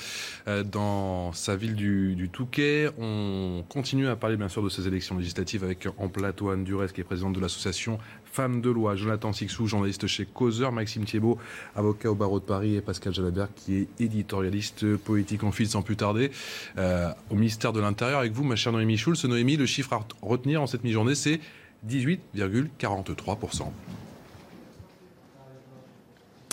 euh, 0.50 0.64
dans 0.64 1.32
sa 1.32 1.56
ville 1.56 1.76
du, 1.76 2.30
Touquet. 2.32 2.90
On 3.00 3.64
continue 3.70 4.10
à 4.10 4.18
parler 4.18 4.36
bien 4.36 4.50
sûr 4.50 4.62
de 4.62 4.68
ces 4.68 4.86
élections 4.86 5.18
législatives 5.18 5.64
avec 5.64 5.88
en 5.98 6.10
plateau 6.10 6.50
Anne 6.50 6.66
Durès 6.66 6.92
qui 6.92 7.00
est 7.00 7.06
présidente 7.06 7.34
de 7.34 7.40
l'association 7.40 8.00
Femmes 8.26 8.60
de 8.60 8.70
loi, 8.70 8.98
Jonathan 8.98 9.32
Sixou, 9.32 9.66
journaliste 9.66 10.08
chez 10.08 10.26
Causeur, 10.26 10.74
Maxime 10.74 11.06
Thiebaud, 11.06 11.38
avocat 11.74 12.12
au 12.12 12.16
barreau 12.16 12.40
de 12.40 12.46
Paris 12.46 12.76
et 12.76 12.82
Pascal 12.82 13.14
Jalabert 13.14 13.48
qui 13.56 13.78
est 13.78 13.88
éditorialiste 14.02 14.98
politique 14.98 15.44
en 15.46 15.54
fil 15.54 15.70
sans 15.70 15.82
plus 15.82 15.96
tarder 15.96 16.32
euh, 16.78 17.12
au 17.30 17.36
ministère 17.36 17.72
de 17.72 17.80
l'Intérieur. 17.80 18.20
Avec 18.20 18.34
vous, 18.34 18.44
ma 18.44 18.58
chère 18.58 18.74
Noémie 18.74 18.98
Schulz, 18.98 19.24
Noémie, 19.24 19.56
le 19.56 19.66
chiffre 19.66 19.94
à 19.94 20.06
retenir 20.22 20.62
en 20.62 20.68
cette 20.68 20.84
mi-journée, 20.84 21.16
c'est 21.16 21.40
18,43%. 21.88 23.64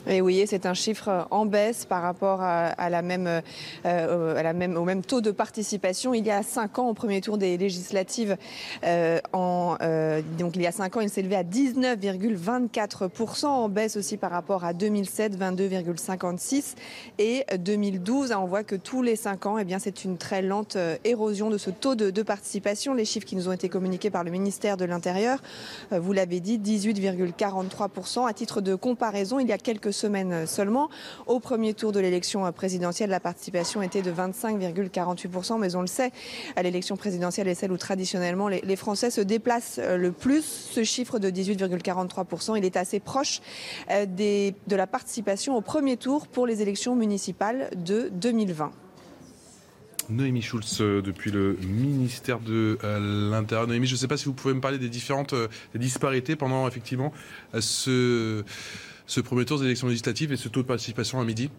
Et 0.09 0.21
oui, 0.21 0.45
c'est 0.47 0.66
un 0.66 0.75
chiffre 0.75 1.27
en 1.33 1.47
baisse 1.47 1.85
par 1.85 2.01
rapport 2.01 2.40
euh, 2.40 2.71
à 2.77 2.88
la 2.88 3.03
même, 3.03 3.42
au 3.85 4.85
même 4.85 5.03
taux 5.03 5.21
de 5.21 5.33
participation. 5.33 6.14
Il 6.14 6.25
y 6.25 6.31
a 6.31 6.45
cinq 6.45 6.79
ans, 6.79 6.88
au 6.88 6.95
premier 6.95 7.21
tour 7.21 7.38
des 7.38 7.57
législatives, 7.57 8.37
euh, 8.85 9.19
euh, 9.35 10.23
donc 10.38 10.55
il 10.55 10.62
y 10.62 10.66
a 10.66 10.73
cinq 10.73 10.97
ans, 10.97 11.01
il 11.01 11.11
s'élevait 11.11 11.35
à 11.35 11.42
19,24%, 11.42 13.47
en 13.47 13.69
baisse 13.69 13.97
aussi 13.97 14.16
par 14.16 14.31
rapport 14.31 14.64
à 14.64 14.73
2007, 14.73 15.37
22,56% 15.37 16.77
et 17.19 17.45
2012. 17.59 18.33
On 18.38 18.47
voit 18.47 18.62
que 18.62 18.77
tous 18.77 19.03
les 19.03 19.16
cinq 19.16 19.47
ans, 19.47 19.59
eh 19.59 19.66
c'est 19.81 20.05
une 20.05 20.19
très 20.19 20.40
lente 20.40 20.79
érosion 21.05 21.51
de 21.51 21.59
ce 21.59 21.71
taux 21.71 21.97
de, 21.97 22.11
de, 22.11 22.23
participation. 22.23 22.95
Les 22.95 23.05
chiffres 23.05 23.27
qui 23.27 23.35
nous 23.35 23.49
ont 23.49 23.53
été 23.53 23.69
communiqués 23.69 24.11
par 24.11 24.23
le 24.23 24.31
ministère 24.31 24.77
de 24.77 24.85
l'Intérieur, 24.85 25.42
vous 25.90 26.12
l'avez 26.12 26.38
dit, 26.38 26.59
18,43%. 26.59 28.29
À 28.29 28.33
titre 28.33 28.61
de 28.61 28.77
comparaison, 28.77 29.40
il 29.40 29.49
y 29.49 29.53
a 29.53 29.59
quelques 29.59 29.95
semaines 29.96 30.46
seulement. 30.46 30.88
Au 31.26 31.40
premier 31.40 31.74
tour 31.74 31.92
de 31.92 32.00
l'élection 32.00 32.50
présidentielle, 32.52 33.11
la 33.11 33.20
participation 33.20 33.82
était 33.82 34.02
de 34.02 34.12
25,48%, 34.12 35.59
mais 35.59 35.74
on 35.74 35.80
le 35.80 35.87
sait, 35.87 36.12
à 36.54 36.62
l'élection 36.62 36.96
présidentielle 36.96 37.48
est 37.48 37.54
celle 37.54 37.72
où 37.72 37.76
traditionnellement 37.76 38.48
les, 38.48 38.76
Français 38.76 39.11
se 39.11 39.20
déplacent 39.20 39.78
le 39.78 40.12
plus. 40.12 40.44
Ce 40.44 40.85
chiffre 40.85 41.18
de 41.18 41.30
18,43%, 41.30 42.56
il 42.59 42.64
est 42.64 42.76
assez 42.76 43.00
proche 43.00 43.40
des, 44.06 44.54
de 44.66 44.76
la 44.76 44.87
participation 44.87 45.56
au 45.56 45.61
premier 45.62 45.96
tour 45.96 46.26
pour 46.26 46.46
les 46.46 46.62
élections 46.62 46.94
municipales 46.94 47.70
de 47.76 48.11
2020. 48.12 48.72
Noémie 50.09 50.42
Schulz, 50.42 50.78
euh, 50.80 51.02
depuis 51.02 51.30
le 51.30 51.56
ministère 51.62 52.38
de 52.40 52.78
euh, 52.85 53.30
l'Intérieur. 53.30 53.66
Noémie, 53.66 53.87
je 53.87 53.94
ne 53.94 53.98
sais 53.98 54.09
pas 54.09 54.16
si 54.16 54.26
vous 54.26 54.35
pouvez 54.35 54.54
me 54.54 54.61
parler 54.61 54.78
des 54.78 54.88
différentes 54.88 55.32
euh, 55.32 55.48
disparités 55.74 56.37
pendant 56.37 56.68
effectivement 56.68 57.12
ce, 57.59 58.44
ce 59.07 59.21
premier 59.21 59.45
tour 59.45 59.59
des 59.59 59.66
élections 59.66 59.88
législatives 59.88 60.33
et 60.33 60.37
ce 60.37 60.49
taux 60.49 60.62
de 60.62 60.66
participation 60.66 61.21
à 61.21 61.25
midi. 61.25 61.51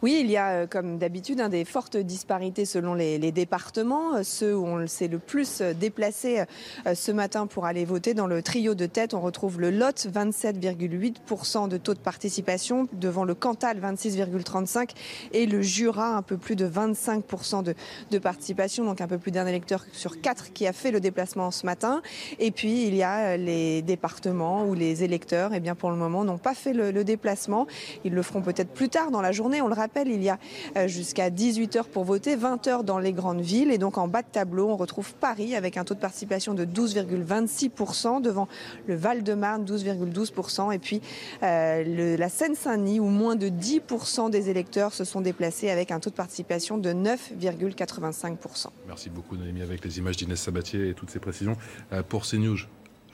Oui, 0.00 0.18
il 0.20 0.30
y 0.30 0.36
a, 0.36 0.68
comme 0.68 0.98
d'habitude, 0.98 1.40
hein, 1.40 1.48
des 1.48 1.64
fortes 1.64 1.96
disparités 1.96 2.64
selon 2.64 2.94
les, 2.94 3.18
départements. 3.32 4.22
Ceux 4.22 4.56
où 4.56 4.64
on 4.64 4.86
s'est 4.86 5.08
le 5.08 5.18
plus 5.18 5.60
déplacé 5.60 6.44
euh, 6.86 6.94
ce 6.94 7.10
matin 7.10 7.48
pour 7.48 7.66
aller 7.66 7.84
voter 7.84 8.14
dans 8.14 8.28
le 8.28 8.40
trio 8.40 8.76
de 8.76 8.86
tête, 8.86 9.12
on 9.12 9.20
retrouve 9.20 9.60
le 9.60 9.70
Lot, 9.70 10.06
27,8% 10.06 11.68
de 11.68 11.76
taux 11.78 11.94
de 11.94 11.98
participation, 11.98 12.86
devant 12.92 13.24
le 13.24 13.34
Cantal, 13.34 13.80
26,35% 13.80 14.88
et 15.32 15.46
le 15.46 15.62
Jura, 15.62 16.16
un 16.16 16.22
peu 16.22 16.36
plus 16.36 16.54
de 16.54 16.68
25% 16.68 17.64
de, 17.64 17.74
de, 18.12 18.18
participation, 18.18 18.84
donc 18.84 19.00
un 19.00 19.08
peu 19.08 19.18
plus 19.18 19.32
d'un 19.32 19.48
électeur 19.48 19.84
sur 19.92 20.20
quatre 20.20 20.52
qui 20.52 20.68
a 20.68 20.72
fait 20.72 20.92
le 20.92 21.00
déplacement 21.00 21.50
ce 21.50 21.66
matin. 21.66 22.02
Et 22.38 22.52
puis, 22.52 22.86
il 22.86 22.94
y 22.94 23.02
a 23.02 23.36
les 23.36 23.82
départements 23.82 24.64
où 24.64 24.74
les 24.74 25.02
électeurs, 25.02 25.50
eh 25.54 25.60
bien, 25.60 25.74
pour 25.74 25.90
le 25.90 25.96
moment, 25.96 26.24
n'ont 26.24 26.38
pas 26.38 26.54
fait 26.54 26.72
le, 26.72 26.92
le 26.92 27.02
déplacement. 27.02 27.66
Ils 28.04 28.14
le 28.14 28.22
feront 28.22 28.42
peut-être 28.42 28.70
plus 28.70 28.88
tard 28.88 29.10
dans 29.10 29.22
la 29.22 29.32
journée. 29.32 29.60
On 29.60 29.66
le 29.66 29.74
rappelle, 29.74 29.87
il 29.96 30.22
y 30.22 30.30
a 30.30 30.38
jusqu'à 30.86 31.30
18h 31.30 31.84
pour 31.84 32.04
voter, 32.04 32.36
20h 32.36 32.84
dans 32.84 32.98
les 32.98 33.12
grandes 33.12 33.40
villes. 33.40 33.70
Et 33.70 33.78
donc 33.78 33.98
en 33.98 34.08
bas 34.08 34.22
de 34.22 34.28
tableau, 34.30 34.68
on 34.68 34.76
retrouve 34.76 35.14
Paris 35.14 35.54
avec 35.54 35.76
un 35.76 35.84
taux 35.84 35.94
de 35.94 36.00
participation 36.00 36.54
de 36.54 36.64
12,26% 36.64 38.22
devant 38.22 38.48
le 38.86 38.94
Val-de-Marne, 38.94 39.64
12,12%. 39.64 40.72
Et 40.72 40.78
puis 40.78 41.00
euh, 41.42 42.16
la 42.16 42.28
Seine-Saint-Denis, 42.28 43.00
où 43.00 43.06
moins 43.06 43.36
de 43.36 43.48
10% 43.48 44.30
des 44.30 44.50
électeurs 44.50 44.92
se 44.92 45.04
sont 45.04 45.20
déplacés 45.20 45.70
avec 45.70 45.90
un 45.90 46.00
taux 46.00 46.10
de 46.10 46.14
participation 46.14 46.78
de 46.78 46.90
9,85%. 46.90 48.66
Merci 48.86 49.10
beaucoup 49.10 49.36
Noémie 49.36 49.62
avec 49.62 49.84
les 49.84 49.98
images 49.98 50.16
d'Inès 50.16 50.40
Sabatier 50.40 50.88
et 50.90 50.94
toutes 50.94 51.10
ces 51.10 51.20
précisions. 51.20 51.56
Euh, 51.92 52.02
pour 52.02 52.24
CNews, 52.26 52.58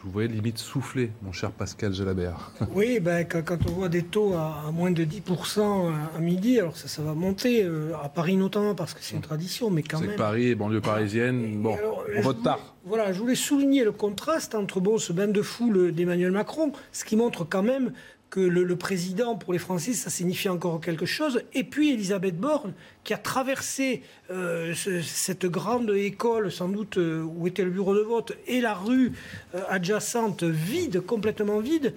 vous 0.05 0.11
voyez 0.11 0.29
limite 0.29 0.59
souffler, 0.59 1.11
mon 1.23 1.33
cher 1.33 1.51
Pascal 1.51 1.93
Gelabert. 1.93 2.53
Oui, 2.75 3.01
ben, 3.01 3.25
quand, 3.25 3.43
quand, 3.43 3.59
on 3.69 3.73
voit 3.73 3.89
des 3.89 4.03
taux 4.03 4.35
à, 4.35 4.65
à 4.69 4.71
moins 4.71 4.91
de 4.91 5.05
10% 5.05 5.93
à, 6.15 6.19
midi, 6.19 6.59
alors 6.59 6.77
ça, 6.77 6.89
ça 6.89 7.03
va 7.03 7.15
monter, 7.15 7.65
euh, 7.65 7.93
à 8.03 8.09
Paris 8.09 8.37
notamment, 8.37 8.75
parce 8.75 8.93
que 8.93 9.01
c'est 9.03 9.17
une 9.17 9.23
tradition, 9.23 9.71
mais 9.71 9.83
quand 9.83 10.01
même... 10.01 10.11
C'est 10.11 10.17
Paris 10.17 10.49
et 10.49 10.55
banlieue 10.55 10.81
parisienne, 10.81 11.63
bon, 11.63 11.75
alors, 11.77 12.05
on 12.17 12.21
vote 12.21 12.43
tard. 12.43 12.75
Voilà, 12.85 13.13
je 13.13 13.19
voulais 13.19 13.35
souligner 13.35 13.83
le 13.83 13.93
contraste 13.93 14.55
entre 14.55 14.81
bon, 14.81 14.99
ce 14.99 15.13
bain 15.13 15.29
de 15.29 15.43
foule 15.43 15.93
d'Emmanuel 15.93 16.33
Macron, 16.33 16.73
ce 16.93 17.05
qui 17.05 17.17
montre 17.17 17.45
quand 17.45 17.63
même 17.63 17.93
que 18.29 18.41
le, 18.41 18.65
le, 18.65 18.77
président, 18.77 19.37
pour 19.37 19.53
les 19.53 19.59
Français, 19.59 19.93
ça 19.93 20.11
signifie 20.11 20.49
encore 20.49 20.81
quelque 20.81 21.07
chose. 21.07 21.43
Et 21.53 21.65
puis 21.65 21.93
Elisabeth 21.93 22.37
Borne, 22.37 22.75
qui 23.05 23.13
a 23.13 23.19
traversé 23.19 24.03
euh, 24.31 24.73
ce, 24.75 25.03
cette 25.03 25.45
grande 25.45 25.91
école, 25.91 26.51
sans 26.51 26.69
doute, 26.69 26.97
euh, 26.97 27.23
où 27.23 27.47
était 27.47 27.63
le 27.63 27.71
bureau 27.71 27.95
de 27.95 28.01
vote, 28.01 28.33
et 28.47 28.63
la 28.63 28.73
rue 28.73 29.13
euh, 29.55 29.61
adjacente 29.69 30.43
vide, 30.43 31.01
complètement 31.01 31.61
vide. 31.61 31.93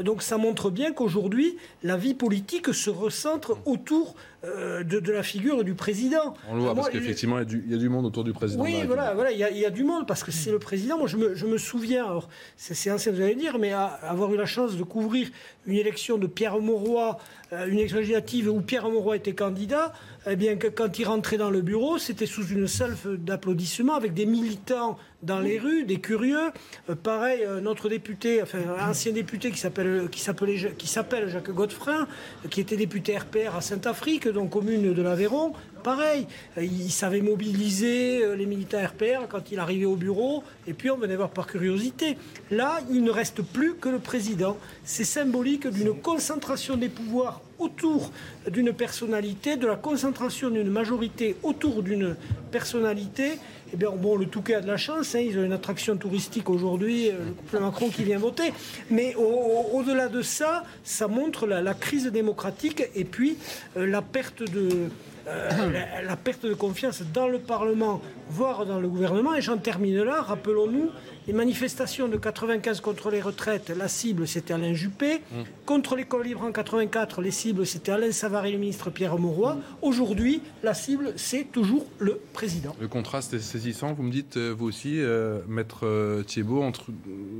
donc 0.00 0.22
ça 0.22 0.38
montre 0.38 0.70
bien 0.70 0.92
qu'aujourd'hui, 0.92 1.56
la 1.82 1.96
vie 1.96 2.14
politique 2.14 2.72
se 2.72 2.88
recentre 2.88 3.58
autour 3.66 4.14
de, 4.44 4.98
de, 4.98 5.12
la 5.12 5.22
figure 5.22 5.62
du 5.62 5.74
président. 5.74 6.34
On 6.50 6.56
le 6.56 6.62
voit, 6.62 6.74
parce 6.74 6.90
qu'effectivement, 6.90 7.38
il 7.38 7.64
y, 7.68 7.70
y, 7.70 7.74
a 7.74 7.76
du 7.76 7.88
monde 7.88 8.06
autour 8.06 8.24
du 8.24 8.32
président. 8.32 8.64
Oui, 8.64 8.82
voilà, 8.88 9.14
voilà, 9.14 9.30
il 9.30 9.38
y, 9.38 9.44
a, 9.44 9.50
y, 9.52 9.64
a 9.64 9.70
du 9.70 9.84
monde, 9.84 10.04
parce 10.04 10.24
que 10.24 10.32
c'est 10.32 10.50
le 10.50 10.58
président. 10.58 10.98
Moi, 10.98 11.06
je 11.06 11.16
me, 11.16 11.36
je 11.36 11.46
me 11.46 11.58
souviens, 11.58 12.04
alors, 12.06 12.28
c'est 12.56 12.90
ancien, 12.90 13.12
vous 13.12 13.20
allez 13.20 13.36
dire, 13.36 13.58
mais 13.60 13.70
à, 13.70 13.84
avoir 13.84 14.34
eu 14.34 14.36
la 14.36 14.46
chance 14.46 14.76
de 14.76 14.82
couvrir 14.82 15.28
une 15.64 15.76
élection 15.76 16.18
de 16.18 16.26
Pierre 16.26 16.58
Mauroy, 16.58 17.18
une 17.52 17.78
élection 17.78 17.98
législative 17.98 18.48
où 18.50 18.60
Pierre 18.62 18.90
Mauroy 18.90 19.16
était 19.16 19.34
candidat, 19.34 19.92
eh 20.26 20.36
bien, 20.36 20.56
que 20.56 20.68
quand 20.68 20.98
il 20.98 21.04
rentrait 21.04 21.36
dans 21.36 21.50
le 21.50 21.62
bureau, 21.62 21.98
c'était 21.98 22.26
sous 22.26 22.46
une 22.46 22.68
salve 22.68 23.16
d'applaudissements 23.16 23.94
avec 23.94 24.14
des 24.14 24.26
militants 24.26 24.98
dans 25.22 25.40
les 25.40 25.58
rues, 25.58 25.84
des 25.84 26.00
curieux. 26.00 26.50
Euh, 26.90 26.94
pareil, 26.94 27.44
euh, 27.44 27.60
notre 27.60 27.88
député, 27.88 28.42
enfin, 28.42 28.58
ancien 28.88 29.12
député 29.12 29.50
qui 29.50 29.58
s'appelle 29.58 30.08
qui 30.10 30.20
s'appelait 30.20 30.74
qui 30.76 30.86
s'appelle 30.86 31.28
Jacques 31.28 31.50
Godefrin, 31.50 32.06
qui 32.50 32.60
était 32.60 32.76
député 32.76 33.16
RPR 33.16 33.56
à 33.56 33.60
Saint-Afrique, 33.60 34.28
donc 34.28 34.50
commune 34.50 34.92
de 34.92 35.02
l'Aveyron. 35.02 35.52
Pareil, 35.82 36.28
il 36.56 36.92
savait 36.92 37.20
mobiliser 37.20 38.36
les 38.36 38.46
militants 38.46 38.78
RPR 38.78 39.26
quand 39.28 39.50
il 39.50 39.58
arrivait 39.58 39.84
au 39.84 39.96
bureau, 39.96 40.44
et 40.68 40.74
puis 40.74 40.90
on 40.90 40.96
venait 40.96 41.16
voir 41.16 41.30
par 41.30 41.48
curiosité. 41.48 42.16
Là, 42.52 42.78
il 42.88 43.02
ne 43.02 43.10
reste 43.10 43.42
plus 43.42 43.74
que 43.74 43.88
le 43.88 43.98
président. 43.98 44.56
C'est 44.84 45.04
symbolique 45.04 45.66
d'une 45.66 45.92
concentration 45.92 46.76
des 46.76 46.88
pouvoirs 46.88 47.40
autour 47.62 48.10
d'une 48.50 48.72
personnalité, 48.72 49.56
de 49.56 49.66
la 49.66 49.76
concentration 49.76 50.50
d'une 50.50 50.70
majorité 50.70 51.36
autour 51.42 51.82
d'une 51.82 52.16
personnalité. 52.50 53.38
Eh 53.72 53.76
bien, 53.76 53.90
bon, 53.90 54.16
le 54.16 54.26
Touquet 54.26 54.56
a 54.56 54.60
de 54.60 54.66
la 54.66 54.76
chance, 54.76 55.14
hein, 55.14 55.20
ils 55.20 55.38
ont 55.38 55.44
une 55.44 55.52
attraction 55.52 55.96
touristique 55.96 56.50
aujourd'hui, 56.50 57.06
le 57.06 57.32
couple 57.32 57.60
Macron 57.60 57.88
qui 57.88 58.04
vient 58.04 58.18
voter. 58.18 58.52
Mais 58.90 59.14
au-delà 59.14 60.06
au, 60.06 60.10
de 60.10 60.22
ça, 60.22 60.64
ça 60.84 61.08
montre 61.08 61.46
la, 61.46 61.62
la, 61.62 61.72
crise 61.72 62.06
démocratique 62.06 62.82
et 62.94 63.04
puis 63.04 63.38
euh, 63.76 63.86
la 63.86 64.02
perte 64.02 64.42
de, 64.42 64.90
euh, 65.26 65.50
la, 65.72 66.02
la, 66.02 66.16
perte 66.16 66.46
de 66.46 66.54
confiance 66.54 67.02
dans 67.12 67.28
le 67.28 67.38
Parlement, 67.38 68.00
voire 68.28 68.66
dans 68.66 68.80
le 68.80 68.88
gouvernement. 68.88 69.34
Et 69.34 69.40
j'en 69.40 69.58
termine 69.58 70.02
là. 70.02 70.22
Rappelons-nous 70.22 70.90
les 71.26 71.32
manifestations 71.32 72.08
de 72.08 72.16
95 72.16 72.80
contre 72.80 73.10
les 73.10 73.20
retraites. 73.20 73.70
La 73.70 73.88
cible, 73.88 74.26
c'était 74.26 74.54
Alain 74.54 74.74
Juppé. 74.74 75.18
Mmh. 75.18 75.42
Contre 75.66 75.96
l'école 75.96 76.24
libre 76.24 76.42
en 76.42 76.52
84, 76.52 77.22
les 77.22 77.30
cibles, 77.30 77.66
c'était 77.66 77.92
Alain 77.92 78.12
Savary 78.12 78.50
et 78.50 78.52
le 78.52 78.58
ministre 78.58 78.90
Pierre 78.90 79.18
Mauroy. 79.18 79.54
Mmh. 79.54 79.60
Aujourd'hui, 79.82 80.42
la 80.62 80.74
cible, 80.74 81.12
c'est 81.16 81.44
toujours 81.52 81.86
le 81.98 82.20
président. 82.32 82.74
Le 82.80 82.88
contraste 82.88 83.34
est 83.34 83.38
saisissant. 83.38 83.92
Vous 83.92 84.02
me 84.02 84.10
dites, 84.10 84.36
vous 84.36 84.66
aussi, 84.66 85.00
euh, 85.00 85.40
maître 85.46 85.86
euh, 85.86 86.22
Thiebaud, 86.22 86.62
entre 86.62 86.86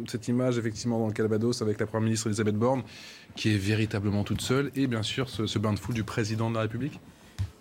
cette 0.08 0.28
image, 0.28 0.58
effectivement, 0.58 0.98
dans 0.98 1.08
le 1.08 1.12
Calvados, 1.12 1.62
avec 1.62 1.80
la 1.80 1.86
première 1.86 2.04
ministre 2.04 2.28
Elisabeth 2.28 2.56
Borne, 2.56 2.82
qui 3.34 3.54
est 3.54 3.58
véritablement 3.58 4.24
toute 4.24 4.42
seule, 4.42 4.70
et 4.76 4.86
bien 4.86 5.02
sûr, 5.02 5.28
ce, 5.28 5.46
ce 5.46 5.58
bain 5.58 5.72
de 5.72 5.78
foule 5.78 5.94
du 5.94 6.04
président 6.04 6.50
de 6.50 6.54
la 6.54 6.62
République? 6.62 7.00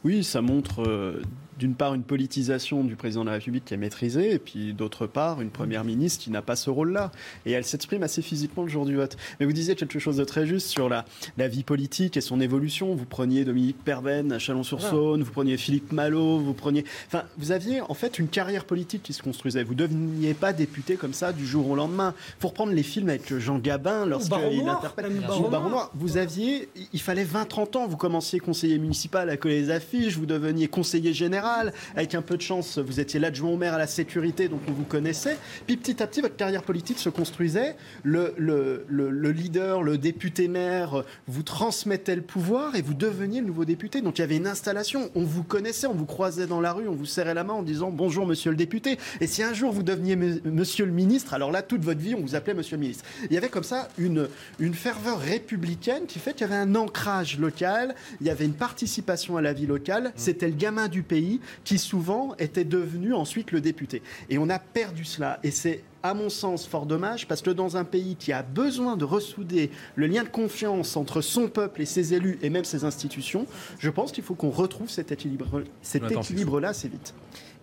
Oui, 0.03 0.23
ça 0.23 0.41
montre 0.41 0.81
euh, 0.87 1.21
d'une 1.62 1.76
part 1.76 1.93
une 1.93 2.02
politisation 2.02 2.84
du 2.84 2.95
président 2.95 3.21
de 3.21 3.28
la 3.28 3.34
République 3.34 3.65
qui 3.65 3.76
est 3.76 3.78
maîtrisée, 3.78 4.34
et 4.34 4.39
puis 4.39 4.74
d'autre 4.74 5.06
part 5.06 5.41
une 5.41 5.52
première 5.52 5.84
ministre 5.84 6.24
qui 6.24 6.32
n'a 6.32 6.41
pas 6.41 6.56
ce 6.56 6.71
rôle-là. 6.71 7.12
Et 7.45 7.52
elle 7.52 7.63
s'exprime 7.63 8.02
assez 8.02 8.24
physiquement 8.24 8.63
le 8.63 8.69
jour 8.69 8.84
du 8.84 8.95
vote. 8.95 9.15
Mais 9.39 9.45
vous 9.45 9.54
disiez 9.54 9.76
quelque 9.76 10.00
chose 10.00 10.17
de 10.17 10.24
très 10.24 10.47
juste 10.47 10.69
sur 10.69 10.89
la, 10.89 11.06
la 11.38 11.47
vie 11.47 11.62
politique 11.62 12.17
et 12.17 12.21
son 12.21 12.41
évolution. 12.41 12.95
Vous 12.95 13.06
preniez 13.06 13.45
Dominique 13.45 13.78
Perben 13.86 14.32
à 14.32 14.39
Chalon-sur-Saône, 14.39 15.21
vous 15.21 15.32
preniez 15.32 15.56
Philippe 15.56 15.91
Malo, 15.91 16.39
vous 16.39 16.56
preniez. 16.56 16.84
Enfin, 17.06 17.26
vous 17.38 17.52
aviez 17.52 17.82
en 17.82 17.93
fait 17.93 18.17
une 18.17 18.28
carrière 18.28 18.65
politique 18.65 19.04
qui 19.04 19.13
se 19.13 19.21
construisait. 19.21 19.63
Vous 19.63 19.74
ne 19.74 19.86
deveniez 19.86 20.34
pas 20.34 20.54
député 20.54 20.95
comme 20.95 21.13
ça 21.13 21.32
du 21.32 21.45
jour 21.45 21.69
au 21.69 21.76
lendemain. 21.76 22.15
Pour 22.39 22.56
prendre 22.56 22.74
les 22.74 22.82
films 22.82 23.10
avec 23.10 23.38
Jean 23.38 23.60
Gabin, 23.60 24.08
lorsqu'il 24.08 24.67
interprète 24.67 25.06
Baron 25.52 25.69
Noir, 25.69 25.91
vous 25.93 26.17
aviez. 26.17 26.69
Il 26.91 27.02
fallait 27.02 27.24
20-30 27.24 27.78
ans. 27.78 27.88
Vous 27.88 27.97
commenciez 27.97 28.39
conseiller 28.39 28.80
municipal 28.80 29.30
à 29.30 29.38
coller 29.38 29.62
les 29.62 29.69
affiches, 29.69 30.17
vous 30.17 30.26
deveniez 30.26 30.67
conseiller 30.67 31.13
général 31.13 31.50
avec 31.95 32.15
un 32.15 32.21
peu 32.21 32.37
de 32.37 32.41
chance, 32.41 32.77
vous 32.77 32.99
étiez 32.99 33.19
l'adjoint 33.19 33.51
au 33.51 33.57
maire 33.57 33.73
à 33.73 33.77
la 33.77 33.87
sécurité, 33.87 34.47
donc 34.47 34.61
on 34.67 34.71
vous 34.71 34.83
connaissait. 34.83 35.37
Puis 35.67 35.77
petit 35.77 36.01
à 36.01 36.07
petit, 36.07 36.21
votre 36.21 36.35
carrière 36.35 36.63
politique 36.63 36.99
se 36.99 37.09
construisait. 37.09 37.75
Le, 38.03 38.33
le, 38.37 38.85
le, 38.87 39.09
le 39.09 39.31
leader, 39.31 39.83
le 39.83 39.97
député 39.97 40.47
maire, 40.47 41.03
vous 41.27 41.43
transmettait 41.43 42.15
le 42.15 42.21
pouvoir 42.21 42.75
et 42.75 42.81
vous 42.81 42.93
deveniez 42.93 43.41
le 43.41 43.47
nouveau 43.47 43.65
député. 43.65 44.01
Donc 44.01 44.17
il 44.17 44.21
y 44.21 44.23
avait 44.23 44.37
une 44.37 44.47
installation. 44.47 45.09
On 45.15 45.23
vous 45.23 45.43
connaissait, 45.43 45.87
on 45.87 45.93
vous 45.93 46.05
croisait 46.05 46.47
dans 46.47 46.61
la 46.61 46.73
rue, 46.73 46.87
on 46.87 46.95
vous 46.95 47.05
serrait 47.05 47.33
la 47.33 47.43
main 47.43 47.53
en 47.53 47.63
disant 47.63 47.91
bonjour 47.91 48.25
monsieur 48.25 48.51
le 48.51 48.57
député. 48.57 48.97
Et 49.19 49.27
si 49.27 49.43
un 49.43 49.53
jour 49.53 49.71
vous 49.71 49.83
deveniez 49.83 50.15
monsieur 50.15 50.85
le 50.85 50.91
ministre, 50.91 51.33
alors 51.33 51.51
là, 51.51 51.61
toute 51.61 51.83
votre 51.83 51.99
vie, 51.99 52.15
on 52.15 52.21
vous 52.21 52.35
appelait 52.35 52.53
monsieur 52.53 52.77
le 52.77 52.81
ministre. 52.81 53.03
Il 53.29 53.33
y 53.33 53.37
avait 53.37 53.49
comme 53.49 53.63
ça 53.63 53.89
une, 53.97 54.27
une 54.59 54.73
ferveur 54.73 55.19
républicaine 55.19 56.05
qui 56.07 56.19
fait 56.19 56.33
qu'il 56.33 56.41
y 56.47 56.51
avait 56.51 56.61
un 56.61 56.75
ancrage 56.75 57.37
local, 57.37 57.95
il 58.21 58.27
y 58.27 58.29
avait 58.29 58.45
une 58.45 58.53
participation 58.53 59.37
à 59.37 59.41
la 59.41 59.53
vie 59.53 59.65
locale. 59.67 60.13
C'était 60.15 60.47
le 60.47 60.55
gamin 60.55 60.87
du 60.87 61.03
pays 61.03 61.40
qui 61.63 61.77
souvent 61.77 62.36
était 62.39 62.63
devenu 62.63 63.13
ensuite 63.13 63.51
le 63.51 63.62
député. 63.62 64.01
Et 64.30 64.38
on 64.38 64.49
a 64.49 64.60
perdu 64.60 65.06
cela. 65.06 65.39
Et 65.43 65.51
c'est 65.51 65.84
à 66.04 66.13
mon 66.13 66.30
sens, 66.30 66.65
fort 66.65 66.86
dommage, 66.86 67.27
parce 67.27 67.41
que 67.41 67.51
dans 67.51 67.77
un 67.77 67.84
pays 67.84 68.15
qui 68.15 68.32
a 68.32 68.41
besoin 68.41 68.97
de 68.97 69.06
ressouder 69.06 69.69
le 69.95 70.08
lien 70.08 70.23
de 70.23 70.30
confiance 70.30 70.97
entre 70.97 71.21
son 71.21 71.47
peuple 71.47 71.82
et 71.82 71.86
ses 71.86 72.13
élus 72.13 72.39
et 72.41 72.49
même 72.49 72.65
ses 72.65 72.86
institutions, 72.86 73.45
je 73.80 73.89
pense 73.89 74.12
qu'il 74.12 74.23
faut 74.23 74.36
qu'on 74.36 74.49
retrouve 74.49 74.89
cet 74.89 75.12
équilibre, 75.12 75.63
cet 75.82 76.12
équilibre-là 76.12 76.69
assez 76.69 76.88
vite 76.88 77.13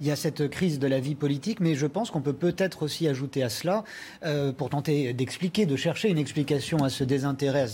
il 0.01 0.07
y 0.07 0.11
a 0.11 0.17
cette 0.17 0.49
crise 0.49 0.79
de 0.79 0.87
la 0.87 1.01
vie 1.01 1.15
politique, 1.15 1.61
mais 1.61 1.75
je 1.75 1.87
pense 1.87 2.11
qu'on 2.11 2.21
peut 2.21 2.33
peut-être 2.33 2.83
aussi 2.83 3.09
ajouter 3.09 3.43
à 3.43 3.49
cela, 3.49 3.85
euh, 4.25 4.53
pour 4.53 4.71
tenter 4.71 5.13
d'expliquer, 5.13 5.67
de 5.67 5.77
chercher 5.77 6.09
une 6.09 6.19
explication 6.19 6.85
à 6.85 6.91
ce 6.91 7.05
désintérêt 7.05 7.67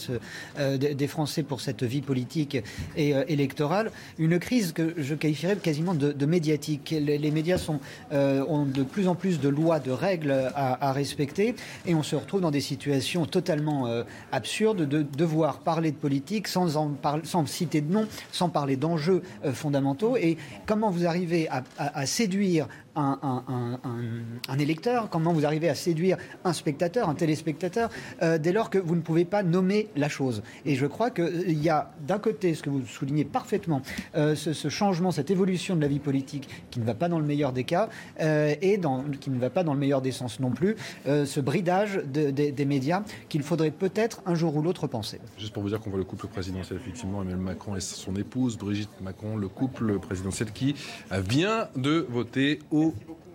euh, 0.59 0.77
des 0.77 1.07
Français 1.07 1.43
pour 1.43 1.61
cette 1.61 1.83
vie 1.83 2.01
politique 2.01 2.57
et 2.97 3.15
euh, 3.15 3.25
électorale, 3.29 3.91
une 4.19 4.39
crise 4.39 4.73
que 4.73 4.95
je 4.97 5.15
qualifierais 5.15 5.57
quasiment 5.57 5.95
de, 5.95 6.27
médiatique. 6.27 6.95
Les, 6.99 7.31
médias 7.31 7.69
ont 8.11 8.65
de 8.65 8.83
plus 8.83 9.09
en 9.09 9.15
plus 9.15 9.41
de 9.41 9.49
lois, 9.49 9.79
de 9.79 9.91
règles 9.91 10.51
à, 10.55 10.93
respecter, 10.93 11.55
et 11.87 11.95
on 11.95 12.03
se 12.03 12.17
retrouve 12.17 12.41
dans 12.41 12.51
des 12.51 12.61
situations 12.61 13.27
totalement 13.27 13.89
absurdes 14.33 14.89
de 14.89 15.03
devoir 15.03 15.59
parler 15.59 15.91
de 15.91 15.97
politique 15.97 16.49
sans, 16.49 16.77
en 16.77 16.93
sans 17.25 17.47
citer 17.47 17.83
de 17.83 17.93
nom, 17.93 18.07
sans 18.33 18.49
parler 18.49 18.77
d'enjeux 18.77 19.23
fondamentaux. 19.53 20.17
Et 20.17 20.39
comment 20.67 20.91
vous 20.91 21.07
arrivez 21.07 21.49
à, 21.49 21.63
à 21.79 22.07
séduire 22.15 22.69
un, 22.97 24.59
électeur, 24.59 25.09
comment 25.11 25.33
vous 25.33 25.45
arrivez 25.45 25.69
à 25.69 25.75
séduire 25.75 26.17
un 26.45 26.53
spectateur, 26.53 27.09
un 27.09 27.15
téléspectateur, 27.15 27.91
euh, 28.23 28.39
dès 28.39 28.53
lors 28.53 28.71
que 28.71 28.79
vous 28.79 28.95
ne 28.95 29.01
pouvez 29.01 29.25
pas 29.25 29.43
nommer 29.43 29.89
la 29.97 30.09
chose. 30.09 30.43
Et 30.65 30.75
je 30.75 30.87
crois 30.87 31.11
qu'il 31.11 31.25
euh, 31.25 31.53
y 31.53 31.69
a 31.69 31.91
d'un 32.07 32.19
côté, 32.19 32.55
ce 32.55 32.63
que 32.63 32.71
vous 32.71 32.87
soulignez 32.87 33.25
parfaitement, 33.25 33.83
euh, 34.17 34.35
ce, 34.35 34.69
changement, 34.69 35.11
cette 35.11 35.31
évolution 35.31 35.77
de 35.77 35.81
la 35.81 35.89
vie 35.89 35.99
politique 35.99 36.49
qui 36.71 36.81
ne 36.81 36.85
va 36.85 36.95
pas 36.95 37.09
dans 37.09 37.19
le 37.19 37.25
meilleur 37.25 37.53
des 37.53 37.65
cas 37.65 37.89
et 38.19 38.81
qui 39.21 39.31
ne 39.31 39.39
va 39.39 39.51
pas 39.51 39.63
dans 39.65 39.75
le 39.75 39.81
meilleur 39.81 40.01
des 40.01 40.13
sens 40.13 40.41
non 40.41 40.51
plus, 40.51 40.77
ce 41.05 41.41
bridage 41.41 42.01
des 42.05 42.65
médias 42.65 43.03
qu'il 43.29 43.43
faudrait 43.43 43.71
peut-être 43.71 44.23
un 44.27 44.35
jour 44.35 44.57
ou 44.57 44.63
l'autre 44.63 44.87
penser. 44.87 45.21
Juste 45.39 45.53
pour 45.53 45.63
vous 45.63 45.69
dire 45.69 45.81
qu'on 45.81 45.91
voit 45.91 45.99
le 45.99 46.05
couple 46.05 46.27
présidentiel, 46.27 46.79
effectivement, 46.79 47.23
Emmanuel 47.23 47.41
Macron 47.41 47.77
et 47.77 47.81
son 47.81 48.17
épouse, 48.17 48.57
Brigitte 48.57 49.01
Macron, 49.01 49.37
le 49.37 49.49
couple 49.49 49.99
présidentiel 49.99 50.53
qui 50.53 50.75
vient 51.11 51.69
de 51.77 52.07
voter 52.09 52.59
au 52.71 52.84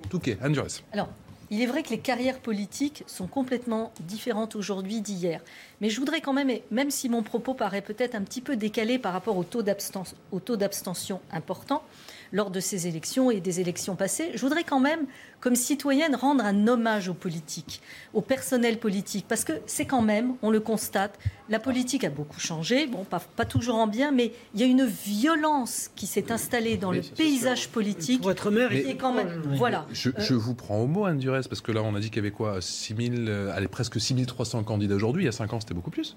Touquet. 0.09 0.37
Anne 0.41 0.55
Alors, 0.91 1.09
il 1.51 1.61
est 1.61 1.65
vrai 1.65 1.81
que 1.83 1.89
les 1.89 1.99
carrières 1.99 2.39
politiques 2.39 3.03
sont 3.07 3.27
complètement 3.27 3.91
différentes 4.01 4.55
aujourd'hui 4.55 5.01
d'hier. 5.01 5.41
Mais 5.81 5.89
je 5.89 5.99
voudrais 5.99 6.21
quand 6.21 6.33
même, 6.33 6.51
même 6.69 6.91
si 6.91 7.09
mon 7.09 7.23
propos 7.23 7.53
paraît 7.53 7.81
peut-être 7.81 8.15
un 8.15 8.21
petit 8.21 8.41
peu 8.41 8.55
décalé 8.55 8.99
par 8.99 9.13
rapport 9.13 9.37
au 9.37 9.43
taux 9.43 9.63
d'abstention 9.63 11.21
important, 11.31 11.83
lors 12.31 12.51
de 12.51 12.59
ces 12.59 12.87
élections 12.87 13.31
et 13.31 13.39
des 13.39 13.59
élections 13.59 13.95
passées. 13.95 14.31
Je 14.35 14.41
voudrais 14.41 14.63
quand 14.63 14.79
même, 14.79 15.05
comme 15.39 15.55
citoyenne, 15.55 16.15
rendre 16.15 16.43
un 16.43 16.67
hommage 16.67 17.09
aux 17.09 17.13
politiques, 17.13 17.81
au 18.13 18.21
personnel 18.21 18.79
politique, 18.79 19.25
parce 19.27 19.43
que 19.43 19.53
c'est 19.65 19.85
quand 19.85 20.01
même, 20.01 20.35
on 20.41 20.49
le 20.49 20.59
constate, 20.59 21.17
la 21.49 21.59
politique 21.59 22.03
a 22.03 22.09
beaucoup 22.09 22.39
changé, 22.39 22.87
bon, 22.87 23.03
pas, 23.03 23.19
pas 23.19 23.45
toujours 23.45 23.75
en 23.75 23.87
bien, 23.87 24.11
mais 24.11 24.31
il 24.53 24.59
y 24.59 24.63
a 24.63 24.67
une 24.67 24.85
violence 24.85 25.89
qui 25.95 26.07
s'est 26.07 26.31
installée 26.31 26.77
dans 26.77 26.91
le 26.91 27.01
paysage 27.01 27.69
politique. 27.69 28.21
Pour 28.21 28.31
être 28.31 28.51
maire, 28.51 28.71
et 28.71 28.95
quand 28.97 29.13
même, 29.13 29.41
voilà. 29.55 29.85
Je, 29.91 30.09
je, 30.17 30.33
vous 30.33 30.53
prends 30.53 30.79
au 30.79 30.87
mot, 30.87 31.05
Anne 31.05 31.17
Durès, 31.17 31.47
parce 31.47 31.61
que 31.61 31.71
là, 31.71 31.81
on 31.83 31.95
a 31.95 31.99
dit 31.99 32.09
qu'il 32.09 32.17
y 32.17 32.19
avait 32.19 32.31
quoi 32.31 32.61
6 32.61 32.95
000, 32.95 33.15
euh, 33.27 33.51
allez, 33.55 33.67
presque 33.67 33.99
6300 33.99 34.63
candidats 34.63 34.95
aujourd'hui. 34.95 35.23
Il 35.23 35.25
y 35.25 35.29
a 35.29 35.33
5 35.33 35.53
ans, 35.53 35.59
c'était 35.59 35.73
beaucoup 35.73 35.91
plus. 35.91 36.15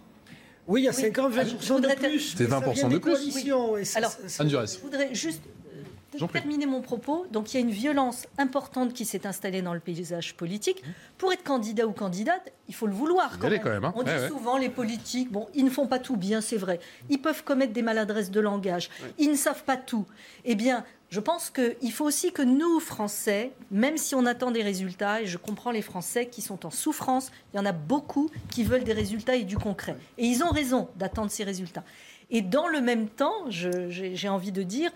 Oui, 0.68 0.82
il 0.82 0.84
y 0.84 0.88
a 0.88 0.92
5 0.92 1.18
ans, 1.18 1.30
20% 1.30 1.80
de 1.80 1.94
plus. 1.94 2.20
C'était 2.20 2.44
20% 2.44 2.88
de 2.88 2.98
plus. 2.98 3.96
Alors, 3.96 4.12
Anne 4.38 4.48
Durès. 4.48 4.76
Je 4.76 4.80
voudrais 4.80 5.14
juste 5.14 5.42
pour 6.18 6.30
terminer 6.30 6.66
mon 6.66 6.80
propos, 6.80 7.26
donc 7.30 7.52
il 7.52 7.60
y 7.60 7.62
a 7.62 7.64
une 7.64 7.72
violence 7.72 8.26
importante 8.38 8.92
qui 8.92 9.04
s'est 9.04 9.26
installée 9.26 9.62
dans 9.62 9.74
le 9.74 9.80
paysage 9.80 10.34
politique. 10.34 10.82
Pour 11.18 11.32
être 11.32 11.42
candidat 11.42 11.86
ou 11.86 11.92
candidate, 11.92 12.52
il 12.68 12.74
faut 12.74 12.86
le 12.86 12.92
vouloir. 12.92 13.38
Quand 13.38 13.48
même. 13.48 13.84
Hein. 13.84 13.92
On 13.96 14.02
dit 14.02 14.10
souvent 14.28 14.58
les 14.58 14.68
politiques, 14.68 15.30
bon, 15.30 15.48
ils 15.54 15.64
ne 15.64 15.70
font 15.70 15.86
pas 15.86 15.98
tout 15.98 16.16
bien, 16.16 16.40
c'est 16.40 16.56
vrai. 16.56 16.80
Ils 17.10 17.20
peuvent 17.20 17.44
commettre 17.44 17.72
des 17.72 17.82
maladresses 17.82 18.30
de 18.30 18.40
langage. 18.40 18.90
Ils 19.18 19.30
ne 19.30 19.36
savent 19.36 19.64
pas 19.64 19.76
tout. 19.76 20.06
Eh 20.44 20.54
bien, 20.54 20.84
je 21.10 21.20
pense 21.20 21.50
qu'il 21.50 21.92
faut 21.92 22.06
aussi 22.06 22.32
que 22.32 22.40
nous, 22.40 22.80
Français, 22.80 23.52
même 23.70 23.98
si 23.98 24.14
on 24.14 24.24
attend 24.24 24.50
des 24.50 24.62
résultats, 24.62 25.20
et 25.20 25.26
je 25.26 25.36
comprends 25.36 25.70
les 25.70 25.82
Français 25.82 26.26
qui 26.26 26.40
sont 26.40 26.64
en 26.64 26.70
souffrance, 26.70 27.30
il 27.52 27.58
y 27.58 27.60
en 27.60 27.66
a 27.66 27.72
beaucoup 27.72 28.30
qui 28.50 28.64
veulent 28.64 28.84
des 28.84 28.94
résultats 28.94 29.36
et 29.36 29.44
du 29.44 29.58
concret. 29.58 29.96
Et 30.16 30.24
ils 30.24 30.42
ont 30.42 30.48
raison 30.48 30.88
d'attendre 30.96 31.30
ces 31.30 31.44
résultats. 31.44 31.84
Et 32.32 32.40
dans 32.40 32.66
le 32.66 32.80
même 32.80 33.08
temps, 33.08 33.44
j'ai 33.48 34.28
envie 34.28 34.52
de 34.52 34.62
dire, 34.62 34.90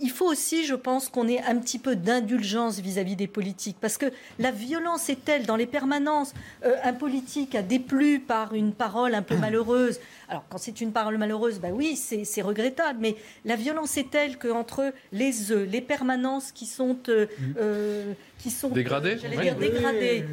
il 0.00 0.10
faut 0.10 0.26
aussi, 0.26 0.64
je 0.64 0.74
pense, 0.74 1.08
qu'on 1.08 1.28
ait 1.28 1.42
un 1.42 1.56
petit 1.56 1.78
peu 1.78 1.96
d'indulgence 1.96 2.78
vis-à-vis 2.78 3.14
des 3.14 3.26
politiques. 3.26 3.76
Parce 3.80 3.98
que 3.98 4.06
la 4.38 4.50
violence 4.50 5.10
est 5.10 5.22
telle 5.22 5.44
dans 5.44 5.56
les 5.56 5.66
permanences. 5.66 6.32
Euh, 6.64 6.76
un 6.82 6.94
politique 6.94 7.54
a 7.54 7.62
déplu 7.62 8.20
par 8.20 8.54
une 8.54 8.72
parole 8.72 9.14
un 9.14 9.22
peu 9.22 9.36
malheureuse. 9.38 10.00
Alors, 10.28 10.44
quand 10.48 10.58
c'est 10.58 10.80
une 10.80 10.92
parole 10.92 11.18
malheureuse, 11.18 11.60
ben 11.60 11.72
oui, 11.74 11.96
c'est 11.96 12.42
regrettable. 12.42 13.00
Mais 13.02 13.16
la 13.44 13.56
violence 13.56 13.96
est 13.98 14.10
telle 14.10 14.38
qu'entre 14.38 14.92
les 15.12 15.52
œufs, 15.52 15.68
les 15.68 15.82
permanences 15.82 16.52
qui 16.52 16.64
sont, 16.66 16.96
euh, 17.08 17.26
euh, 17.58 18.12
qui 18.38 18.50
sont 18.50 18.70
dégradées, 18.70 19.16
dégradées 19.16 20.24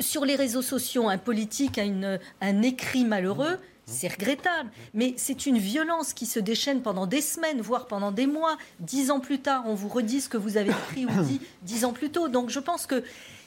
sur 0.00 0.24
les 0.24 0.36
réseaux 0.36 0.62
sociaux, 0.62 1.08
un 1.08 1.18
politique 1.18 1.78
a 1.78 1.84
une, 1.84 2.18
un 2.40 2.62
écrit 2.62 3.04
malheureux. 3.04 3.58
C'est 3.92 4.08
regrettable, 4.08 4.70
mais 4.94 5.14
c'est 5.16 5.46
une 5.46 5.58
violence 5.58 6.12
qui 6.14 6.26
se 6.26 6.40
déchaîne 6.40 6.82
pendant 6.82 7.06
des 7.06 7.20
semaines, 7.20 7.60
voire 7.60 7.86
pendant 7.86 8.10
des 8.10 8.26
mois. 8.26 8.56
Dix 8.80 9.10
ans 9.10 9.20
plus 9.20 9.40
tard, 9.40 9.64
on 9.66 9.74
vous 9.74 9.88
redit 9.88 10.20
ce 10.20 10.28
que 10.28 10.36
vous 10.36 10.56
avez 10.56 10.70
écrit 10.70 11.06
ou 11.06 11.22
dit 11.22 11.40
dix 11.62 11.84
ans 11.84 11.92
plus 11.92 12.10
tôt. 12.10 12.28
Donc 12.28 12.50
je 12.50 12.58
pense 12.58 12.86
que 12.86 13.04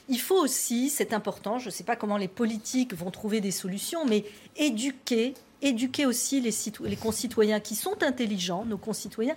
il 0.08 0.20
faut 0.20 0.38
aussi, 0.40 0.88
c'est 0.88 1.12
important, 1.12 1.58
je 1.58 1.66
ne 1.66 1.70
sais 1.70 1.82
pas 1.82 1.96
comment 1.96 2.16
les 2.16 2.28
politiques 2.28 2.94
vont 2.94 3.10
trouver 3.10 3.40
des 3.40 3.50
solutions, 3.50 4.06
mais 4.06 4.24
éduquer, 4.56 5.34
éduquer 5.62 6.06
aussi 6.06 6.40
les, 6.40 6.54
les 6.84 6.96
concitoyens 6.96 7.58
qui 7.58 7.74
sont 7.74 8.02
intelligents, 8.04 8.64
nos 8.64 8.78
concitoyens, 8.78 9.34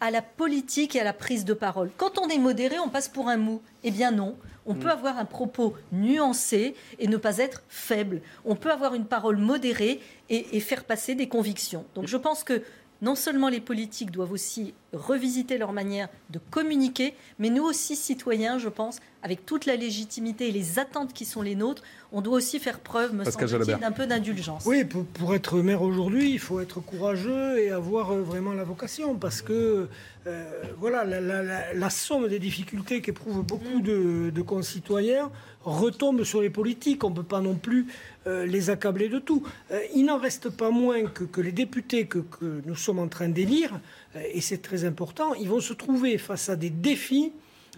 à 0.00 0.10
la 0.10 0.22
politique 0.22 0.96
et 0.96 1.00
à 1.00 1.04
la 1.04 1.12
prise 1.12 1.44
de 1.44 1.54
parole. 1.54 1.90
Quand 1.96 2.18
on 2.18 2.28
est 2.28 2.38
modéré, 2.38 2.78
on 2.78 2.88
passe 2.88 3.08
pour 3.08 3.28
un 3.28 3.36
mou. 3.36 3.60
Eh 3.84 3.90
bien 3.90 4.10
non, 4.10 4.36
on 4.66 4.74
peut 4.74 4.88
mm. 4.88 4.92
avoir 4.92 5.18
un 5.18 5.24
propos 5.24 5.74
nuancé 5.92 6.74
et 6.98 7.06
ne 7.06 7.16
pas 7.16 7.38
être 7.38 7.62
faible. 7.68 8.22
On 8.44 8.56
peut 8.56 8.70
avoir 8.70 8.94
une 8.94 9.06
parole 9.06 9.36
modérée 9.36 10.00
et, 10.28 10.56
et 10.56 10.60
faire 10.60 10.84
passer 10.84 11.14
des 11.14 11.28
convictions. 11.28 11.84
Donc 11.94 12.06
je 12.06 12.16
pense 12.16 12.44
que 12.44 12.62
non 13.02 13.14
seulement 13.14 13.48
les 13.48 13.60
politiques 13.60 14.10
doivent 14.10 14.32
aussi 14.32 14.74
revisiter 14.92 15.58
leur 15.58 15.72
manière 15.72 16.08
de 16.30 16.40
communiquer, 16.50 17.14
mais 17.38 17.50
nous 17.50 17.64
aussi, 17.64 17.96
citoyens, 17.96 18.58
je 18.58 18.68
pense, 18.68 19.00
avec 19.22 19.44
toute 19.44 19.66
la 19.66 19.76
légitimité 19.76 20.48
et 20.48 20.52
les 20.52 20.78
attentes 20.78 21.12
qui 21.12 21.24
sont 21.24 21.42
les 21.42 21.54
nôtres, 21.54 21.82
on 22.12 22.22
doit 22.22 22.34
aussi 22.34 22.58
faire 22.58 22.80
preuve, 22.80 23.14
me 23.14 23.24
semble-t-il, 23.24 23.78
d'un 23.78 23.92
peu 23.92 24.06
d'indulgence. 24.06 24.64
Oui, 24.66 24.84
pour, 24.84 25.34
être 25.34 25.58
maire 25.60 25.82
aujourd'hui, 25.82 26.30
il 26.32 26.38
faut 26.38 26.60
être 26.60 26.80
courageux 26.80 27.58
et 27.58 27.70
avoir 27.70 28.12
euh, 28.12 28.22
vraiment 28.22 28.52
la 28.52 28.64
vocation, 28.64 29.14
parce 29.14 29.42
que 29.42 29.88
euh, 30.26 30.44
voilà, 30.78 31.04
la, 31.04 31.90
somme 31.90 32.28
des 32.28 32.38
difficultés 32.38 33.00
qu'éprouvent 33.00 33.44
beaucoup 33.44 33.80
de, 33.80 34.42
concitoyens 34.42 35.30
retombe 35.62 36.24
sur 36.24 36.40
les 36.40 36.50
politiques. 36.50 37.04
On 37.04 37.10
ne 37.10 37.14
peut 37.14 37.22
pas 37.22 37.40
non 37.40 37.54
plus 37.54 37.86
euh, 38.26 38.46
les 38.46 38.70
accabler 38.70 39.08
de 39.08 39.18
tout. 39.18 39.42
il 39.94 40.06
n'en 40.06 40.18
reste 40.18 40.48
pas 40.48 40.70
moins 40.70 41.04
que, 41.04 41.40
les 41.40 41.52
députés 41.52 42.06
que, 42.06 42.18
que, 42.18 42.62
nous 42.64 42.76
sommes 42.76 42.98
en 42.98 43.08
train 43.08 43.28
d'élire, 43.28 43.78
et 44.14 44.40
c'est 44.40 44.62
très 44.62 44.84
important, 44.84 45.34
ils 45.34 45.48
vont 45.48 45.60
se 45.60 45.72
trouver 45.72 46.18
face 46.18 46.48
à 46.48 46.56
des 46.56 46.70
défis 46.70 47.32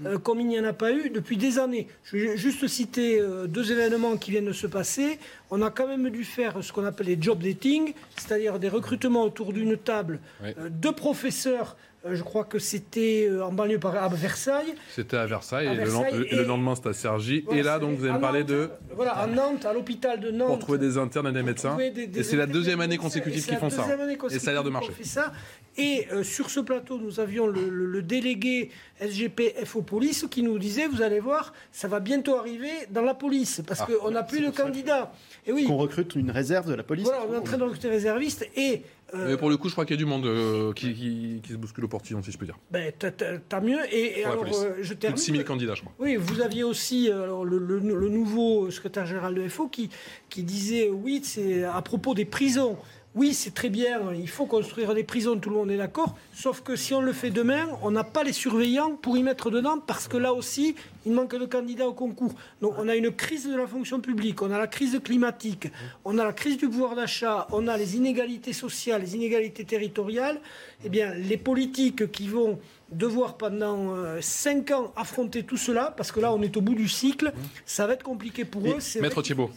euh, 0.06 0.18
comme 0.18 0.40
il 0.40 0.46
n'y 0.46 0.58
en 0.58 0.64
a 0.64 0.72
pas 0.72 0.92
eu 0.92 1.10
depuis 1.10 1.36
des 1.36 1.58
années. 1.58 1.86
Je 2.04 2.16
vais 2.16 2.36
juste 2.36 2.66
citer 2.66 3.20
euh, 3.20 3.46
deux 3.46 3.72
événements 3.72 4.16
qui 4.16 4.30
viennent 4.30 4.46
de 4.46 4.52
se 4.52 4.66
passer. 4.66 5.18
On 5.50 5.60
a 5.62 5.70
quand 5.70 5.86
même 5.86 6.08
dû 6.10 6.24
faire 6.24 6.62
ce 6.62 6.72
qu'on 6.72 6.84
appelle 6.84 7.08
les 7.08 7.20
job 7.20 7.42
dating, 7.42 7.92
c'est-à-dire 8.16 8.58
des 8.58 8.68
recrutements 8.68 9.24
autour 9.24 9.52
d'une 9.52 9.76
table 9.76 10.20
euh, 10.42 10.68
de 10.70 10.90
professeurs 10.90 11.76
euh, 12.04 12.16
je 12.16 12.22
crois 12.22 12.44
que 12.44 12.58
c'était 12.58 13.28
euh, 13.30 13.44
en 13.44 13.52
banlieue 13.52 13.78
par, 13.78 13.94
à 13.96 14.08
Versailles. 14.08 14.74
C'était 14.90 15.16
à 15.16 15.26
Versailles, 15.26 15.68
et, 15.68 16.34
le, 16.34 16.44
lendemain 16.44 16.74
c'était 16.74 16.88
à 16.88 16.92
Cergy. 16.92 17.44
et 17.52 17.62
là, 17.62 17.78
donc, 17.78 17.96
vous 17.96 18.04
allez 18.04 18.14
me 18.14 18.20
parler 18.20 18.42
de. 18.42 18.70
Voilà, 18.96 19.12
à 19.12 19.26
Nantes, 19.28 19.64
à 19.64 19.72
l'hôpital 19.72 20.18
de 20.18 20.32
Nantes. 20.32 20.48
Pour 20.48 20.58
trouver 20.58 20.78
des 20.78 20.98
internes 20.98 21.28
et 21.28 21.32
des 21.32 21.42
médecins. 21.42 21.78
et 21.78 22.22
c'est 22.22 22.36
la 22.36 22.46
deuxième 22.46 22.80
année 22.80 22.96
consécutive 22.96 23.46
qu'ils 23.46 23.56
font 23.56 23.70
ça. 23.70 23.86
Et 24.30 24.38
ça 24.38 24.50
a 24.50 24.54
l'air 24.54 24.64
de 24.64 24.70
marcher. 24.70 24.92
Ça. 25.02 25.32
Et 25.76 26.06
euh, 26.12 26.22
sur 26.22 26.50
ce 26.50 26.60
plateau, 26.60 26.98
nous 26.98 27.20
avions 27.20 27.46
le, 27.46 28.02
délégué 28.02 28.70
SGP 29.00 29.64
FO 29.64 29.82
Police 29.82 30.26
qui 30.30 30.42
nous 30.42 30.58
disait 30.58 30.86
Vous 30.86 31.02
allez 31.02 31.20
voir, 31.20 31.52
ça 31.70 31.88
va 31.88 32.00
bientôt 32.00 32.36
arriver 32.36 32.70
dans 32.90 33.02
la 33.02 33.14
police, 33.14 33.62
parce 33.66 33.80
ah, 33.82 33.86
qu'on 33.86 34.10
n'a 34.10 34.22
plus 34.22 34.40
de 34.40 34.50
candidat. 34.50 35.12
Et 35.46 35.52
oui. 35.52 35.64
Qu'on 35.64 35.76
recrute 35.76 36.14
une 36.14 36.30
réserve 36.30 36.68
de 36.68 36.74
la 36.74 36.82
police. 36.82 37.04
Voilà, 37.04 37.24
on 37.28 37.34
est 37.34 37.38
en 37.38 37.42
train 37.42 37.58
de 37.58 37.64
recruter 37.64 37.88
réservistes. 37.88 38.48
Et 38.56 38.82
euh, 39.14 39.28
Mais 39.30 39.36
pour 39.36 39.50
le 39.50 39.56
coup, 39.56 39.68
je 39.68 39.74
crois 39.74 39.84
qu'il 39.84 39.94
y 39.94 39.98
a 39.98 40.02
du 40.02 40.06
monde 40.06 40.24
euh, 40.24 40.72
qui, 40.72 41.42
se 41.46 41.54
bouscule 41.54 41.84
au 41.84 41.88
portillon, 41.88 42.22
si 42.22 42.32
je 42.32 42.38
peux 42.38 42.46
dire. 42.46 42.58
Ben, 42.70 42.92
t'as 42.98 43.60
mieux. 43.60 43.78
Et, 43.92 44.24
alors, 44.24 44.44
euh, 44.44 44.76
je 44.80 44.94
termine. 44.94 45.16
Plus 45.16 45.22
de 45.22 45.36
6000 45.36 45.44
candidats, 45.44 45.74
je 45.74 45.82
crois. 45.82 45.92
Oui, 45.98 46.16
vous 46.16 46.40
aviez 46.40 46.64
aussi 46.64 47.10
le, 47.10 48.08
nouveau 48.08 48.70
secrétaire 48.70 49.06
général 49.06 49.34
de 49.34 49.48
FO 49.48 49.68
qui, 49.68 49.90
qui 50.30 50.42
disait 50.42 50.88
oui, 50.88 51.20
c'est 51.22 51.64
à 51.64 51.82
propos 51.82 52.14
des 52.14 52.24
prisons. 52.24 52.78
Oui, 53.14 53.34
c'est 53.34 53.52
très 53.52 53.68
bien, 53.68 54.00
il 54.14 54.28
faut 54.28 54.46
construire 54.46 54.94
des 54.94 55.04
prisons, 55.04 55.36
tout 55.38 55.50
le 55.50 55.56
monde 55.56 55.70
est 55.70 55.76
d'accord. 55.76 56.16
Sauf 56.32 56.62
que 56.62 56.76
si 56.76 56.94
on 56.94 57.02
le 57.02 57.12
fait 57.12 57.28
demain, 57.28 57.68
on 57.82 57.90
n'a 57.90 58.04
pas 58.04 58.24
les 58.24 58.32
surveillants 58.32 58.92
pour 58.92 59.18
y 59.18 59.22
mettre 59.22 59.50
dedans, 59.50 59.78
parce 59.86 60.08
que 60.08 60.16
là 60.16 60.32
aussi, 60.32 60.76
il 61.04 61.12
manque 61.12 61.36
de 61.36 61.44
candidats 61.44 61.86
au 61.86 61.92
concours. 61.92 62.32
Donc 62.62 62.72
on 62.78 62.88
a 62.88 62.96
une 62.96 63.10
crise 63.10 63.46
de 63.46 63.54
la 63.54 63.66
fonction 63.66 64.00
publique, 64.00 64.40
on 64.40 64.50
a 64.50 64.56
la 64.56 64.66
crise 64.66 64.98
climatique, 65.04 65.68
on 66.06 66.16
a 66.16 66.24
la 66.24 66.32
crise 66.32 66.56
du 66.56 66.70
pouvoir 66.70 66.94
d'achat, 66.94 67.46
on 67.52 67.68
a 67.68 67.76
les 67.76 67.96
inégalités 67.96 68.54
sociales, 68.54 69.02
les 69.02 69.14
inégalités 69.14 69.66
territoriales. 69.66 70.40
Eh 70.82 70.88
bien, 70.88 71.12
les 71.12 71.36
politiques 71.36 72.10
qui 72.12 72.28
vont 72.28 72.58
devoir 72.92 73.36
pendant 73.36 73.94
5 74.20 74.70
euh, 74.70 74.74
ans 74.74 74.92
affronter 74.96 75.42
tout 75.42 75.56
cela, 75.56 75.94
parce 75.96 76.12
que 76.12 76.20
là 76.20 76.32
on 76.32 76.42
est 76.42 76.56
au 76.56 76.60
bout 76.60 76.74
du 76.74 76.88
cycle, 76.88 77.32
ça 77.66 77.86
va 77.86 77.94
être 77.94 78.02
compliqué 78.02 78.44
pour 78.44 78.66
eux. 78.66 78.76
C'est 78.78 79.00
Maître 79.00 79.22
Thibault. 79.22 79.50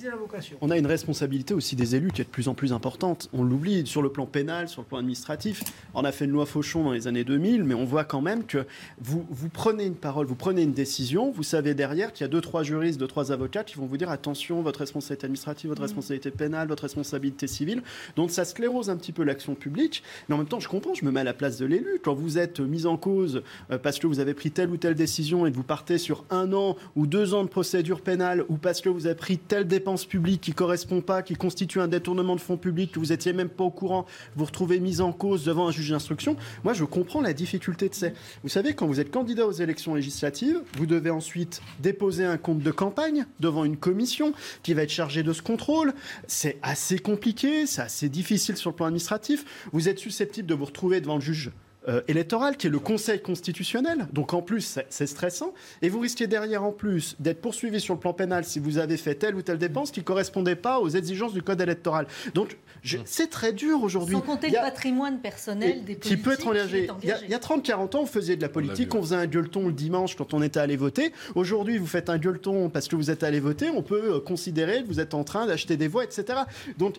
On 0.61 0.69
a 0.69 0.77
une 0.77 0.87
responsabilité 0.87 1.53
aussi 1.53 1.75
des 1.75 1.95
élus 1.95 2.11
qui 2.11 2.21
est 2.21 2.25
de 2.25 2.29
plus 2.29 2.47
en 2.47 2.53
plus 2.53 2.73
importante. 2.73 3.29
On 3.33 3.43
l'oublie 3.43 3.85
sur 3.85 4.01
le 4.01 4.09
plan 4.09 4.25
pénal, 4.25 4.69
sur 4.69 4.81
le 4.81 4.87
plan 4.87 4.97
administratif. 4.97 5.63
On 5.93 6.03
a 6.03 6.11
fait 6.11 6.25
une 6.25 6.31
loi 6.31 6.45
Fauchon 6.45 6.83
dans 6.83 6.91
les 6.91 7.07
années 7.07 7.23
2000, 7.23 7.63
mais 7.63 7.73
on 7.73 7.85
voit 7.85 8.03
quand 8.03 8.21
même 8.21 8.45
que 8.45 8.65
vous, 8.99 9.25
vous 9.29 9.49
prenez 9.49 9.85
une 9.85 9.95
parole, 9.95 10.25
vous 10.25 10.35
prenez 10.35 10.63
une 10.63 10.73
décision, 10.73 11.31
vous 11.31 11.43
savez 11.43 11.73
derrière 11.73 12.13
qu'il 12.13 12.23
y 12.23 12.25
a 12.25 12.29
deux, 12.29 12.41
trois 12.41 12.63
juristes, 12.63 12.99
deux, 12.99 13.07
trois 13.07 13.31
avocats 13.31 13.63
qui 13.63 13.75
vont 13.75 13.85
vous 13.85 13.97
dire 13.97 14.09
attention, 14.09 14.61
votre 14.61 14.79
responsabilité 14.79 15.25
administrative, 15.25 15.69
votre 15.69 15.81
mmh. 15.81 15.85
responsabilité 15.85 16.31
pénale, 16.31 16.67
votre 16.67 16.83
responsabilité 16.83 17.47
civile. 17.47 17.81
Donc 18.15 18.31
ça 18.31 18.45
sclérose 18.45 18.89
un 18.89 18.97
petit 18.97 19.11
peu 19.11 19.23
l'action 19.23 19.55
publique, 19.55 20.03
mais 20.27 20.35
en 20.35 20.37
même 20.37 20.47
temps, 20.47 20.59
je 20.59 20.69
comprends, 20.69 20.93
je 20.93 21.05
me 21.05 21.11
mets 21.11 21.21
à 21.21 21.23
la 21.23 21.33
place 21.33 21.57
de 21.57 21.65
l'élu. 21.65 21.99
Quand 22.03 22.13
vous 22.13 22.37
êtes 22.37 22.59
mis 22.59 22.85
en 22.85 22.97
cause 22.97 23.24
euh, 23.71 23.77
parce 23.77 23.99
que 23.99 24.07
vous 24.07 24.19
avez 24.19 24.33
pris 24.33 24.51
telle 24.51 24.69
ou 24.69 24.77
telle 24.77 24.95
décision 24.95 25.45
et 25.45 25.51
que 25.51 25.55
vous 25.55 25.63
partez 25.63 25.97
sur 25.97 26.25
un 26.29 26.53
an 26.53 26.75
ou 26.95 27.07
deux 27.07 27.33
ans 27.33 27.43
de 27.43 27.49
procédure 27.49 28.01
pénale 28.01 28.45
ou 28.49 28.57
parce 28.57 28.81
que 28.81 28.89
vous 28.89 29.05
avez 29.05 29.15
pris 29.15 29.37
telle 29.37 29.67
dépense 29.67 30.05
publique 30.05 30.41
qui 30.41 30.51
ne 30.51 30.55
correspond 30.55 31.01
pas, 31.01 31.21
qui 31.21 31.35
constitue 31.35 31.79
un 31.79 31.87
détournement 31.87 32.35
de 32.35 32.41
fonds 32.41 32.57
publics, 32.57 32.91
que 32.91 32.99
vous 32.99 33.11
étiez 33.11 33.33
même 33.33 33.49
pas 33.49 33.63
au 33.63 33.71
courant, 33.71 34.05
vous 34.35 34.45
retrouvez 34.45 34.79
mis 34.79 35.01
en 35.01 35.11
cause 35.11 35.45
devant 35.45 35.67
un 35.67 35.71
juge 35.71 35.89
d'instruction. 35.89 36.35
Moi, 36.63 36.73
je 36.73 36.83
comprends 36.83 37.21
la 37.21 37.33
difficulté 37.33 37.89
de 37.89 37.95
ça. 37.95 38.07
Vous 38.43 38.49
savez, 38.49 38.73
quand 38.73 38.87
vous 38.87 38.99
êtes 38.99 39.11
candidat 39.11 39.47
aux 39.47 39.51
élections 39.51 39.95
législatives, 39.95 40.61
vous 40.77 40.85
devez 40.85 41.09
ensuite 41.09 41.61
déposer 41.79 42.25
un 42.25 42.37
compte 42.37 42.59
de 42.59 42.71
campagne 42.71 43.25
devant 43.39 43.65
une 43.65 43.77
commission 43.77 44.33
qui 44.63 44.73
va 44.73 44.83
être 44.83 44.91
chargée 44.91 45.23
de 45.23 45.33
ce 45.33 45.41
contrôle. 45.41 45.93
C'est 46.27 46.57
assez 46.61 46.99
compliqué, 46.99 47.65
c'est 47.65 47.81
assez 47.81 48.09
difficile 48.09 48.57
sur 48.57 48.71
le 48.71 48.75
plan 48.75 48.87
administratif. 48.87 49.45
Vous 49.71 49.89
êtes 49.89 49.99
susceptible 49.99 50.47
de 50.47 50.53
vous 50.53 50.65
retrouver 50.65 51.01
devant 51.01 51.15
le 51.15 51.21
juge 51.21 51.51
euh, 51.87 52.01
électoral, 52.07 52.57
qui 52.57 52.67
est 52.67 52.69
le 52.69 52.79
Conseil 52.79 53.21
constitutionnel. 53.21 54.07
Donc 54.11 54.33
en 54.33 54.41
plus, 54.41 54.79
c'est 54.89 55.07
stressant. 55.07 55.53
Et 55.81 55.89
vous 55.89 55.99
risquez 55.99 56.27
derrière, 56.27 56.63
en 56.63 56.71
plus, 56.71 57.15
d'être 57.19 57.41
poursuivi 57.41 57.79
sur 57.79 57.93
le 57.93 57.99
plan 57.99 58.13
pénal 58.13 58.43
si 58.43 58.59
vous 58.59 58.77
avez 58.77 58.97
fait 58.97 59.15
telle 59.15 59.35
ou 59.35 59.41
telle 59.41 59.57
dépense 59.57 59.91
qui 59.91 59.99
ne 59.99 60.05
correspondait 60.05 60.55
pas 60.55 60.79
aux 60.79 60.89
exigences 60.89 61.33
du 61.33 61.41
Code 61.41 61.61
électoral. 61.61 62.07
Donc 62.33 62.57
mmh. 62.83 62.97
c'est 63.05 63.29
très 63.29 63.53
dur 63.53 63.83
aujourd'hui. 63.83 64.15
Sans 64.15 64.21
compter 64.21 64.49
le 64.49 64.55
patrimoine 64.55 65.19
personnel 65.19 65.83
des 65.83 65.95
politiques. 65.95 66.01
Qui 66.01 66.17
peut 66.17 66.33
être 66.33 66.47
engagé. 66.47 66.87
Il 67.03 67.09
y 67.29 67.33
a, 67.33 67.39
30-40 67.39 67.95
ans, 67.95 68.01
on 68.01 68.05
faisait 68.05 68.35
de 68.35 68.41
la 68.41 68.49
politique, 68.49 68.95
on, 68.95 69.01
faisait 69.01 69.15
un 69.15 69.27
gueuleton 69.27 69.67
le 69.67 69.73
dimanche 69.73 70.15
quand 70.15 70.33
on 70.33 70.41
était 70.41 70.59
allé 70.59 70.77
voter. 70.77 71.11
Aujourd'hui, 71.35 71.77
vous 71.77 71.87
faites 71.87 72.09
un 72.09 72.17
gueuleton 72.17 72.69
parce 72.69 72.87
que 72.87 72.95
vous 72.95 73.11
êtes 73.11 73.23
allé 73.23 73.39
voter, 73.39 73.69
on 73.69 73.83
peut 73.83 74.15
euh, 74.15 74.19
considérer 74.19 74.81
que 74.81 74.87
vous 74.87 74.99
êtes 74.99 75.13
en 75.13 75.23
train 75.23 75.45
d'acheter 75.45 75.77
des 75.77 75.87
voix, 75.87 76.03
etc. 76.03 76.39
Donc 76.77 76.95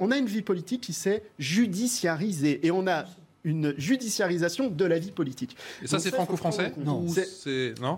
on 0.00 0.10
a 0.10 0.16
une 0.16 0.26
vie 0.26 0.42
politique 0.42 0.80
qui 0.80 0.92
s'est 0.92 1.22
judiciarisée. 1.38 2.66
Et 2.66 2.70
on 2.70 2.86
a 2.86 3.04
une 3.44 3.74
judiciarisation 3.76 4.68
de 4.68 4.84
la 4.84 4.98
vie 4.98 5.10
politique. 5.10 5.56
Et 5.82 5.86
ça, 5.86 5.98
c'est 5.98 6.10
franco-français 6.10 6.72
Non. 6.84 7.06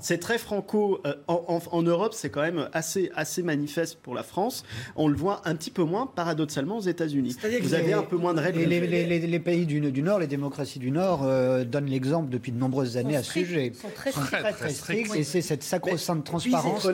C'est 0.01 0.19
très 0.19 0.39
franco. 0.39 1.01
Euh, 1.07 1.15
en, 1.29 1.83
Europe, 1.83 2.15
c'est 2.15 2.31
quand 2.31 2.41
même 2.41 2.69
assez, 2.73 3.11
assez 3.15 3.43
manifeste 3.43 3.99
pour 4.03 4.15
la 4.15 4.23
France. 4.23 4.65
On 4.97 5.09
le 5.09 5.17
voit 5.17 5.43
un 5.45 5.55
petit 5.55 5.71
peu 5.71 5.85
moins, 5.85 6.07
paradoxalement, 6.07 6.79
aux 6.79 6.83
États-Unis. 6.83 7.37
Vous 7.61 7.75
avez 7.75 7.93
un 7.93 8.03
peu 8.03 8.17
moins 8.17 8.35
de 8.35 8.41
règles. 8.41 8.61
Les, 8.65 9.41
pays 9.41 9.67
du, 9.67 10.03
Nord, 10.03 10.21
les 10.21 10.27
démocraties 10.27 10.79
du 10.79 10.91
Nord, 10.91 11.23
euh, 11.25 11.65
donnent 11.65 11.87
l'exemple 11.87 12.31
depuis 12.31 12.53
de 12.53 12.59
nombreuses 12.59 12.97
années 12.97 13.17
à 13.17 13.23
ce 13.23 13.33
sujet. 13.33 13.73
Sont 13.75 13.89
très, 13.95 14.13
très, 14.13 14.53
très, 14.53 14.71
stricts. 14.71 15.15
Et 15.15 15.25
c'est 15.25 15.43
cette 15.43 15.63
sacro-sainte 15.63 16.25
transparence. 16.25 16.87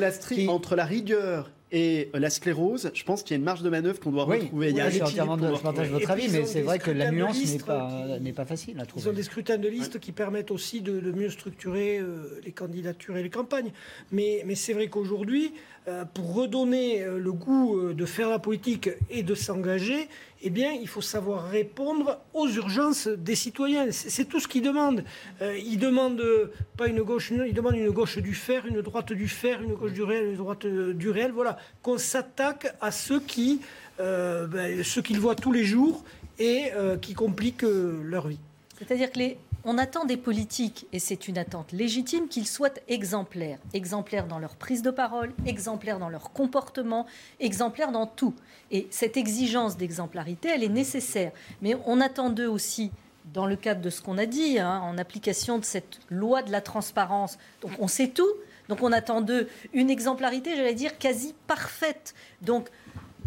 entre 0.48 0.76
la 0.76 0.84
rigueur 0.84 1.50
et 1.72 2.10
la 2.14 2.30
sclérose, 2.30 2.90
je 2.94 3.04
pense 3.04 3.22
qu'il 3.22 3.34
y 3.34 3.34
a 3.34 3.38
une 3.38 3.44
marge 3.44 3.62
de 3.62 3.70
manœuvre 3.70 4.00
qu'on 4.00 4.10
doit 4.10 4.24
retrouver. 4.24 4.70
il 4.70 4.76
y 4.76 4.80
a 4.80 4.90
je 4.90 5.02
entièrement 5.02 5.38
je 5.38 5.62
partage 5.62 5.88
votre 5.90 6.10
avis, 6.10 6.28
mais 6.28 6.44
c'est 6.44 6.62
vrai 6.62 6.78
que 6.78 6.90
la 6.90 7.10
nuance 7.10 7.40
n'est 7.40 7.58
pas, 7.58 8.18
pas, 8.34 8.44
facile 8.44 8.80
à 8.80 8.86
trouver. 8.86 9.04
Ils 9.06 9.08
ont 9.08 9.12
des 9.12 9.22
scrutins 9.22 9.58
de 9.58 9.68
liste 9.68 10.00
qui 10.00 10.12
permettent 10.12 10.50
aussi 10.50 10.80
de, 10.80 11.12
mieux 11.12 11.30
structurer 11.30 11.98
euh, 11.98 12.40
les 12.44 12.52
candidatures 12.52 13.16
et 13.16 13.22
les 13.22 13.30
campagnes. 13.30 13.70
Mais, 14.10 14.42
mais 14.46 14.54
c'est 14.54 14.72
vrai 14.72 14.88
qu'aujourd'hui, 14.88 15.52
euh, 15.79 15.79
pour 16.14 16.34
redonner 16.34 17.02
euh, 17.02 17.18
le 17.18 17.32
goût 17.32 17.92
de 17.92 18.04
faire 18.04 18.28
la 18.28 18.38
politique 18.38 18.90
et 19.08 19.22
de 19.22 19.34
s'engager, 19.34 20.08
eh 20.42 20.50
bien, 20.50 20.72
il 20.72 20.88
faut 20.88 21.02
savoir 21.02 21.50
répondre 21.50 22.18
aux 22.32 22.48
urgences 22.48 23.08
des 23.08 23.34
citoyens. 23.34 23.86
C'est 23.90 24.24
tout 24.24 24.40
ce 24.40 24.48
qu'ils 24.48 24.62
demandent. 24.62 25.04
Euh, 25.42 25.58
ils 25.58 25.78
demandent 25.78 26.50
pas 26.76 26.86
une 26.86 27.02
gauche, 27.02 27.30
ils 27.30 27.52
demandent 27.52 27.76
une 27.76 27.90
gauche 27.90 28.18
du 28.18 28.34
fer, 28.34 28.64
une 28.66 28.80
droite 28.80 29.12
du 29.12 29.28
fer, 29.28 29.60
une 29.62 29.74
gauche 29.74 29.92
du 29.92 30.02
réel, 30.02 30.30
une 30.30 30.36
droite 30.36 30.66
du 30.66 31.10
réel. 31.10 31.32
Voilà, 31.32 31.58
qu'on 31.82 31.98
s'attaque 31.98 32.74
à 32.80 32.90
ceux 32.90 33.20
qui, 33.20 33.60
euh, 34.00 34.46
ben, 34.46 34.82
ceux 34.82 35.02
qu'ils 35.02 35.20
voient 35.20 35.34
tous 35.34 35.52
les 35.52 35.64
jours 35.64 36.04
et 36.38 36.70
euh, 36.74 36.96
qui 36.96 37.12
compliquent 37.12 37.66
leur 38.02 38.28
vie. 38.28 38.38
C'est-à-dire 38.78 39.12
que 39.12 39.18
les, 39.18 39.36
on 39.64 39.78
attend 39.78 40.04
des 40.04 40.16
politiques, 40.16 40.86
et 40.92 40.98
c'est 40.98 41.28
une 41.28 41.38
attente 41.38 41.72
légitime, 41.72 42.28
qu'ils 42.28 42.46
soient 42.46 42.74
exemplaires. 42.88 43.58
Exemplaires 43.74 44.26
dans 44.26 44.38
leur 44.38 44.56
prise 44.56 44.82
de 44.82 44.90
parole, 44.90 45.32
exemplaires 45.46 45.98
dans 45.98 46.08
leur 46.08 46.32
comportement, 46.32 47.06
exemplaires 47.40 47.92
dans 47.92 48.06
tout. 48.06 48.34
Et 48.70 48.86
cette 48.90 49.16
exigence 49.16 49.76
d'exemplarité, 49.76 50.48
elle 50.48 50.64
est 50.64 50.68
nécessaire. 50.68 51.32
Mais 51.62 51.76
on 51.86 52.00
attend 52.00 52.30
d'eux 52.30 52.48
aussi, 52.48 52.90
dans 53.34 53.46
le 53.46 53.56
cadre 53.56 53.80
de 53.80 53.90
ce 53.90 54.00
qu'on 54.00 54.18
a 54.18 54.26
dit, 54.26 54.58
hein, 54.58 54.80
en 54.80 54.96
application 54.98 55.58
de 55.58 55.64
cette 55.64 56.00
loi 56.08 56.42
de 56.42 56.50
la 56.50 56.60
transparence, 56.60 57.38
donc 57.60 57.72
on 57.78 57.88
sait 57.88 58.08
tout, 58.08 58.32
donc 58.68 58.82
on 58.82 58.92
attend 58.92 59.20
d'eux 59.20 59.48
une 59.72 59.90
exemplarité, 59.90 60.56
j'allais 60.56 60.74
dire, 60.74 60.96
quasi 60.98 61.34
parfaite. 61.46 62.14
Donc 62.40 62.68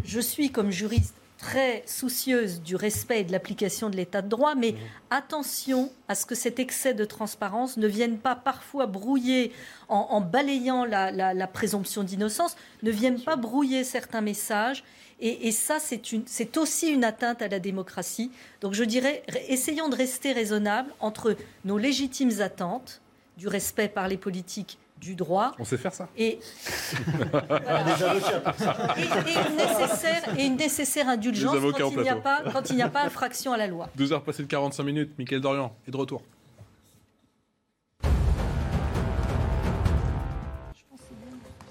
je 0.04 0.20
suis, 0.20 0.50
comme 0.50 0.70
juriste, 0.70 1.14
très 1.44 1.82
soucieuse 1.84 2.62
du 2.62 2.74
respect 2.74 3.20
et 3.20 3.24
de 3.24 3.30
l'application 3.30 3.90
de 3.90 3.96
l'état 3.96 4.22
de 4.22 4.28
droit, 4.28 4.54
mais 4.54 4.72
mmh. 4.72 4.76
attention 5.10 5.92
à 6.08 6.14
ce 6.14 6.24
que 6.24 6.34
cet 6.34 6.58
excès 6.58 6.94
de 6.94 7.04
transparence 7.04 7.76
ne 7.76 7.86
vienne 7.86 8.16
pas 8.16 8.34
parfois 8.34 8.86
brouiller, 8.86 9.52
en, 9.90 10.22
balayant 10.22 10.86
la, 10.86 11.46
présomption 11.46 12.02
d'innocence, 12.02 12.56
ne 12.82 12.90
vienne 12.90 13.20
pas 13.20 13.36
brouiller 13.36 13.84
certains 13.84 14.22
messages. 14.22 14.84
Et, 15.20 15.52
ça, 15.52 15.76
c'est 15.80 16.56
aussi 16.56 16.88
une 16.88 17.04
atteinte 17.04 17.42
à 17.42 17.48
la 17.48 17.58
démocratie. 17.58 18.32
Donc 18.62 18.72
je 18.72 18.82
dirais, 18.82 19.22
essayons 19.48 19.90
de 19.90 19.96
rester 19.96 20.32
raisonnables 20.32 20.92
entre 20.98 21.36
nos 21.66 21.76
légitimes 21.76 22.40
attentes 22.40 23.02
du 23.36 23.48
respect 23.48 23.88
par 23.88 24.08
les 24.08 24.16
politiques 24.16 24.78
du 25.04 25.14
droit. 25.14 25.52
On 25.58 25.64
sait 25.64 25.76
faire 25.76 25.92
ça. 25.92 26.08
Et, 26.16 26.38
une, 30.38 30.56
nécessaire, 30.56 31.08
indulgence 31.08 31.54
quand 31.78 31.90
il, 31.90 32.00
n'y 32.00 32.08
a 32.08 32.16
pas, 32.16 32.42
quand 32.50 32.70
il 32.70 32.76
n'y 32.76 32.82
a 32.82 32.88
pas 32.88 33.02
infraction 33.02 33.52
à 33.52 33.58
la 33.58 33.66
loi. 33.66 33.90
12 33.96 34.14
heures 34.14 34.22
passées 34.22 34.42
de 34.42 34.48
45 34.48 34.82
minutes, 34.82 35.10
Mickaël 35.18 35.42
Dorian 35.42 35.76
est 35.86 35.90
de 35.90 35.96
retour. 35.96 36.22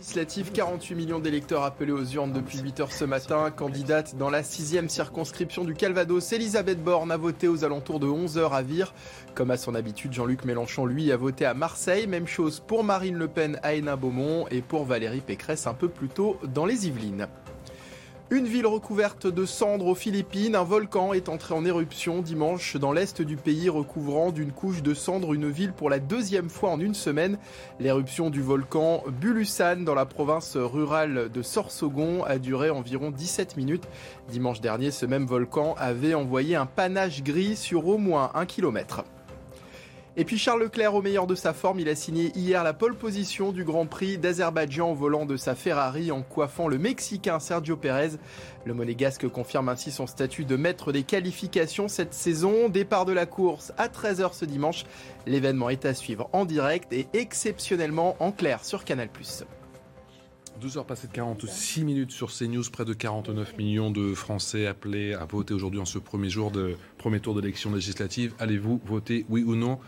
Législative, 0.03 0.51
48 0.51 0.95
millions 0.95 1.19
d'électeurs 1.19 1.63
appelés 1.63 1.93
aux 1.93 2.03
urnes 2.03 2.33
depuis 2.33 2.59
8 2.59 2.81
heures 2.81 2.91
ce 2.91 3.05
matin. 3.05 3.49
Candidate 3.51 4.17
dans 4.17 4.29
la 4.29 4.43
sixième 4.43 4.89
circonscription 4.89 5.63
du 5.63 5.75
Calvados, 5.75 6.33
Elisabeth 6.33 6.83
Borne 6.83 7.09
a 7.09 7.15
voté 7.15 7.47
aux 7.47 7.63
alentours 7.63 8.01
de 8.01 8.07
11 8.07 8.37
heures 8.37 8.53
à 8.53 8.63
Vire. 8.63 8.93
Comme 9.33 9.49
à 9.49 9.55
son 9.55 9.75
habitude, 9.75 10.11
Jean-Luc 10.11 10.43
Mélenchon, 10.43 10.85
lui, 10.85 11.09
a 11.13 11.15
voté 11.15 11.45
à 11.45 11.53
Marseille. 11.53 12.05
Même 12.05 12.27
chose 12.27 12.59
pour 12.59 12.83
Marine 12.83 13.15
Le 13.15 13.29
Pen 13.29 13.57
à 13.63 13.75
Hénin-Beaumont 13.75 14.45
et 14.51 14.61
pour 14.61 14.83
Valérie 14.83 15.21
Pécresse 15.21 15.67
un 15.67 15.73
peu 15.73 15.87
plus 15.87 16.09
tôt 16.09 16.37
dans 16.53 16.65
les 16.65 16.85
Yvelines. 16.85 17.29
Une 18.33 18.47
ville 18.47 18.65
recouverte 18.65 19.27
de 19.27 19.45
cendres 19.45 19.85
aux 19.85 19.93
Philippines, 19.93 20.55
un 20.55 20.63
volcan 20.63 21.13
est 21.13 21.29
entré 21.29 21.53
en 21.53 21.65
éruption 21.65 22.23
dimanche 22.23 22.77
dans 22.77 22.91
l'est 22.91 23.21
du 23.21 23.37
pays, 23.37 23.69
recouvrant 23.69 24.31
d'une 24.31 24.51
couche 24.51 24.81
de 24.81 24.95
cendres 24.95 25.35
une 25.35 25.51
ville 25.51 25.71
pour 25.71 25.87
la 25.87 25.99
deuxième 25.99 26.49
fois 26.49 26.71
en 26.71 26.79
une 26.79 26.95
semaine. 26.95 27.37
L'éruption 27.79 28.31
du 28.31 28.41
volcan 28.41 29.03
Bulusan 29.21 29.83
dans 29.83 29.93
la 29.93 30.07
province 30.07 30.57
rurale 30.57 31.29
de 31.31 31.41
Sorsogon 31.43 32.23
a 32.23 32.39
duré 32.39 32.71
environ 32.71 33.11
17 33.11 33.55
minutes. 33.55 33.87
Dimanche 34.29 34.61
dernier, 34.61 34.89
ce 34.89 35.05
même 35.05 35.27
volcan 35.27 35.75
avait 35.77 36.15
envoyé 36.15 36.55
un 36.55 36.65
panache 36.65 37.21
gris 37.21 37.55
sur 37.55 37.85
au 37.85 37.99
moins 37.99 38.31
un 38.33 38.47
kilomètre. 38.47 39.03
Et 40.15 40.25
puis 40.25 40.37
Charles 40.37 40.61
Leclerc 40.61 40.93
au 40.93 41.01
meilleur 41.01 41.25
de 41.25 41.33
sa 41.33 41.53
forme, 41.53 41.79
il 41.79 41.89
a 41.89 41.95
signé 41.95 42.31
hier 42.35 42.63
la 42.63 42.73
pole 42.73 42.95
position 42.95 43.51
du 43.51 43.63
Grand 43.63 43.87
Prix 43.87 44.19
d'Azerbaïdjan 44.19 44.91
au 44.91 44.93
volant 44.93 45.25
de 45.25 45.37
sa 45.37 45.55
Ferrari 45.55 46.11
en 46.11 46.21
coiffant 46.21 46.67
le 46.67 46.77
Mexicain 46.77 47.39
Sergio 47.39 47.77
Pérez. 47.77 48.11
Le 48.63 48.75
monégasque 48.75 49.27
confirme 49.27 49.69
ainsi 49.69 49.89
son 49.89 50.05
statut 50.05 50.45
de 50.45 50.55
maître 50.55 50.91
des 50.91 51.01
qualifications 51.01 51.87
cette 51.87 52.13
saison. 52.13 52.69
Départ 52.69 53.05
de 53.05 53.11
la 53.11 53.25
course 53.25 53.73
à 53.79 53.87
13h 53.87 54.33
ce 54.33 54.45
dimanche. 54.45 54.85
L'événement 55.25 55.71
est 55.71 55.85
à 55.85 55.95
suivre 55.95 56.29
en 56.31 56.45
direct 56.45 56.93
et 56.93 57.07
exceptionnellement 57.13 58.15
en 58.19 58.31
clair 58.31 58.63
sur 58.63 58.85
Canal+. 58.85 59.09
12h 60.61 60.85
passées 60.85 61.07
de 61.07 61.13
46 61.13 61.83
minutes 61.83 62.11
sur 62.11 62.31
CNews, 62.31 62.63
près 62.71 62.85
de 62.85 62.93
49 62.93 63.57
millions 63.57 63.91
de 63.91 64.13
Français 64.13 64.67
appelés 64.67 65.13
à 65.13 65.25
voter 65.25 65.53
aujourd'hui 65.53 65.79
en 65.79 65.85
ce 65.85 65.97
premier 65.97 66.29
jour 66.29 66.51
de 66.51 66.77
premier 66.97 67.19
tour 67.19 67.35
d'élection 67.35 67.73
législative. 67.73 68.33
Allez-vous 68.39 68.79
voter 68.85 69.25
oui 69.29 69.43
ou 69.43 69.55
non? 69.55 69.79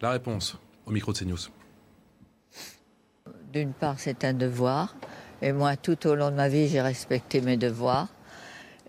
La 0.00 0.10
réponse 0.10 0.58
au 0.86 0.90
micro 0.90 1.12
de 1.12 1.18
CNews. 1.18 1.38
d'une 3.52 3.72
part, 3.72 3.98
c'est 3.98 4.24
un 4.24 4.32
devoir. 4.32 4.96
Et 5.40 5.52
moi, 5.52 5.76
tout 5.76 6.06
au 6.06 6.14
long 6.14 6.30
de 6.30 6.36
ma 6.36 6.48
vie, 6.48 6.68
j'ai 6.68 6.80
respecté 6.80 7.40
mes 7.40 7.56
devoirs. 7.56 8.08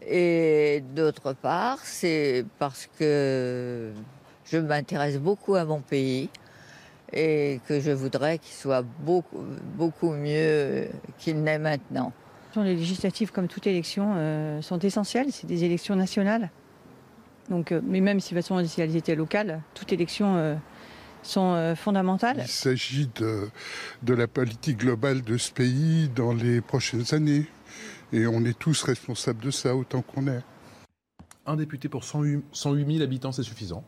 Et 0.08 0.84
d'autre 0.96 1.34
part, 1.34 1.80
c'est 1.84 2.46
parce 2.60 2.90
que 2.98 3.92
je 4.46 4.58
m'intéresse 4.58 5.18
beaucoup 5.18 5.56
à 5.56 5.66
mon 5.66 5.82
pays 5.82 6.30
et 7.14 7.60
que 7.68 7.80
je 7.80 7.92
voudrais 7.92 8.38
qu'il 8.40 8.54
soit 8.54 8.82
beaucoup, 8.82 9.44
beaucoup 9.76 10.12
mieux 10.12 10.90
qu'il 11.18 11.42
n'est 11.44 11.60
maintenant. 11.60 12.12
Les 12.56 12.76
législatives, 12.76 13.32
comme 13.32 13.48
toute 13.48 13.66
élection, 13.66 14.14
euh, 14.16 14.62
sont 14.62 14.78
essentielles. 14.80 15.28
C'est 15.32 15.48
des 15.48 15.64
élections 15.64 15.96
nationales. 15.96 16.52
Donc, 17.50 17.72
euh, 17.72 17.82
mais 17.84 18.00
même 18.00 18.20
si, 18.20 18.36
façon, 18.36 18.64
si 18.66 18.80
elles 18.80 18.96
étaient 18.96 19.16
locales, 19.16 19.62
toute 19.74 19.92
élection 19.92 20.36
euh, 20.36 20.56
sont 21.24 21.74
fondamentales. 21.76 22.38
Il 22.42 22.48
s'agit 22.48 23.10
de, 23.16 23.50
de 24.04 24.14
la 24.14 24.28
politique 24.28 24.78
globale 24.78 25.24
de 25.24 25.38
ce 25.38 25.52
pays 25.52 26.10
dans 26.16 26.34
les 26.34 26.62
prochaines 26.62 27.14
années. 27.14 27.48
Et 28.12 28.28
on 28.28 28.46
est 28.46 28.58
tous 28.58 28.84
responsables 28.84 29.44
de 29.44 29.50
ça 29.50 29.76
autant 29.76 30.04
qu'on 30.04 30.28
est. 30.28 30.42
Un 31.48 31.56
député 31.56 31.90
pour 31.90 32.04
108, 32.04 32.44
000 32.54 33.02
habitants, 33.02 33.32
c'est 33.32 33.44
suffisant? 33.44 33.84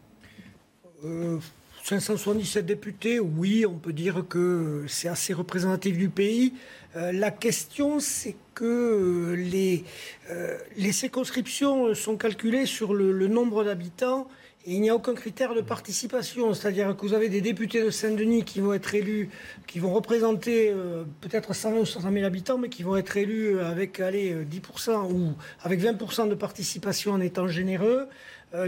577 1.86 2.66
députés, 2.66 3.20
oui, 3.20 3.64
on 3.68 3.76
peut 3.76 3.94
dire 3.94 4.26
que 4.28 4.86
c'est 4.88 5.08
assez 5.08 5.34
représentatif 5.34 5.96
du 5.96 6.10
pays. 6.10 6.54
Euh, 6.96 7.12
la 7.12 7.30
question, 7.30 8.00
c'est 8.00 8.36
que 8.56 9.36
les, 9.38 9.84
euh, 10.32 10.58
les 10.78 10.92
circonscriptions 10.92 11.94
sont 11.94 12.18
calculées 12.18 12.66
sur 12.66 12.96
le, 12.96 13.28
nombre 13.28 13.64
d'habitants 13.64 14.28
et 14.66 14.74
il 14.74 14.82
n'y 14.82 14.90
a 14.90 14.96
aucun 14.96 15.14
critère 15.14 15.54
de 15.54 15.62
participation. 15.62 16.56
C'est-à-dire 16.56 16.98
que 16.98 17.06
vous 17.06 17.14
avez 17.14 17.30
des 17.30 17.42
députés 17.42 17.84
de 17.84 17.92
Saint-Denis 17.92 18.46
qui 18.46 18.62
vont 18.62 18.74
être 18.74 18.96
élus, 18.96 19.30
qui 19.68 19.78
vont 19.78 19.94
représenter 19.94 20.72
euh, 20.72 21.04
peut-être 21.22 21.54
100 21.54 21.74
ou 21.74 21.86
100 21.86 22.12
000 22.12 22.26
habitants, 22.26 22.58
mais 22.58 22.70
qui 22.70 22.82
vont 22.82 22.98
être 22.98 23.16
élus 23.16 23.60
avec 23.60 24.00
allez, 24.00 24.34
10% 24.34 25.14
ou 25.14 25.36
avec 25.62 25.80
20% 25.82 26.30
de 26.30 26.34
participation 26.34 27.12
en 27.12 27.22
étant 27.22 27.48
généreux. 27.48 28.08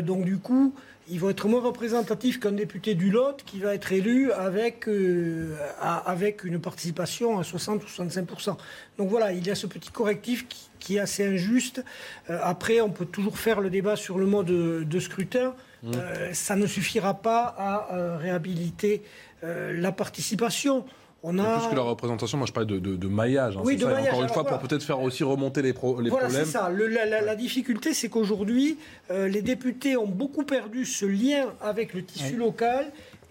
donc 0.01 0.24
du 0.24 0.38
coup, 0.38 0.76
ils 1.10 1.20
vont 1.20 1.30
être 1.30 1.47
moins 1.47 1.62
représentatifs 1.62 2.39
qu'un 2.39 2.51
député 2.51 2.95
du 2.95 3.10
Lot 3.10 3.43
qui 3.45 3.60
va 3.60 3.74
être 3.74 3.91
élu 3.91 4.32
avec, 4.32 4.88
euh, 4.88 5.55
avec 5.82 6.43
une 6.43 6.60
participation 6.60 7.39
à 7.39 7.43
60 7.43 7.84
ou 7.84 7.88
65% 7.88 8.58
Donc 8.97 9.10
voilà, 9.10 9.32
il 9.32 9.45
y 9.45 9.49
a 9.49 9.55
ce 9.55 9.68
petit 9.68 9.89
correctif 9.89 10.45
qui, 10.80 10.95
est 10.95 10.99
assez 10.99 11.26
injuste. 11.26 11.84
Euh, 12.30 12.39
après, 12.41 12.80
on 12.82 12.89
peut 12.89 13.05
toujours 13.05 13.38
faire 13.38 13.60
le 13.60 13.70
débat 13.70 13.95
sur 13.95 14.18
le 14.18 14.26
mode 14.26 14.47
de, 14.47 14.99
scrutin. 14.99 15.53
Mmh. 15.84 15.91
Euh, 15.95 16.34
ça 16.34 16.55
ne 16.55 16.66
suffira 16.66 17.14
pas 17.16 17.55
à 17.58 18.18
réhabiliter 18.18 19.03
la 19.43 19.91
participation. 19.91 20.84
On 21.30 21.38
a... 21.39 21.59
Plus 21.59 21.71
que 21.71 21.75
la 21.75 21.82
représentation, 21.82 22.38
moi 22.38 22.47
je 22.47 22.53
parlais 22.53 22.80
de, 22.80 23.07
maillage. 23.07 23.57
Hein, 23.57 23.61
oui, 23.65 23.75
de 23.75 23.86
maillage. 23.86 24.07
Encore 24.07 24.23
une 24.23 24.30
fois, 24.30 24.45
pour 24.45 24.59
peut-être 24.59 24.82
faire 24.82 25.01
aussi 25.01 25.25
remonter 25.25 25.61
les, 25.61 25.73
problèmes. 25.73 26.09
voilà, 26.09 26.30
c'est 26.30 26.45
ça. 26.45 26.71
la, 26.71 27.36
difficulté, 27.36 27.93
c'est 27.93 28.07
qu'aujourd'hui, 28.07 28.78
euh, 29.11 29.28
les 29.28 29.41
députés 29.41 29.97
ont 29.97 30.07
beaucoup 30.07 30.43
perdu 30.43 30.86
ce 30.86 31.05
lien 31.05 31.47
avec 31.61 31.93
le 31.93 32.03
tissu 32.03 32.38
local 32.38 32.86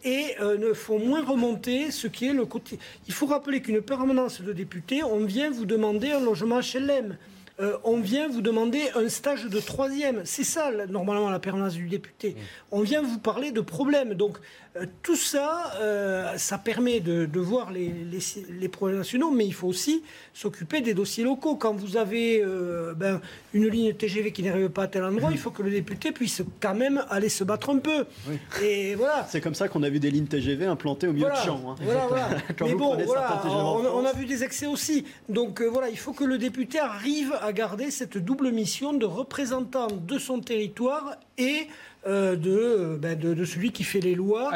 et 0.04 0.34
euh, 0.42 0.58
ne 0.58 0.74
font 0.74 0.98
moins 0.98 1.24
remonter 1.24 1.90
ce 1.90 2.06
qui 2.06 2.26
est 2.26 2.34
le 2.34 2.44
côté. 2.44 2.78
Il 3.08 3.14
faut 3.14 3.26
rappeler 3.26 3.62
qu'une 3.62 3.80
permanence 3.80 4.42
de 4.42 4.52
député, 4.52 5.02
on 5.02 5.24
vient 5.24 5.50
vous 5.50 5.64
demander 5.64 6.12
un 6.12 6.20
logement 6.20 6.60
HLM. 6.60 7.16
Euh, 7.58 7.78
on 7.84 8.00
vient 8.00 8.28
vous 8.28 8.42
demander 8.42 8.82
un 8.94 9.08
stage 9.08 9.44
de 9.46 9.60
troisième. 9.60 10.20
C'est 10.24 10.44
ça, 10.44 10.70
normalement, 10.90 11.30
la 11.30 11.38
permanence 11.38 11.72
du 11.72 11.88
député. 11.88 12.30
Mmh. 12.30 12.34
On 12.72 12.80
vient 12.82 13.00
vous 13.00 13.18
parler 13.18 13.50
de 13.50 13.62
problèmes. 13.62 14.12
Donc, 14.12 14.36
euh, 14.76 14.84
tout 15.02 15.16
ça, 15.16 15.72
euh, 15.80 16.36
ça 16.36 16.58
permet 16.58 17.00
de, 17.00 17.40
voir 17.40 17.72
les, 17.72 17.90
les, 18.60 18.68
projets 18.68 18.96
nationaux, 18.96 19.30
mais 19.30 19.46
il 19.46 19.54
faut 19.54 19.68
aussi 19.68 20.02
s'occuper 20.34 20.82
des 20.82 20.92
dossiers 20.92 21.24
locaux. 21.24 21.56
Quand 21.56 21.72
vous 21.72 21.96
avez 21.96 22.44
ben, 22.96 23.22
une 23.54 23.68
ligne 23.68 23.94
TGV 23.94 24.32
qui 24.32 24.42
n'arrive 24.42 24.68
pas 24.68 24.82
à 24.82 24.88
tel 24.88 25.04
endroit, 25.04 25.30
il 25.32 25.38
faut 25.38 25.50
que 25.50 25.62
le 25.62 25.70
député 25.70 26.12
puisse 26.12 26.42
quand 26.60 26.74
même 26.74 27.04
aller 27.08 27.30
se 27.30 27.42
battre 27.42 27.70
un 27.70 27.78
peu. 27.78 28.04
Et 28.62 28.94
voilà. 28.96 29.26
C'est 29.30 29.40
comme 29.40 29.54
ça 29.54 29.68
qu'on 29.68 29.82
a 29.82 29.88
vu 29.88 29.98
des 29.98 30.10
lignes 30.10 30.26
TGV 30.26 30.66
implantées 30.66 31.06
au 31.06 31.12
milieu 31.12 31.30
de 31.30 31.36
champs. 31.36 31.76
Hein. 31.80 32.36
mais 32.60 32.74
bon, 32.74 32.96
voilà, 33.02 33.42
on, 33.46 34.04
a 34.04 34.12
vu 34.12 34.26
des 34.26 34.44
excès 34.44 34.66
aussi. 34.66 35.06
Donc 35.30 35.62
voilà, 35.62 35.88
il 35.88 35.98
faut 35.98 36.12
que 36.12 36.24
le 36.24 36.36
député 36.36 36.78
arrive 36.78 37.32
à 37.45 37.45
garder 37.52 37.90
cette 37.90 38.18
double 38.18 38.50
mission 38.50 38.92
de 38.92 39.06
représentant 39.06 39.88
de 39.88 40.18
son 40.18 40.40
territoire 40.40 41.16
et 41.38 41.68
euh, 42.06 42.36
de, 42.36 42.96
ben, 43.00 43.18
de, 43.18 43.44
celui 43.44 43.72
qui 43.72 43.84
fait 43.84 44.00
les 44.00 44.14
lois. 44.14 44.52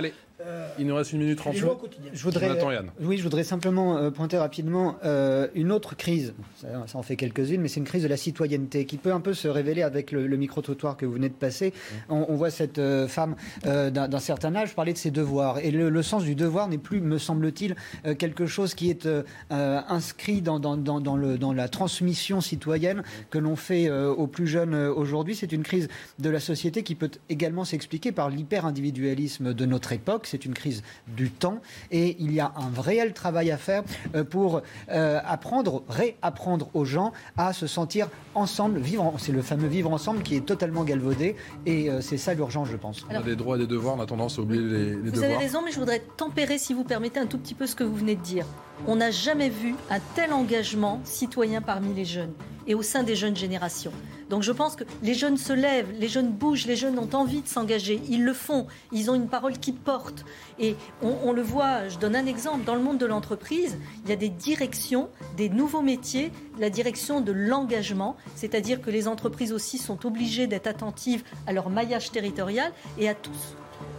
Euh, 0.46 0.68
il 0.78 0.86
nous 0.86 0.94
reste 0.94 1.12
une 1.12 1.20
minute 1.20 1.38
trente. 1.38 1.54
Je 1.56 2.22
voudrais, 2.22 2.58
oui, 3.00 3.18
je 3.18 3.22
voudrais 3.22 3.44
simplement 3.44 3.96
euh, 3.96 4.10
pointer 4.10 4.38
rapidement 4.38 4.96
euh, 5.04 5.48
une 5.54 5.70
autre 5.70 5.96
crise. 5.96 6.34
Ça, 6.56 6.68
en 6.94 7.02
fait 7.02 7.16
quelques-unes, 7.16 7.60
mais 7.60 7.68
c'est 7.68 7.80
une 7.80 7.86
crise 7.86 8.02
de 8.02 8.08
la 8.08 8.16
citoyenneté 8.16 8.86
qui 8.86 8.96
peut 8.96 9.12
un 9.12 9.20
peu 9.20 9.34
se 9.34 9.48
révéler 9.48 9.82
avec 9.82 10.12
le, 10.12 10.36
micro-trottoir 10.36 10.96
que 10.96 11.04
vous 11.04 11.12
venez 11.12 11.28
de 11.28 11.34
passer. 11.34 11.72
Mmh. 12.08 12.12
On, 12.12 12.34
voit 12.34 12.50
cette 12.50 12.80
femme 13.08 13.36
d'un 13.64 14.18
certain 14.18 14.54
âge 14.56 14.74
parler 14.74 14.92
de 14.94 14.98
ses 14.98 15.10
devoirs. 15.10 15.58
Et 15.58 15.70
le, 15.70 16.02
sens 16.02 16.24
du 16.24 16.34
devoir 16.34 16.68
n'est 16.68 16.78
plus, 16.78 17.00
me 17.00 17.18
semble-t-il, 17.18 17.76
quelque 18.16 18.46
chose 18.46 18.74
qui 18.74 18.88
est 18.88 19.06
inscrit 19.50 20.40
dans, 20.40 20.58
dans, 20.58 20.76
dans, 20.76 21.16
le, 21.16 21.36
dans 21.36 21.52
la 21.52 21.68
transmission 21.68 22.40
citoyenne 22.40 23.02
que 23.28 23.38
l'on 23.38 23.56
fait 23.56 23.90
aux 23.90 24.26
plus 24.26 24.46
jeunes 24.46 24.74
aujourd'hui. 24.74 25.34
C'est 25.34 25.52
une 25.52 25.62
crise 25.62 25.88
de 26.18 26.30
la 26.30 26.40
société 26.40 26.82
qui 26.82 26.94
peut 26.94 27.10
également 27.28 27.64
s'expliquer 27.64 28.12
par 28.12 28.30
l'hyper-individualisme 28.30 29.52
de 29.52 29.66
notre 29.66 29.92
époque 29.92 30.26
c'est 30.30 30.44
une 30.44 30.54
crise 30.54 30.82
du 31.08 31.30
temps 31.30 31.60
et 31.90 32.16
il 32.20 32.32
y 32.32 32.40
a 32.40 32.52
un 32.56 32.80
réel 32.80 33.12
travail 33.12 33.50
à 33.50 33.58
faire 33.58 33.82
euh, 34.14 34.24
pour 34.24 34.62
euh, 34.90 35.20
apprendre, 35.24 35.82
réapprendre 35.88 36.70
aux 36.74 36.84
gens 36.84 37.12
à 37.36 37.52
se 37.52 37.66
sentir 37.66 38.08
ensemble, 38.34 38.78
vivre. 38.78 39.12
C'est 39.18 39.32
le 39.32 39.42
fameux 39.42 39.68
vivre 39.68 39.90
ensemble 39.92 40.22
qui 40.22 40.36
est 40.36 40.46
totalement 40.46 40.84
galvaudé 40.84 41.36
et 41.66 41.90
euh, 41.90 42.00
c'est 42.00 42.18
ça 42.18 42.34
l'urgence, 42.34 42.68
je 42.68 42.76
pense. 42.76 43.04
on 43.10 43.14
a 43.14 43.22
des 43.22 43.36
droits 43.36 43.56
et 43.56 43.60
des 43.60 43.66
devoirs, 43.66 43.96
on 43.96 44.00
a 44.00 44.06
tendance 44.06 44.38
à 44.38 44.42
oublier 44.42 44.62
les, 44.62 44.94
devoirs. 44.94 45.14
Vous 45.14 45.22
avez 45.24 45.36
raison, 45.36 45.62
mais 45.64 45.72
je 45.72 45.78
voudrais 45.80 46.02
tempérer, 46.16 46.58
si 46.58 46.74
vous 46.74 46.84
permettez, 46.84 47.18
un 47.18 47.26
tout 47.26 47.38
petit 47.38 47.54
peu 47.54 47.66
ce 47.66 47.74
que 47.74 47.84
vous 47.84 47.96
venez 47.96 48.14
de 48.14 48.22
dire. 48.22 48.46
On 48.86 48.96
n'a 48.96 49.10
jamais 49.10 49.48
vu 49.48 49.74
un 49.90 50.00
tel 50.14 50.32
engagement 50.32 51.00
citoyen 51.04 51.60
parmi 51.60 51.94
les 51.94 52.04
jeunes 52.04 52.32
et 52.66 52.74
au 52.74 52.82
sein 52.82 53.02
des 53.02 53.16
jeunes 53.16 53.36
générations. 53.36 53.92
Donc 54.28 54.42
je 54.42 54.52
pense 54.52 54.76
que 54.76 54.84
les 55.02 55.14
jeunes 55.14 55.36
se 55.36 55.52
lèvent, 55.52 55.90
les 55.98 56.08
jeunes 56.08 56.30
bougent, 56.30 56.66
les 56.66 56.76
jeunes 56.76 56.98
ont 56.98 57.08
envie 57.14 57.42
de 57.42 57.48
s'engager, 57.48 58.00
ils 58.08 58.24
le 58.24 58.32
font, 58.32 58.66
ils 58.92 59.10
ont 59.10 59.14
une 59.14 59.28
parole 59.28 59.58
qui 59.58 59.72
porte. 59.72 60.24
Et 60.58 60.76
on, 61.02 61.32
le 61.32 61.42
voit, 61.42 61.88
je 61.88 61.98
donne 61.98 62.14
un 62.14 62.26
exemple, 62.26 62.64
dans 62.64 62.76
le 62.76 62.82
monde 62.82 62.98
de 62.98 63.06
l'entreprise, 63.06 63.76
il 64.04 64.10
y 64.10 64.12
a 64.12 64.16
des 64.16 64.28
directions, 64.28 65.08
des 65.36 65.48
nouveaux 65.48 65.82
métiers, 65.82 66.30
la 66.58 66.70
direction 66.70 67.20
de 67.20 67.32
l'engagement, 67.32 68.16
c'est-à-dire 68.36 68.80
que 68.80 68.90
les 68.90 69.08
entreprises 69.08 69.52
aussi 69.52 69.78
sont 69.78 70.06
obligées 70.06 70.46
d'être 70.46 70.68
attentives 70.68 71.24
à 71.46 71.52
leur 71.52 71.70
maillage 71.70 72.12
territorial 72.12 72.72
et 72.98 73.08
à 73.08 73.14
tous. 73.14 73.56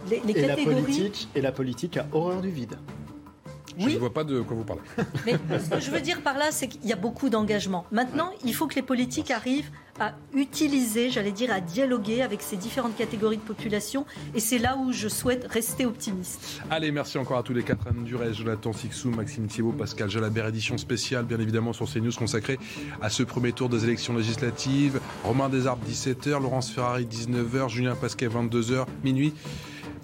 Les, 0.08 0.22
et, 0.28 0.46
la 0.46 0.56
politique, 0.56 1.28
et 1.34 1.40
la 1.40 1.52
politique 1.52 1.96
a 1.96 2.06
horreur 2.12 2.40
du 2.40 2.50
vide. 2.50 2.78
Je 3.78 3.88
ne 3.88 3.98
vois 3.98 4.12
pas 4.12 4.24
de 4.24 4.40
quoi 4.40 4.56
vous 4.56 4.64
parlez. 4.64 4.82
Mais 5.26 5.58
ce 5.58 5.70
que 5.70 5.80
je 5.80 5.90
veux 5.90 6.00
dire 6.00 6.22
par 6.22 6.38
là, 6.38 6.50
c'est 6.50 6.68
qu'il 6.68 6.84
y 6.84 6.92
a 6.92 6.96
beaucoup 6.96 7.28
d'engagement. 7.28 7.86
Maintenant, 7.90 8.30
il 8.44 8.54
faut 8.54 8.66
que 8.66 8.74
les 8.74 8.82
politiques 8.82 9.30
arrivent 9.30 9.70
à 10.00 10.14
utiliser, 10.34 11.10
j'allais 11.10 11.32
dire, 11.32 11.52
à 11.52 11.60
dialoguer 11.60 12.22
avec 12.22 12.42
ces 12.42 12.56
différentes 12.56 12.96
catégories 12.96 13.36
de 13.36 13.42
population. 13.42 14.06
Et 14.34 14.40
c'est 14.40 14.58
là 14.58 14.76
où 14.76 14.92
je 14.92 15.08
souhaite 15.08 15.46
rester 15.50 15.84
optimiste. 15.84 16.62
Allez, 16.70 16.90
merci 16.90 17.18
encore 17.18 17.38
à 17.38 17.42
tous 17.42 17.52
les 17.52 17.62
quatre. 17.62 17.86
Anne 17.86 18.04
Durez, 18.04 18.32
Jonathan 18.32 18.72
Sixou, 18.72 19.10
Maxime 19.10 19.46
Thiebaud, 19.46 19.72
Pascal 19.72 20.08
Jalabert, 20.08 20.46
édition 20.46 20.78
spéciale, 20.78 21.24
bien 21.24 21.38
évidemment, 21.38 21.72
sur 21.72 21.90
CNews 21.90 22.12
consacrée 22.12 22.58
à 23.00 23.10
ce 23.10 23.22
premier 23.22 23.52
tour 23.52 23.68
des 23.68 23.84
élections 23.84 24.16
législatives. 24.16 25.00
Romain 25.24 25.48
Desarbes, 25.48 25.80
17h, 25.88 26.40
Laurence 26.40 26.70
Ferrari, 26.70 27.06
19h, 27.06 27.68
Julien 27.68 27.94
Pasquet, 27.94 28.28
22h, 28.28 28.86
minuit. 29.04 29.34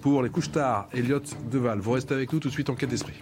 Pour 0.02 0.22
les 0.22 0.30
couches 0.30 0.52
tard, 0.52 0.88
Elliot 0.92 1.22
Deval. 1.50 1.80
Vous 1.80 1.92
restez 1.92 2.14
avec 2.14 2.32
nous 2.32 2.38
tout 2.38 2.48
de 2.48 2.52
suite 2.52 2.70
en 2.70 2.74
quête 2.74 2.90
d'esprit. 2.90 3.14